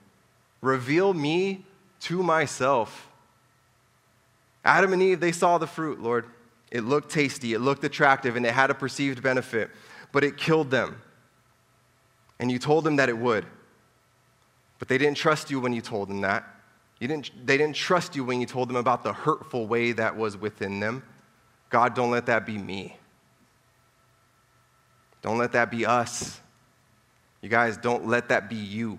Reveal 0.61 1.13
me 1.13 1.65
to 2.03 2.23
myself. 2.23 3.09
Adam 4.65 4.93
and 4.93 5.03
Eve, 5.03 5.19
they 5.19 5.33
saw 5.33 5.59
the 5.59 5.67
fruit, 5.67 6.01
Lord. 6.01 6.27
It 6.71 6.83
looked 6.83 7.11
tasty, 7.11 7.53
it 7.53 7.59
looked 7.59 7.83
attractive, 7.83 8.37
and 8.37 8.47
it 8.47 8.55
had 8.55 8.71
a 8.71 8.75
perceived 8.75 9.25
benefit, 9.25 9.73
but 10.13 10.23
it 10.23 10.37
killed 10.37 10.71
them. 10.71 11.03
And 12.39 12.49
you 12.49 12.61
told 12.61 12.85
them 12.85 12.95
that 12.95 13.09
it 13.09 13.19
would. 13.19 13.45
But 14.79 14.89
they 14.89 14.99
didn't 14.99 15.17
trust 15.17 15.51
you 15.51 15.61
when 15.61 15.73
you 15.73 15.81
told 15.81 16.09
them 16.09 16.21
that. 16.21 16.45
You 16.99 17.09
didn't, 17.09 17.31
they 17.47 17.57
didn't 17.57 17.77
trust 17.77 18.17
you 18.17 18.25
when 18.25 18.41
you 18.41 18.47
told 18.47 18.69
them 18.69 18.77
about 18.77 19.03
the 19.03 19.13
hurtful 19.13 19.67
way 19.67 19.93
that 19.93 20.17
was 20.17 20.37
within 20.37 20.81
them. 20.81 21.03
God, 21.69 21.95
don't 21.95 22.11
let 22.11 22.27
that 22.27 22.47
be 22.47 22.57
me. 22.57 22.97
Don't 25.23 25.39
let 25.39 25.53
that 25.53 25.71
be 25.71 25.85
us. 25.85 26.41
You 27.43 27.49
guys, 27.49 27.77
don't 27.77 28.07
let 28.07 28.29
that 28.29 28.49
be 28.49 28.57
you. 28.57 28.99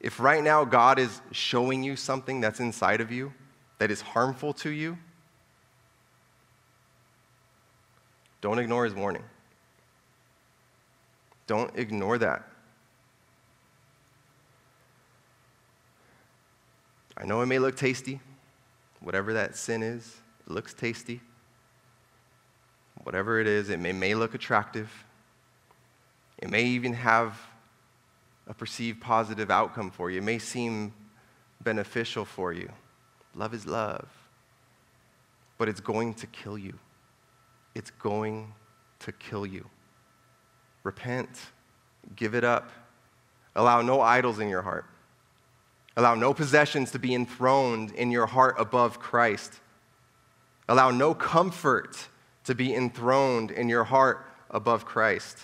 If 0.00 0.20
right 0.20 0.42
now 0.42 0.64
God 0.64 0.98
is 0.98 1.20
showing 1.32 1.82
you 1.82 1.96
something 1.96 2.40
that's 2.40 2.60
inside 2.60 3.00
of 3.00 3.12
you 3.12 3.32
that 3.78 3.90
is 3.90 4.00
harmful 4.00 4.52
to 4.54 4.70
you, 4.70 4.96
don't 8.40 8.58
ignore 8.58 8.84
his 8.84 8.94
warning. 8.94 9.24
Don't 11.46 11.76
ignore 11.76 12.18
that. 12.18 12.47
I 17.18 17.24
know 17.24 17.40
it 17.42 17.46
may 17.46 17.58
look 17.58 17.76
tasty. 17.76 18.20
Whatever 19.00 19.32
that 19.34 19.56
sin 19.56 19.82
is, 19.82 20.16
it 20.46 20.52
looks 20.52 20.72
tasty. 20.72 21.20
Whatever 23.02 23.40
it 23.40 23.46
is, 23.46 23.70
it 23.70 23.80
may, 23.80 23.92
may 23.92 24.14
look 24.14 24.34
attractive. 24.34 24.90
It 26.38 26.48
may 26.48 26.64
even 26.64 26.92
have 26.94 27.38
a 28.46 28.54
perceived 28.54 29.00
positive 29.00 29.50
outcome 29.50 29.90
for 29.90 30.10
you. 30.10 30.18
It 30.18 30.24
may 30.24 30.38
seem 30.38 30.94
beneficial 31.60 32.24
for 32.24 32.52
you. 32.52 32.70
Love 33.34 33.52
is 33.52 33.66
love. 33.66 34.08
But 35.58 35.68
it's 35.68 35.80
going 35.80 36.14
to 36.14 36.26
kill 36.28 36.56
you. 36.56 36.78
It's 37.74 37.90
going 37.90 38.52
to 39.00 39.12
kill 39.12 39.44
you. 39.44 39.66
Repent. 40.84 41.28
Give 42.14 42.34
it 42.34 42.44
up. 42.44 42.70
Allow 43.56 43.82
no 43.82 44.00
idols 44.00 44.38
in 44.38 44.48
your 44.48 44.62
heart. 44.62 44.86
Allow 45.98 46.14
no 46.14 46.32
possessions 46.32 46.92
to 46.92 47.00
be 47.00 47.12
enthroned 47.12 47.90
in 47.90 48.12
your 48.12 48.26
heart 48.26 48.54
above 48.56 49.00
Christ. 49.00 49.52
Allow 50.68 50.92
no 50.92 51.12
comfort 51.12 52.06
to 52.44 52.54
be 52.54 52.72
enthroned 52.72 53.50
in 53.50 53.68
your 53.68 53.82
heart 53.82 54.24
above 54.48 54.84
Christ. 54.84 55.36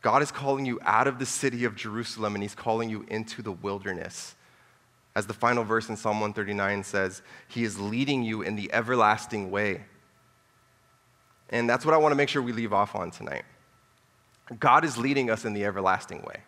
God 0.00 0.22
is 0.22 0.32
calling 0.32 0.64
you 0.64 0.80
out 0.82 1.06
of 1.06 1.18
the 1.18 1.26
city 1.26 1.66
of 1.66 1.76
Jerusalem 1.76 2.34
and 2.34 2.42
He's 2.42 2.54
calling 2.54 2.88
you 2.88 3.04
into 3.08 3.42
the 3.42 3.52
wilderness. 3.52 4.34
As 5.14 5.26
the 5.26 5.34
final 5.34 5.62
verse 5.62 5.90
in 5.90 5.96
Psalm 5.98 6.20
139 6.20 6.84
says, 6.84 7.20
He 7.48 7.64
is 7.64 7.78
leading 7.78 8.22
you 8.22 8.40
in 8.40 8.56
the 8.56 8.72
everlasting 8.72 9.50
way. 9.50 9.84
And 11.50 11.68
that's 11.68 11.84
what 11.84 11.92
I 11.92 11.98
want 11.98 12.12
to 12.12 12.16
make 12.16 12.30
sure 12.30 12.40
we 12.40 12.52
leave 12.52 12.72
off 12.72 12.94
on 12.94 13.10
tonight. 13.10 13.44
God 14.58 14.86
is 14.86 14.96
leading 14.96 15.28
us 15.28 15.44
in 15.44 15.52
the 15.52 15.66
everlasting 15.66 16.22
way. 16.22 16.40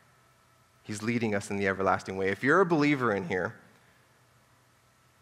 He's 0.87 1.03
leading 1.03 1.35
us 1.35 1.51
in 1.51 1.57
the 1.57 1.67
everlasting 1.67 2.17
way. 2.17 2.29
If 2.29 2.45
you're 2.45 2.61
a 2.61 2.67
believer 2.67 3.13
in 3.13 3.27
here, 3.27 3.57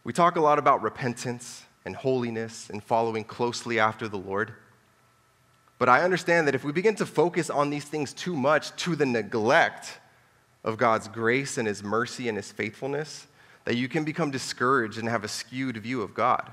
we 0.04 0.12
talk 0.12 0.36
a 0.36 0.40
lot 0.40 0.58
about 0.58 0.82
repentance 0.82 1.62
and 1.86 1.96
holiness 1.96 2.68
and 2.68 2.84
following 2.84 3.24
closely 3.24 3.78
after 3.78 4.06
the 4.06 4.18
Lord. 4.18 4.52
But 5.78 5.88
I 5.88 6.02
understand 6.02 6.46
that 6.46 6.54
if 6.54 6.64
we 6.64 6.72
begin 6.72 6.96
to 6.96 7.06
focus 7.06 7.48
on 7.48 7.70
these 7.70 7.86
things 7.86 8.12
too 8.12 8.36
much 8.36 8.76
to 8.82 8.94
the 8.94 9.06
neglect 9.06 10.00
of 10.64 10.76
God's 10.76 11.08
grace 11.08 11.56
and 11.56 11.66
His 11.66 11.82
mercy 11.82 12.28
and 12.28 12.36
His 12.36 12.52
faithfulness, 12.52 13.26
that 13.64 13.76
you 13.76 13.88
can 13.88 14.04
become 14.04 14.30
discouraged 14.30 14.98
and 14.98 15.08
have 15.08 15.24
a 15.24 15.28
skewed 15.28 15.78
view 15.78 16.02
of 16.02 16.12
God. 16.12 16.52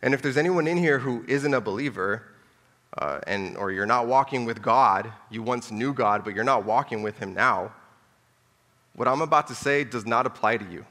And 0.00 0.14
if 0.14 0.22
there's 0.22 0.38
anyone 0.38 0.66
in 0.66 0.78
here 0.78 1.00
who 1.00 1.22
isn't 1.28 1.52
a 1.52 1.60
believer, 1.60 2.24
uh, 2.98 3.20
and, 3.26 3.56
or 3.56 3.70
you're 3.70 3.86
not 3.86 4.06
walking 4.06 4.44
with 4.44 4.60
God, 4.60 5.12
you 5.30 5.42
once 5.42 5.70
knew 5.70 5.92
God, 5.92 6.24
but 6.24 6.34
you're 6.34 6.44
not 6.44 6.64
walking 6.64 7.02
with 7.02 7.18
Him 7.18 7.34
now, 7.34 7.72
what 8.94 9.08
I'm 9.08 9.22
about 9.22 9.46
to 9.48 9.54
say 9.54 9.84
does 9.84 10.04
not 10.04 10.26
apply 10.26 10.56
to 10.56 10.64
you. 10.70 10.84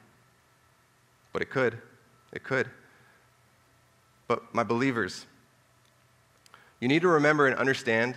But 1.33 1.41
it 1.41 1.49
could. 1.49 1.77
It 2.31 2.43
could. 2.43 2.69
But 4.27 4.53
my 4.53 4.63
believers, 4.63 5.25
you 6.79 6.87
need 6.87 7.01
to 7.01 7.07
remember 7.07 7.47
and 7.47 7.55
understand 7.55 8.15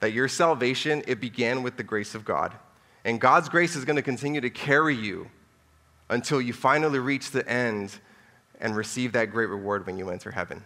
that 0.00 0.12
your 0.12 0.28
salvation, 0.28 1.02
it 1.06 1.20
began 1.20 1.62
with 1.62 1.76
the 1.76 1.82
grace 1.82 2.14
of 2.14 2.24
God. 2.24 2.54
And 3.04 3.20
God's 3.20 3.48
grace 3.48 3.76
is 3.76 3.84
going 3.84 3.96
to 3.96 4.02
continue 4.02 4.40
to 4.40 4.50
carry 4.50 4.94
you 4.94 5.30
until 6.08 6.40
you 6.40 6.52
finally 6.52 6.98
reach 6.98 7.30
the 7.30 7.46
end 7.48 7.98
and 8.60 8.74
receive 8.74 9.12
that 9.12 9.30
great 9.30 9.48
reward 9.48 9.86
when 9.86 9.98
you 9.98 10.10
enter 10.10 10.30
heaven. 10.30 10.64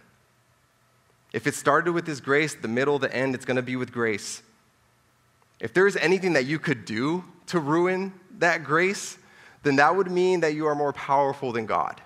If 1.33 1.47
it 1.47 1.55
started 1.55 1.91
with 1.93 2.07
His 2.07 2.21
grace, 2.21 2.53
the 2.53 2.67
middle, 2.67 2.99
the 2.99 3.13
end, 3.13 3.35
it's 3.35 3.45
going 3.45 3.57
to 3.57 3.63
be 3.63 3.75
with 3.75 3.91
grace. 3.91 4.43
If 5.59 5.73
there's 5.73 5.95
anything 5.97 6.33
that 6.33 6.45
you 6.45 6.59
could 6.59 6.85
do 6.85 7.23
to 7.47 7.59
ruin 7.59 8.13
that 8.37 8.63
grace, 8.63 9.17
then 9.63 9.77
that 9.77 9.95
would 9.95 10.11
mean 10.11 10.41
that 10.41 10.53
you 10.53 10.67
are 10.67 10.75
more 10.75 10.93
powerful 10.93 11.51
than 11.51 11.65
God. 11.65 12.01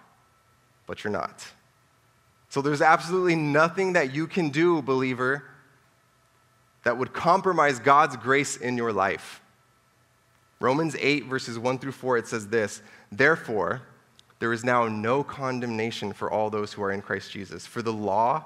But 0.86 1.04
you're 1.04 1.12
not. 1.12 1.46
So 2.50 2.62
there's 2.62 2.82
absolutely 2.82 3.36
nothing 3.36 3.94
that 3.94 4.14
you 4.14 4.28
can 4.28 4.50
do, 4.50 4.82
believer, 4.82 5.44
that 6.84 6.98
would 6.98 7.14
compromise 7.14 7.80
God's 7.80 8.16
grace 8.16 8.56
in 8.56 8.78
your 8.78 8.94
life. 8.94 9.42
Romans 10.60 10.96
8, 10.98 11.26
verses 11.26 11.60
1 11.60 11.80
through 11.80 11.92
4, 11.92 12.18
it 12.18 12.28
says 12.28 12.48
this 12.48 12.82
Therefore, 13.12 13.82
there 14.40 14.54
is 14.54 14.64
now 14.64 14.88
no 14.88 15.24
condemnation 15.24 16.14
for 16.14 16.32
all 16.32 16.50
those 16.50 16.74
who 16.74 16.84
are 16.84 16.92
in 16.92 17.02
Christ 17.02 17.32
Jesus. 17.32 17.66
For 17.66 17.82
the 17.82 17.94
law 17.94 18.46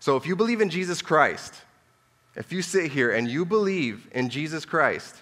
So 0.00 0.16
if 0.16 0.26
you 0.26 0.34
believe 0.34 0.60
in 0.60 0.70
Jesus 0.70 1.02
Christ, 1.02 1.54
if 2.34 2.52
you 2.52 2.62
sit 2.62 2.90
here 2.90 3.12
and 3.12 3.28
you 3.28 3.44
believe 3.44 4.08
in 4.12 4.30
Jesus 4.30 4.64
Christ, 4.64 5.14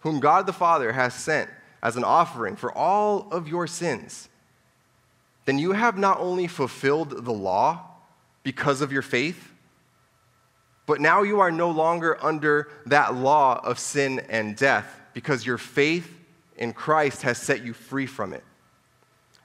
whom 0.00 0.20
God 0.20 0.46
the 0.46 0.52
Father 0.52 0.92
has 0.92 1.14
sent 1.14 1.48
as 1.82 1.96
an 1.96 2.04
offering 2.04 2.54
for 2.54 2.70
all 2.70 3.28
of 3.30 3.48
your 3.48 3.66
sins, 3.66 4.28
then 5.46 5.58
you 5.58 5.72
have 5.72 5.96
not 5.96 6.20
only 6.20 6.46
fulfilled 6.46 7.24
the 7.24 7.32
law 7.32 7.82
because 8.42 8.82
of 8.82 8.92
your 8.92 9.02
faith, 9.02 9.52
but 10.86 11.00
now 11.00 11.22
you 11.22 11.40
are 11.40 11.50
no 11.50 11.70
longer 11.70 12.22
under 12.22 12.68
that 12.86 13.14
law 13.14 13.58
of 13.64 13.78
sin 13.78 14.20
and 14.28 14.54
death 14.54 15.00
because 15.14 15.46
your 15.46 15.56
faith 15.56 16.14
in 16.58 16.74
Christ 16.74 17.22
has 17.22 17.38
set 17.38 17.64
you 17.64 17.72
free 17.72 18.06
from 18.06 18.34
it. 18.34 18.44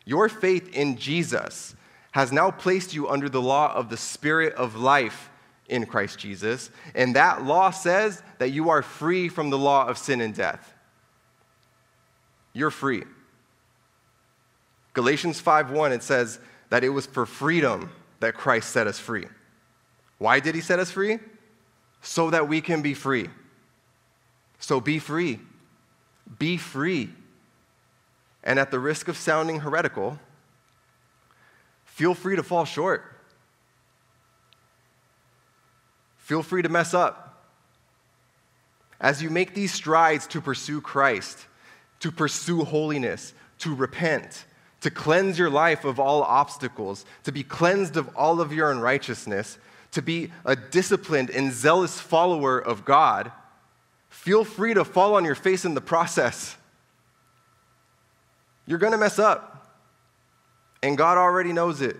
Your 0.05 0.27
faith 0.27 0.73
in 0.75 0.97
Jesus 0.97 1.75
has 2.11 2.31
now 2.31 2.51
placed 2.51 2.93
you 2.93 3.07
under 3.09 3.29
the 3.29 3.41
law 3.41 3.73
of 3.73 3.89
the 3.89 3.97
Spirit 3.97 4.53
of 4.55 4.75
life 4.75 5.29
in 5.67 5.85
Christ 5.85 6.17
Jesus. 6.17 6.71
And 6.95 7.15
that 7.15 7.43
law 7.43 7.69
says 7.69 8.21
that 8.39 8.49
you 8.49 8.69
are 8.69 8.81
free 8.81 9.29
from 9.29 9.49
the 9.49 9.57
law 9.57 9.87
of 9.87 9.97
sin 9.97 10.19
and 10.21 10.33
death. 10.33 10.73
You're 12.53 12.71
free. 12.71 13.03
Galatians 14.93 15.39
5:1 15.39 15.91
it 15.91 16.03
says 16.03 16.39
that 16.69 16.83
it 16.83 16.89
was 16.89 17.05
for 17.05 17.25
freedom 17.25 17.91
that 18.19 18.33
Christ 18.33 18.71
set 18.71 18.87
us 18.87 18.99
free. 18.99 19.27
Why 20.17 20.39
did 20.39 20.55
he 20.55 20.61
set 20.61 20.79
us 20.79 20.91
free? 20.91 21.19
So 22.01 22.29
that 22.31 22.47
we 22.47 22.59
can 22.61 22.81
be 22.81 22.93
free. 22.93 23.29
So 24.59 24.81
be 24.81 24.99
free. 24.99 25.39
Be 26.37 26.57
free. 26.57 27.13
And 28.43 28.59
at 28.59 28.71
the 28.71 28.79
risk 28.79 29.07
of 29.07 29.17
sounding 29.17 29.61
heretical, 29.61 30.19
feel 31.99 32.15
free 32.15 32.37
to 32.37 32.43
fall 32.43 32.63
short. 32.63 33.03
Feel 36.15 36.41
free 36.41 36.61
to 36.61 36.69
mess 36.69 36.93
up. 36.93 37.43
As 39.01 39.21
you 39.21 39.29
make 39.29 39.53
these 39.53 39.73
strides 39.73 40.25
to 40.27 40.39
pursue 40.39 40.79
Christ, 40.79 41.37
to 41.99 42.09
pursue 42.09 42.63
holiness, 42.63 43.33
to 43.57 43.75
repent, 43.75 44.45
to 44.79 44.89
cleanse 44.89 45.37
your 45.37 45.49
life 45.49 45.83
of 45.83 45.99
all 45.99 46.23
obstacles, 46.23 47.03
to 47.25 47.33
be 47.33 47.43
cleansed 47.43 47.97
of 47.97 48.09
all 48.15 48.39
of 48.39 48.53
your 48.53 48.71
unrighteousness, 48.71 49.57
to 49.91 50.01
be 50.01 50.31
a 50.45 50.55
disciplined 50.55 51.29
and 51.29 51.51
zealous 51.51 51.99
follower 51.99 52.59
of 52.59 52.85
God, 52.85 53.29
feel 54.07 54.45
free 54.45 54.73
to 54.73 54.85
fall 54.85 55.15
on 55.15 55.25
your 55.25 55.35
face 55.35 55.65
in 55.65 55.73
the 55.73 55.81
process. 55.81 56.55
You're 58.65 58.79
going 58.79 58.93
to 58.93 58.97
mess 58.97 59.19
up, 59.19 59.58
and 60.81 60.97
God 60.97 61.17
already 61.17 61.53
knows 61.53 61.81
it. 61.81 61.97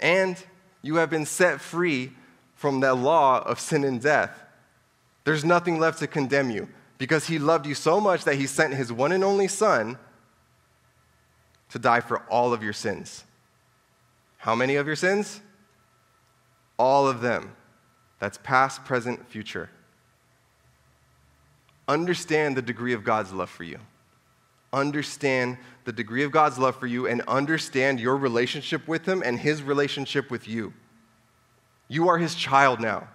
And 0.00 0.42
you 0.82 0.96
have 0.96 1.10
been 1.10 1.26
set 1.26 1.60
free 1.60 2.12
from 2.54 2.80
that 2.80 2.94
law 2.94 3.40
of 3.40 3.60
sin 3.60 3.84
and 3.84 4.00
death. 4.00 4.42
There's 5.24 5.44
nothing 5.44 5.78
left 5.78 6.00
to 6.00 6.06
condemn 6.06 6.50
you 6.50 6.68
because 6.98 7.26
he 7.26 7.38
loved 7.38 7.66
you 7.66 7.74
so 7.74 8.00
much 8.00 8.24
that 8.24 8.36
he 8.36 8.46
sent 8.46 8.74
his 8.74 8.92
one 8.92 9.12
and 9.12 9.22
only 9.24 9.48
Son 9.48 9.98
to 11.70 11.78
die 11.78 12.00
for 12.00 12.18
all 12.28 12.52
of 12.52 12.62
your 12.62 12.72
sins. 12.72 13.24
How 14.38 14.54
many 14.54 14.76
of 14.76 14.86
your 14.86 14.96
sins? 14.96 15.40
All 16.78 17.06
of 17.06 17.20
them. 17.20 17.54
That's 18.18 18.38
past, 18.38 18.84
present, 18.84 19.28
future. 19.28 19.70
Understand 21.88 22.56
the 22.56 22.62
degree 22.62 22.92
of 22.92 23.04
God's 23.04 23.32
love 23.32 23.50
for 23.50 23.64
you. 23.64 23.78
Understand 24.72 25.58
the 25.84 25.92
degree 25.92 26.22
of 26.22 26.30
God's 26.30 26.58
love 26.58 26.76
for 26.76 26.86
you 26.86 27.06
and 27.06 27.20
understand 27.22 28.00
your 28.00 28.16
relationship 28.16 28.86
with 28.88 29.06
Him 29.06 29.22
and 29.24 29.38
His 29.38 29.62
relationship 29.62 30.30
with 30.30 30.48
you. 30.48 30.72
You 31.92 32.08
are 32.08 32.16
his 32.16 32.34
child 32.34 32.80
now, 32.80 33.06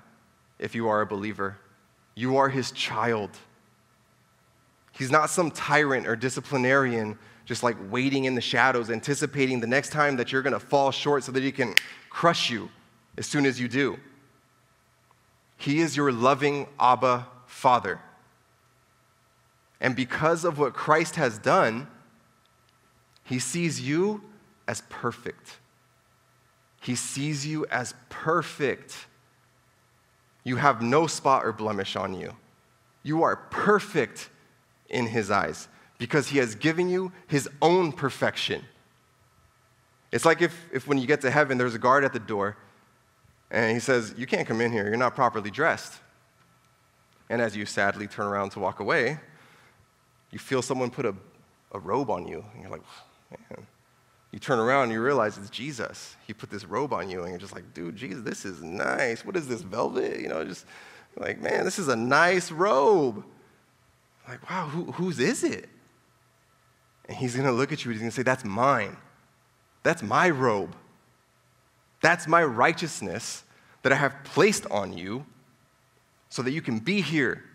if 0.59 0.75
you 0.75 0.87
are 0.87 1.01
a 1.01 1.05
believer. 1.07 1.57
You 2.13 2.37
are 2.37 2.47
his 2.47 2.69
child. 2.69 3.31
He's 4.91 5.09
not 5.09 5.31
some 5.31 5.49
tyrant 5.49 6.05
or 6.05 6.15
disciplinarian 6.15 7.17
just 7.45 7.63
like 7.63 7.75
waiting 7.89 8.25
in 8.25 8.35
the 8.35 8.41
shadows, 8.41 8.91
anticipating 8.91 9.61
the 9.61 9.65
next 9.65 9.91
time 9.91 10.15
that 10.17 10.31
you're 10.31 10.43
going 10.43 10.53
to 10.53 10.59
fall 10.59 10.91
short 10.91 11.23
so 11.23 11.31
that 11.31 11.41
he 11.41 11.51
can 11.51 11.73
crush 12.11 12.51
you 12.51 12.69
as 13.17 13.25
soon 13.25 13.47
as 13.47 13.59
you 13.59 13.67
do. 13.67 13.97
He 15.57 15.79
is 15.79 15.97
your 15.97 16.11
loving 16.11 16.67
Abba 16.79 17.25
Father. 17.47 17.99
And 19.79 19.95
because 19.95 20.43
of 20.43 20.57
what 20.59 20.73
Christ 20.73 21.15
has 21.15 21.37
done, 21.37 21.87
he 23.23 23.39
sees 23.39 23.81
you 23.81 24.23
as 24.67 24.81
perfect. 24.89 25.57
He 26.81 26.95
sees 26.95 27.45
you 27.45 27.65
as 27.67 27.93
perfect. 28.09 29.07
You 30.43 30.55
have 30.55 30.81
no 30.81 31.07
spot 31.07 31.45
or 31.45 31.51
blemish 31.51 31.95
on 31.95 32.13
you. 32.13 32.35
You 33.03 33.23
are 33.23 33.35
perfect 33.35 34.29
in 34.89 35.07
His 35.07 35.29
eyes 35.29 35.67
because 35.97 36.29
He 36.29 36.37
has 36.37 36.55
given 36.55 36.89
you 36.89 37.11
His 37.27 37.49
own 37.61 37.91
perfection. 37.91 38.63
It's 40.11 40.23
like 40.23 40.41
if, 40.41 40.65
if 40.71 40.87
when 40.87 40.97
you 40.97 41.05
get 41.05 41.21
to 41.21 41.31
heaven, 41.31 41.57
there's 41.57 41.75
a 41.75 41.79
guard 41.79 42.05
at 42.05 42.13
the 42.13 42.19
door 42.19 42.55
and 43.51 43.73
he 43.73 43.79
says, 43.79 44.13
You 44.17 44.25
can't 44.25 44.47
come 44.47 44.61
in 44.61 44.71
here, 44.71 44.85
you're 44.87 44.97
not 44.97 45.15
properly 45.15 45.51
dressed. 45.51 45.99
And 47.29 47.41
as 47.41 47.55
you 47.55 47.65
sadly 47.65 48.07
turn 48.07 48.25
around 48.25 48.51
to 48.51 48.59
walk 48.59 48.79
away, 48.79 49.19
you 50.31 50.39
feel 50.39 50.61
someone 50.61 50.89
put 50.89 51.05
a, 51.05 51.15
a 51.71 51.79
robe 51.79 52.09
on 52.09 52.27
you, 52.27 52.43
and 52.53 52.61
you're 52.61 52.71
like, 52.71 52.83
Man, 53.31 53.67
you 54.31 54.39
turn 54.39 54.59
around 54.59 54.83
and 54.83 54.91
you 54.91 55.01
realize 55.01 55.37
it's 55.37 55.49
Jesus. 55.49 56.15
He 56.25 56.33
put 56.33 56.49
this 56.49 56.65
robe 56.65 56.93
on 56.93 57.09
you, 57.09 57.21
and 57.21 57.29
you're 57.29 57.39
just 57.39 57.55
like, 57.55 57.73
dude, 57.73 57.95
Jesus, 57.95 58.23
this 58.23 58.45
is 58.45 58.61
nice. 58.61 59.25
What 59.25 59.35
is 59.35 59.47
this, 59.47 59.61
velvet? 59.61 60.19
You 60.19 60.29
know, 60.29 60.43
just 60.43 60.65
like, 61.15 61.39
man, 61.39 61.65
this 61.65 61.79
is 61.79 61.87
a 61.87 61.95
nice 61.95 62.51
robe. 62.51 63.23
Like, 64.27 64.49
wow, 64.49 64.67
who, 64.67 64.91
whose 64.91 65.19
is 65.19 65.43
it? 65.43 65.69
And 67.07 67.15
he's 67.17 67.35
to 67.35 67.51
look 67.51 67.71
at 67.71 67.85
you 67.85 67.91
and 67.91 68.01
he's 68.01 68.09
to 68.09 68.15
say, 68.15 68.23
that's 68.23 68.43
mine. 68.43 68.97
That's 69.83 70.03
my 70.03 70.29
robe. 70.29 70.75
That's 72.01 72.27
my 72.27 72.43
righteousness 72.43 73.43
that 73.83 73.93
I 73.93 73.95
have 73.95 74.13
placed 74.25 74.65
on 74.69 74.97
you 74.97 75.25
so 76.29 76.41
that 76.41 76.51
you 76.51 76.61
can 76.61 76.79
be 76.79 76.99
here. 76.99 77.45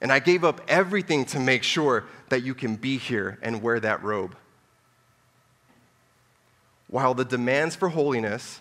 And 0.00 0.12
I 0.12 0.18
gave 0.18 0.44
up 0.44 0.60
everything 0.68 1.24
to 1.26 1.40
make 1.40 1.62
sure 1.62 2.04
that 2.28 2.42
you 2.42 2.54
can 2.54 2.76
be 2.76 2.98
here 2.98 3.38
and 3.42 3.62
wear 3.62 3.80
that 3.80 4.02
robe. 4.02 4.36
While 6.88 7.14
the 7.14 7.24
demands 7.24 7.74
for 7.74 7.88
holiness 7.88 8.60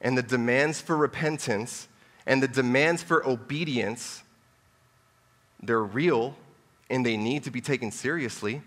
and 0.00 0.16
the 0.16 0.22
demands 0.22 0.80
for 0.80 0.96
repentance 0.96 1.88
and 2.26 2.42
the 2.42 2.48
demands 2.48 3.02
for 3.02 3.26
obedience 3.26 4.22
they're 5.62 5.82
real 5.82 6.36
and 6.90 7.04
they 7.04 7.16
need 7.16 7.44
to 7.44 7.50
be 7.50 7.60
taken 7.60 7.90
seriously 7.90 8.62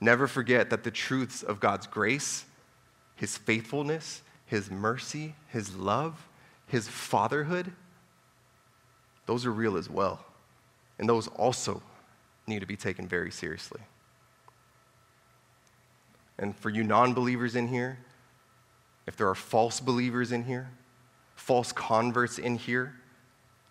never 0.00 0.26
forget 0.26 0.70
that 0.70 0.84
the 0.84 0.90
truths 0.90 1.42
of 1.42 1.60
God's 1.60 1.86
grace 1.86 2.44
his 3.16 3.36
faithfulness 3.38 4.22
his 4.46 4.70
mercy 4.70 5.34
his 5.48 5.74
love 5.76 6.28
his 6.66 6.88
fatherhood 6.88 7.72
those 9.26 9.46
are 9.46 9.52
real 9.52 9.76
as 9.76 9.88
well 9.88 10.24
and 11.00 11.08
those 11.08 11.26
also 11.26 11.82
need 12.46 12.60
to 12.60 12.66
be 12.66 12.76
taken 12.76 13.08
very 13.08 13.32
seriously 13.32 13.80
and 16.40 16.56
for 16.56 16.70
you 16.70 16.82
non 16.82 17.12
believers 17.12 17.54
in 17.54 17.68
here, 17.68 17.98
if 19.06 19.14
there 19.14 19.28
are 19.28 19.34
false 19.34 19.78
believers 19.78 20.32
in 20.32 20.42
here, 20.44 20.70
false 21.36 21.70
converts 21.70 22.38
in 22.38 22.56
here 22.56 22.94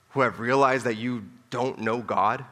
who 0.09 0.21
have 0.21 0.39
realized 0.39 0.85
that 0.85 0.95
you 0.95 1.25
don't 1.49 1.79
know 1.79 1.97
God, 1.97 2.45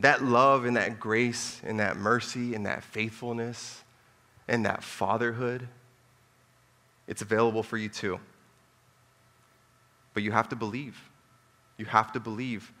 that 0.00 0.22
love 0.22 0.64
and 0.64 0.76
that 0.76 0.98
grace 0.98 1.60
and 1.64 1.78
that 1.78 1.96
mercy 1.96 2.54
and 2.54 2.66
that 2.66 2.82
faithfulness 2.82 3.82
and 4.48 4.66
that 4.66 4.82
fatherhood, 4.82 5.68
it's 7.06 7.22
available 7.22 7.62
for 7.62 7.76
you 7.76 7.88
too. 7.88 8.18
But 10.12 10.24
you 10.24 10.32
have 10.32 10.48
to 10.48 10.56
believe. 10.56 11.00
You 11.78 11.84
have 11.86 12.12
to 12.12 12.20
believe 12.20 12.72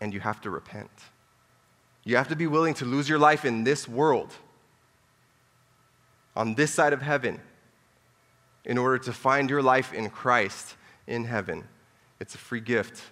and 0.00 0.12
you 0.12 0.20
have 0.20 0.40
to 0.42 0.50
repent. 0.50 0.90
You 2.04 2.16
have 2.16 2.28
to 2.28 2.36
be 2.36 2.46
willing 2.46 2.74
to 2.74 2.84
lose 2.84 3.08
your 3.08 3.18
life 3.18 3.44
in 3.44 3.64
this 3.64 3.88
world, 3.88 4.32
on 6.36 6.54
this 6.54 6.72
side 6.72 6.92
of 6.92 7.02
heaven, 7.02 7.40
in 8.64 8.78
order 8.78 8.98
to 8.98 9.12
find 9.12 9.50
your 9.50 9.62
life 9.62 9.92
in 9.92 10.08
Christ 10.10 10.76
in 11.06 11.24
heaven. 11.24 11.64
It's 12.20 12.34
a 12.34 12.38
free 12.38 12.60
gift. 12.60 13.02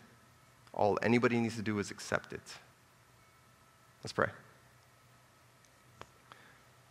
All 0.72 0.98
anybody 1.02 1.38
needs 1.38 1.56
to 1.56 1.62
do 1.62 1.78
is 1.78 1.90
accept 1.90 2.32
it. 2.32 2.42
Let's 4.02 4.12
pray. 4.12 4.28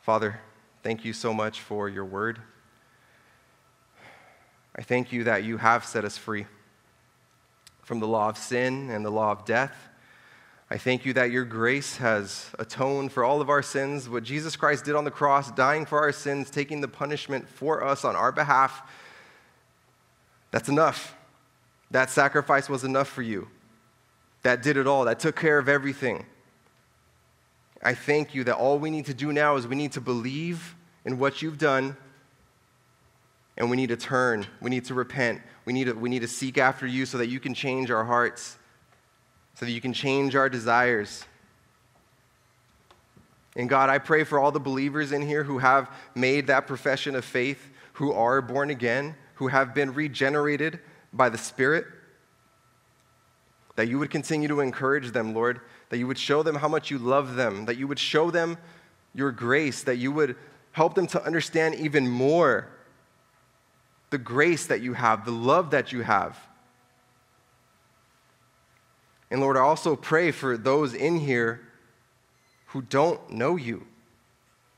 Father, 0.02 0.40
thank 0.84 1.06
you 1.06 1.14
so 1.14 1.34
much 1.34 1.62
for 1.62 1.90
your 1.90 2.06
word. 2.06 2.40
I 4.76 4.82
thank 4.82 5.12
you 5.12 5.24
that 5.24 5.44
you 5.44 5.58
have 5.58 5.86
set 5.86 6.04
us 6.04 6.18
free 6.18 6.46
from 7.86 8.00
the 8.00 8.08
law 8.08 8.28
of 8.28 8.38
sin 8.38 8.90
and 8.90 9.06
the 9.06 9.12
law 9.12 9.32
of 9.32 9.46
death. 9.46 9.74
I 10.72 10.80
thank 10.80 11.06
you 11.06 11.14
that 11.14 11.30
your 11.30 11.46
grace 11.46 11.98
has 11.98 12.50
atoned 12.58 13.12
for 13.12 13.24
all 13.24 13.40
of 13.40 13.50
our 13.50 13.62
sins, 13.62 14.10
what 14.10 14.24
Jesus 14.24 14.56
Christ 14.56 14.84
did 14.84 14.96
on 14.96 15.06
the 15.06 15.12
cross, 15.12 15.52
dying 15.52 15.86
for 15.86 16.00
our 16.00 16.12
sins, 16.12 16.50
taking 16.50 16.82
the 16.82 16.88
punishment 16.88 17.48
for 17.48 17.84
us 17.84 18.04
on 18.04 18.16
our 18.16 18.32
behalf. 18.32 18.82
That's 20.50 20.68
enough. 20.68 21.16
That 21.92 22.10
sacrifice 22.10 22.68
was 22.68 22.84
enough 22.84 23.08
for 23.08 23.22
you. 23.22 23.48
That 24.42 24.64
did 24.64 24.76
it 24.78 24.88
all, 24.88 25.06
that 25.06 25.20
took 25.20 25.36
care 25.36 25.60
of 25.60 25.70
everything. 25.70 26.26
I 27.84 27.94
thank 27.94 28.34
you 28.34 28.44
that 28.46 28.56
all 28.56 28.80
we 28.80 28.90
need 28.90 29.06
to 29.06 29.14
do 29.14 29.32
now 29.32 29.58
is 29.58 29.68
we 29.68 29.76
need 29.76 29.92
to 29.92 30.02
believe 30.02 30.76
in 31.06 31.20
what 31.20 31.44
you've 31.44 31.60
done 31.60 31.96
and 33.58 33.70
we 33.70 33.78
need 33.78 33.90
to 33.90 33.98
turn. 33.98 34.46
We 34.62 34.70
need 34.70 34.86
to 34.86 34.94
repent. 34.94 35.42
We 35.66 35.74
need 35.74 35.86
to, 35.86 35.94
we 35.94 36.10
need 36.10 36.22
to 36.22 36.28
seek 36.28 36.58
after 36.58 36.86
you 36.86 37.06
so 37.06 37.18
that 37.18 37.28
you 37.28 37.40
can 37.40 37.54
change 37.54 37.90
our 37.92 38.04
hearts 38.04 38.58
so 39.56 39.66
that 39.66 39.72
you 39.72 39.82
can 39.82 39.94
change 39.94 40.36
our 40.36 40.50
desires. 40.50 41.26
And 43.56 43.70
God, 43.70 43.90
I 43.90 43.98
pray 43.98 44.26
for 44.26 44.38
all 44.38 44.52
the 44.52 44.60
believers 44.60 45.14
in 45.14 45.22
here 45.22 45.44
who 45.44 45.60
have 45.60 45.90
made 46.14 46.48
that 46.48 46.68
profession 46.68 47.16
of 47.16 47.24
faith, 47.24 47.72
who 47.94 48.12
are 48.12 48.42
born 48.42 48.70
again, 48.70 49.16
who 49.36 49.48
have 49.48 49.74
been 49.74 49.94
regenerated 49.94 50.80
by 51.14 51.30
the 51.30 51.38
Spirit, 51.38 51.86
that 53.78 53.88
you 53.88 53.98
would 53.98 54.10
continue 54.10 54.50
to 54.50 54.60
encourage 54.60 55.12
them, 55.12 55.34
Lord, 55.34 55.62
that 55.90 55.98
you 55.98 56.08
would 56.08 56.18
show 56.18 56.44
them 56.44 56.56
how 56.56 56.68
much 56.68 56.92
you 56.92 56.98
love 56.98 57.36
them, 57.36 57.66
that 57.66 57.78
you 57.78 57.88
would 57.88 58.00
show 58.00 58.30
them 58.32 58.58
your 59.14 59.32
grace, 59.32 59.84
that 59.84 59.96
you 59.96 60.12
would 60.12 60.36
help 60.74 60.96
them 60.96 61.08
to 61.08 61.24
understand 61.24 61.76
even 61.76 62.10
more 62.10 62.68
the 64.16 64.24
grace 64.24 64.68
that 64.68 64.80
you 64.80 64.94
have, 64.94 65.26
the 65.26 65.32
love 65.32 65.72
that 65.72 65.92
you 65.92 66.02
have 66.02 66.40
And 69.36 69.42
Lord, 69.42 69.58
I 69.58 69.60
also 69.60 69.98
pray 69.98 70.32
for 70.32 70.56
those 70.56 70.94
in 70.94 71.20
here 71.20 71.60
who 72.68 72.82
don't 72.82 73.32
know 73.32 73.58
you 73.58 73.86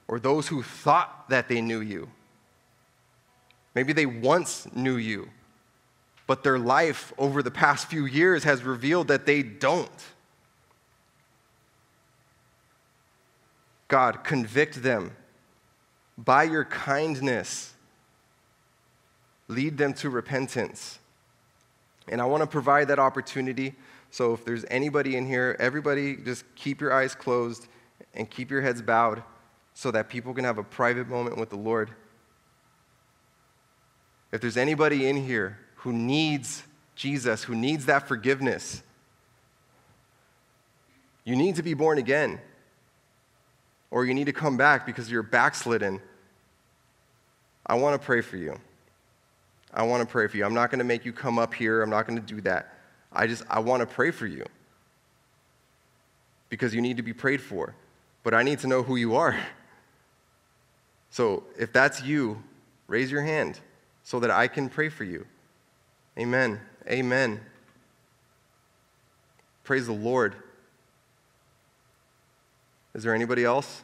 or 0.07 0.19
those 0.19 0.47
who 0.47 0.63
thought 0.63 1.29
that 1.29 1.47
they 1.47 1.61
knew 1.61 1.79
you. 1.79 2.09
Maybe 3.75 3.93
they 3.93 4.07
once 4.07 4.67
knew 4.73 4.95
you, 4.97 5.29
but 6.25 6.43
their 6.43 6.57
life 6.57 7.13
over 7.19 7.43
the 7.43 7.51
past 7.51 7.87
few 7.87 8.07
years 8.07 8.45
has 8.45 8.63
revealed 8.63 9.09
that 9.09 9.27
they 9.27 9.43
don't. 9.43 9.91
God, 13.87 14.23
convict 14.23 14.81
them 14.81 15.15
by 16.17 16.45
your 16.45 16.65
kindness. 16.65 17.73
Lead 19.47 19.77
them 19.77 19.93
to 19.95 20.09
repentance. 20.09 20.99
And 22.07 22.21
I 22.21 22.25
want 22.25 22.41
to 22.41 22.47
provide 22.47 22.87
that 22.89 22.99
opportunity. 22.99 23.75
So 24.11 24.33
if 24.33 24.45
there's 24.45 24.65
anybody 24.69 25.15
in 25.15 25.25
here, 25.25 25.55
everybody 25.59 26.15
just 26.15 26.43
keep 26.55 26.81
your 26.81 26.93
eyes 26.93 27.15
closed 27.15 27.67
and 28.13 28.29
keep 28.29 28.49
your 28.49 28.61
heads 28.61 28.81
bowed 28.81 29.23
so 29.73 29.91
that 29.91 30.09
people 30.09 30.33
can 30.33 30.43
have 30.43 30.57
a 30.57 30.63
private 30.63 31.07
moment 31.07 31.37
with 31.37 31.49
the 31.49 31.57
Lord. 31.57 31.91
If 34.31 34.41
there's 34.41 34.57
anybody 34.57 35.07
in 35.07 35.17
here 35.17 35.59
who 35.75 35.93
needs 35.93 36.63
Jesus, 36.95 37.43
who 37.43 37.55
needs 37.55 37.85
that 37.85 38.07
forgiveness, 38.07 38.81
you 41.23 41.35
need 41.35 41.55
to 41.55 41.63
be 41.63 41.73
born 41.73 41.97
again. 41.97 42.39
Or 43.91 44.05
you 44.05 44.13
need 44.13 44.25
to 44.25 44.33
come 44.33 44.57
back 44.57 44.85
because 44.85 45.09
you're 45.09 45.23
backslidden. 45.23 46.01
I 47.65 47.75
want 47.75 47.99
to 47.99 48.05
pray 48.05 48.21
for 48.21 48.37
you. 48.37 48.59
I 49.77 49.83
want 49.83 50.01
to 50.01 50.11
pray 50.11 50.25
for 50.25 50.37
you. 50.37 50.43
I'm 50.43 50.55
not 50.55 50.71
going 50.71 50.79
to 50.79 50.85
make 50.85 51.05
you 51.05 51.13
come 51.13 51.37
up 51.37 51.53
here. 51.53 51.83
I'm 51.83 51.89
not 51.91 52.07
going 52.07 52.19
to 52.19 52.25
do 52.25 52.41
that. 52.41 52.73
I 53.13 53.27
just, 53.27 53.43
I 53.47 53.59
want 53.59 53.81
to 53.81 53.85
pray 53.85 54.09
for 54.09 54.25
you 54.25 54.43
because 56.49 56.73
you 56.73 56.81
need 56.81 56.97
to 56.97 57.03
be 57.03 57.13
prayed 57.13 57.41
for. 57.41 57.75
But 58.23 58.33
I 58.33 58.41
need 58.41 58.57
to 58.59 58.67
know 58.67 58.81
who 58.81 58.95
you 58.95 59.15
are. 59.15 59.39
So 61.11 61.43
if 61.59 61.71
that's 61.71 62.01
you, 62.01 62.41
raise 62.87 63.11
your 63.11 63.21
hand 63.21 63.59
so 64.03 64.19
that 64.19 64.31
I 64.31 64.47
can 64.47 64.67
pray 64.67 64.89
for 64.89 65.03
you. 65.03 65.27
Amen. 66.17 66.59
Amen. 66.89 67.39
Praise 69.63 69.85
the 69.85 69.93
Lord. 69.93 70.33
Is 72.95 73.03
there 73.03 73.13
anybody 73.13 73.45
else? 73.45 73.83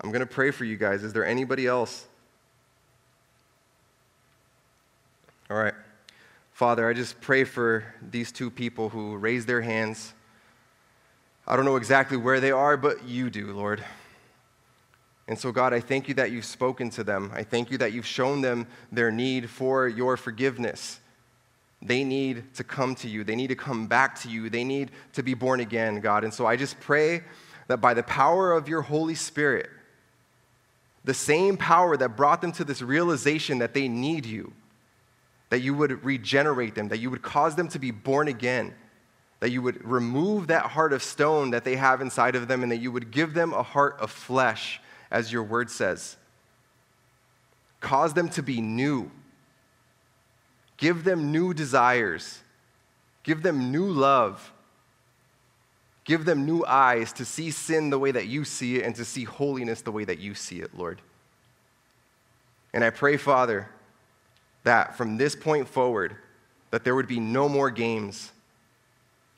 I'm 0.00 0.12
going 0.12 0.20
to 0.20 0.32
pray 0.32 0.52
for 0.52 0.64
you 0.64 0.76
guys. 0.76 1.02
Is 1.02 1.12
there 1.12 1.26
anybody 1.26 1.66
else? 1.66 2.06
All 5.48 5.56
right. 5.56 5.74
Father, 6.50 6.88
I 6.88 6.92
just 6.92 7.20
pray 7.20 7.44
for 7.44 7.84
these 8.10 8.32
two 8.32 8.50
people 8.50 8.88
who 8.88 9.16
raised 9.16 9.46
their 9.46 9.60
hands. 9.60 10.12
I 11.46 11.54
don't 11.54 11.64
know 11.64 11.76
exactly 11.76 12.16
where 12.16 12.40
they 12.40 12.50
are, 12.50 12.76
but 12.76 13.04
you 13.04 13.30
do, 13.30 13.52
Lord. 13.52 13.84
And 15.28 15.38
so, 15.38 15.52
God, 15.52 15.72
I 15.72 15.78
thank 15.78 16.08
you 16.08 16.14
that 16.14 16.32
you've 16.32 16.44
spoken 16.44 16.90
to 16.90 17.04
them. 17.04 17.30
I 17.32 17.44
thank 17.44 17.70
you 17.70 17.78
that 17.78 17.92
you've 17.92 18.06
shown 18.06 18.40
them 18.40 18.66
their 18.90 19.12
need 19.12 19.48
for 19.48 19.86
your 19.86 20.16
forgiveness. 20.16 20.98
They 21.80 22.02
need 22.02 22.54
to 22.54 22.64
come 22.64 22.96
to 22.96 23.08
you. 23.08 23.22
They 23.22 23.36
need 23.36 23.48
to 23.48 23.56
come 23.56 23.86
back 23.86 24.18
to 24.22 24.28
you. 24.28 24.50
They 24.50 24.64
need 24.64 24.90
to 25.12 25.22
be 25.22 25.34
born 25.34 25.60
again, 25.60 26.00
God. 26.00 26.24
And 26.24 26.34
so 26.34 26.44
I 26.44 26.56
just 26.56 26.80
pray 26.80 27.22
that 27.68 27.80
by 27.80 27.94
the 27.94 28.02
power 28.02 28.52
of 28.52 28.68
your 28.68 28.82
Holy 28.82 29.14
Spirit, 29.14 29.70
the 31.04 31.14
same 31.14 31.56
power 31.56 31.96
that 31.96 32.16
brought 32.16 32.40
them 32.40 32.50
to 32.52 32.64
this 32.64 32.82
realization 32.82 33.58
that 33.58 33.74
they 33.74 33.86
need 33.86 34.26
you, 34.26 34.52
that 35.50 35.60
you 35.60 35.74
would 35.74 36.04
regenerate 36.04 36.74
them, 36.74 36.88
that 36.88 36.98
you 36.98 37.10
would 37.10 37.22
cause 37.22 37.54
them 37.54 37.68
to 37.68 37.78
be 37.78 37.90
born 37.90 38.28
again, 38.28 38.74
that 39.40 39.50
you 39.50 39.62
would 39.62 39.84
remove 39.84 40.48
that 40.48 40.62
heart 40.62 40.92
of 40.92 41.02
stone 41.02 41.50
that 41.50 41.64
they 41.64 41.76
have 41.76 42.00
inside 42.00 42.34
of 42.34 42.48
them, 42.48 42.62
and 42.62 42.72
that 42.72 42.78
you 42.78 42.90
would 42.90 43.10
give 43.10 43.34
them 43.34 43.52
a 43.52 43.62
heart 43.62 43.96
of 44.00 44.10
flesh 44.10 44.80
as 45.10 45.32
your 45.32 45.42
word 45.42 45.70
says. 45.70 46.16
Cause 47.80 48.14
them 48.14 48.28
to 48.30 48.42
be 48.42 48.60
new. 48.60 49.10
Give 50.76 51.04
them 51.04 51.30
new 51.30 51.54
desires. 51.54 52.40
Give 53.22 53.42
them 53.42 53.70
new 53.70 53.86
love. 53.86 54.52
Give 56.04 56.24
them 56.24 56.46
new 56.46 56.64
eyes 56.64 57.12
to 57.14 57.24
see 57.24 57.50
sin 57.50 57.90
the 57.90 57.98
way 57.98 58.12
that 58.12 58.26
you 58.26 58.44
see 58.44 58.76
it 58.76 58.84
and 58.84 58.94
to 58.96 59.04
see 59.04 59.24
holiness 59.24 59.82
the 59.82 59.92
way 59.92 60.04
that 60.04 60.18
you 60.18 60.34
see 60.34 60.60
it, 60.60 60.76
Lord. 60.76 61.00
And 62.72 62.84
I 62.84 62.90
pray, 62.90 63.16
Father, 63.16 63.68
that 64.66 64.96
from 64.96 65.16
this 65.16 65.34
point 65.34 65.66
forward, 65.66 66.14
that 66.70 66.84
there 66.84 66.94
would 66.94 67.08
be 67.08 67.18
no 67.18 67.48
more 67.48 67.70
games, 67.70 68.30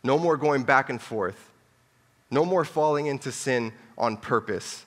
no 0.02 0.18
more 0.18 0.36
going 0.36 0.64
back 0.64 0.90
and 0.90 1.00
forth, 1.00 1.50
no 2.30 2.44
more 2.44 2.64
falling 2.64 3.06
into 3.06 3.32
sin 3.32 3.72
on 3.96 4.18
purpose, 4.18 4.84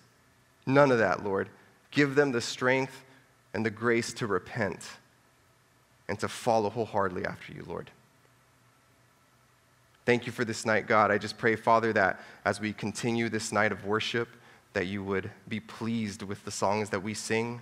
None 0.65 0.91
of 0.91 0.99
that, 0.99 1.23
Lord. 1.23 1.49
Give 1.91 2.15
them 2.15 2.31
the 2.31 2.41
strength 2.41 3.03
and 3.53 3.65
the 3.65 3.69
grace 3.69 4.13
to 4.13 4.27
repent 4.27 4.87
and 6.07 6.19
to 6.19 6.27
follow 6.27 6.69
wholeheartedly 6.69 7.25
after 7.25 7.53
you, 7.53 7.63
Lord. 7.67 7.91
Thank 10.05 10.25
you 10.25 10.31
for 10.31 10.45
this 10.45 10.65
night, 10.65 10.87
God. 10.87 11.11
I 11.11 11.17
just 11.17 11.37
pray, 11.37 11.55
Father, 11.55 11.93
that 11.93 12.21
as 12.45 12.59
we 12.59 12.73
continue 12.73 13.29
this 13.29 13.51
night 13.51 13.71
of 13.71 13.85
worship, 13.85 14.29
that 14.73 14.87
you 14.87 15.03
would 15.03 15.29
be 15.47 15.59
pleased 15.59 16.23
with 16.23 16.43
the 16.45 16.51
songs 16.51 16.89
that 16.89 17.01
we 17.01 17.13
sing. 17.13 17.61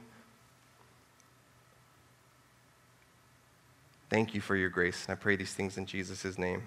Thank 4.10 4.34
you 4.34 4.42
for 4.42 4.56
your 4.56 4.70
grace. 4.70 5.06
I 5.08 5.16
pray 5.16 5.36
these 5.36 5.54
things 5.54 5.78
in 5.78 5.86
Jesus' 5.86 6.38
name. 6.38 6.64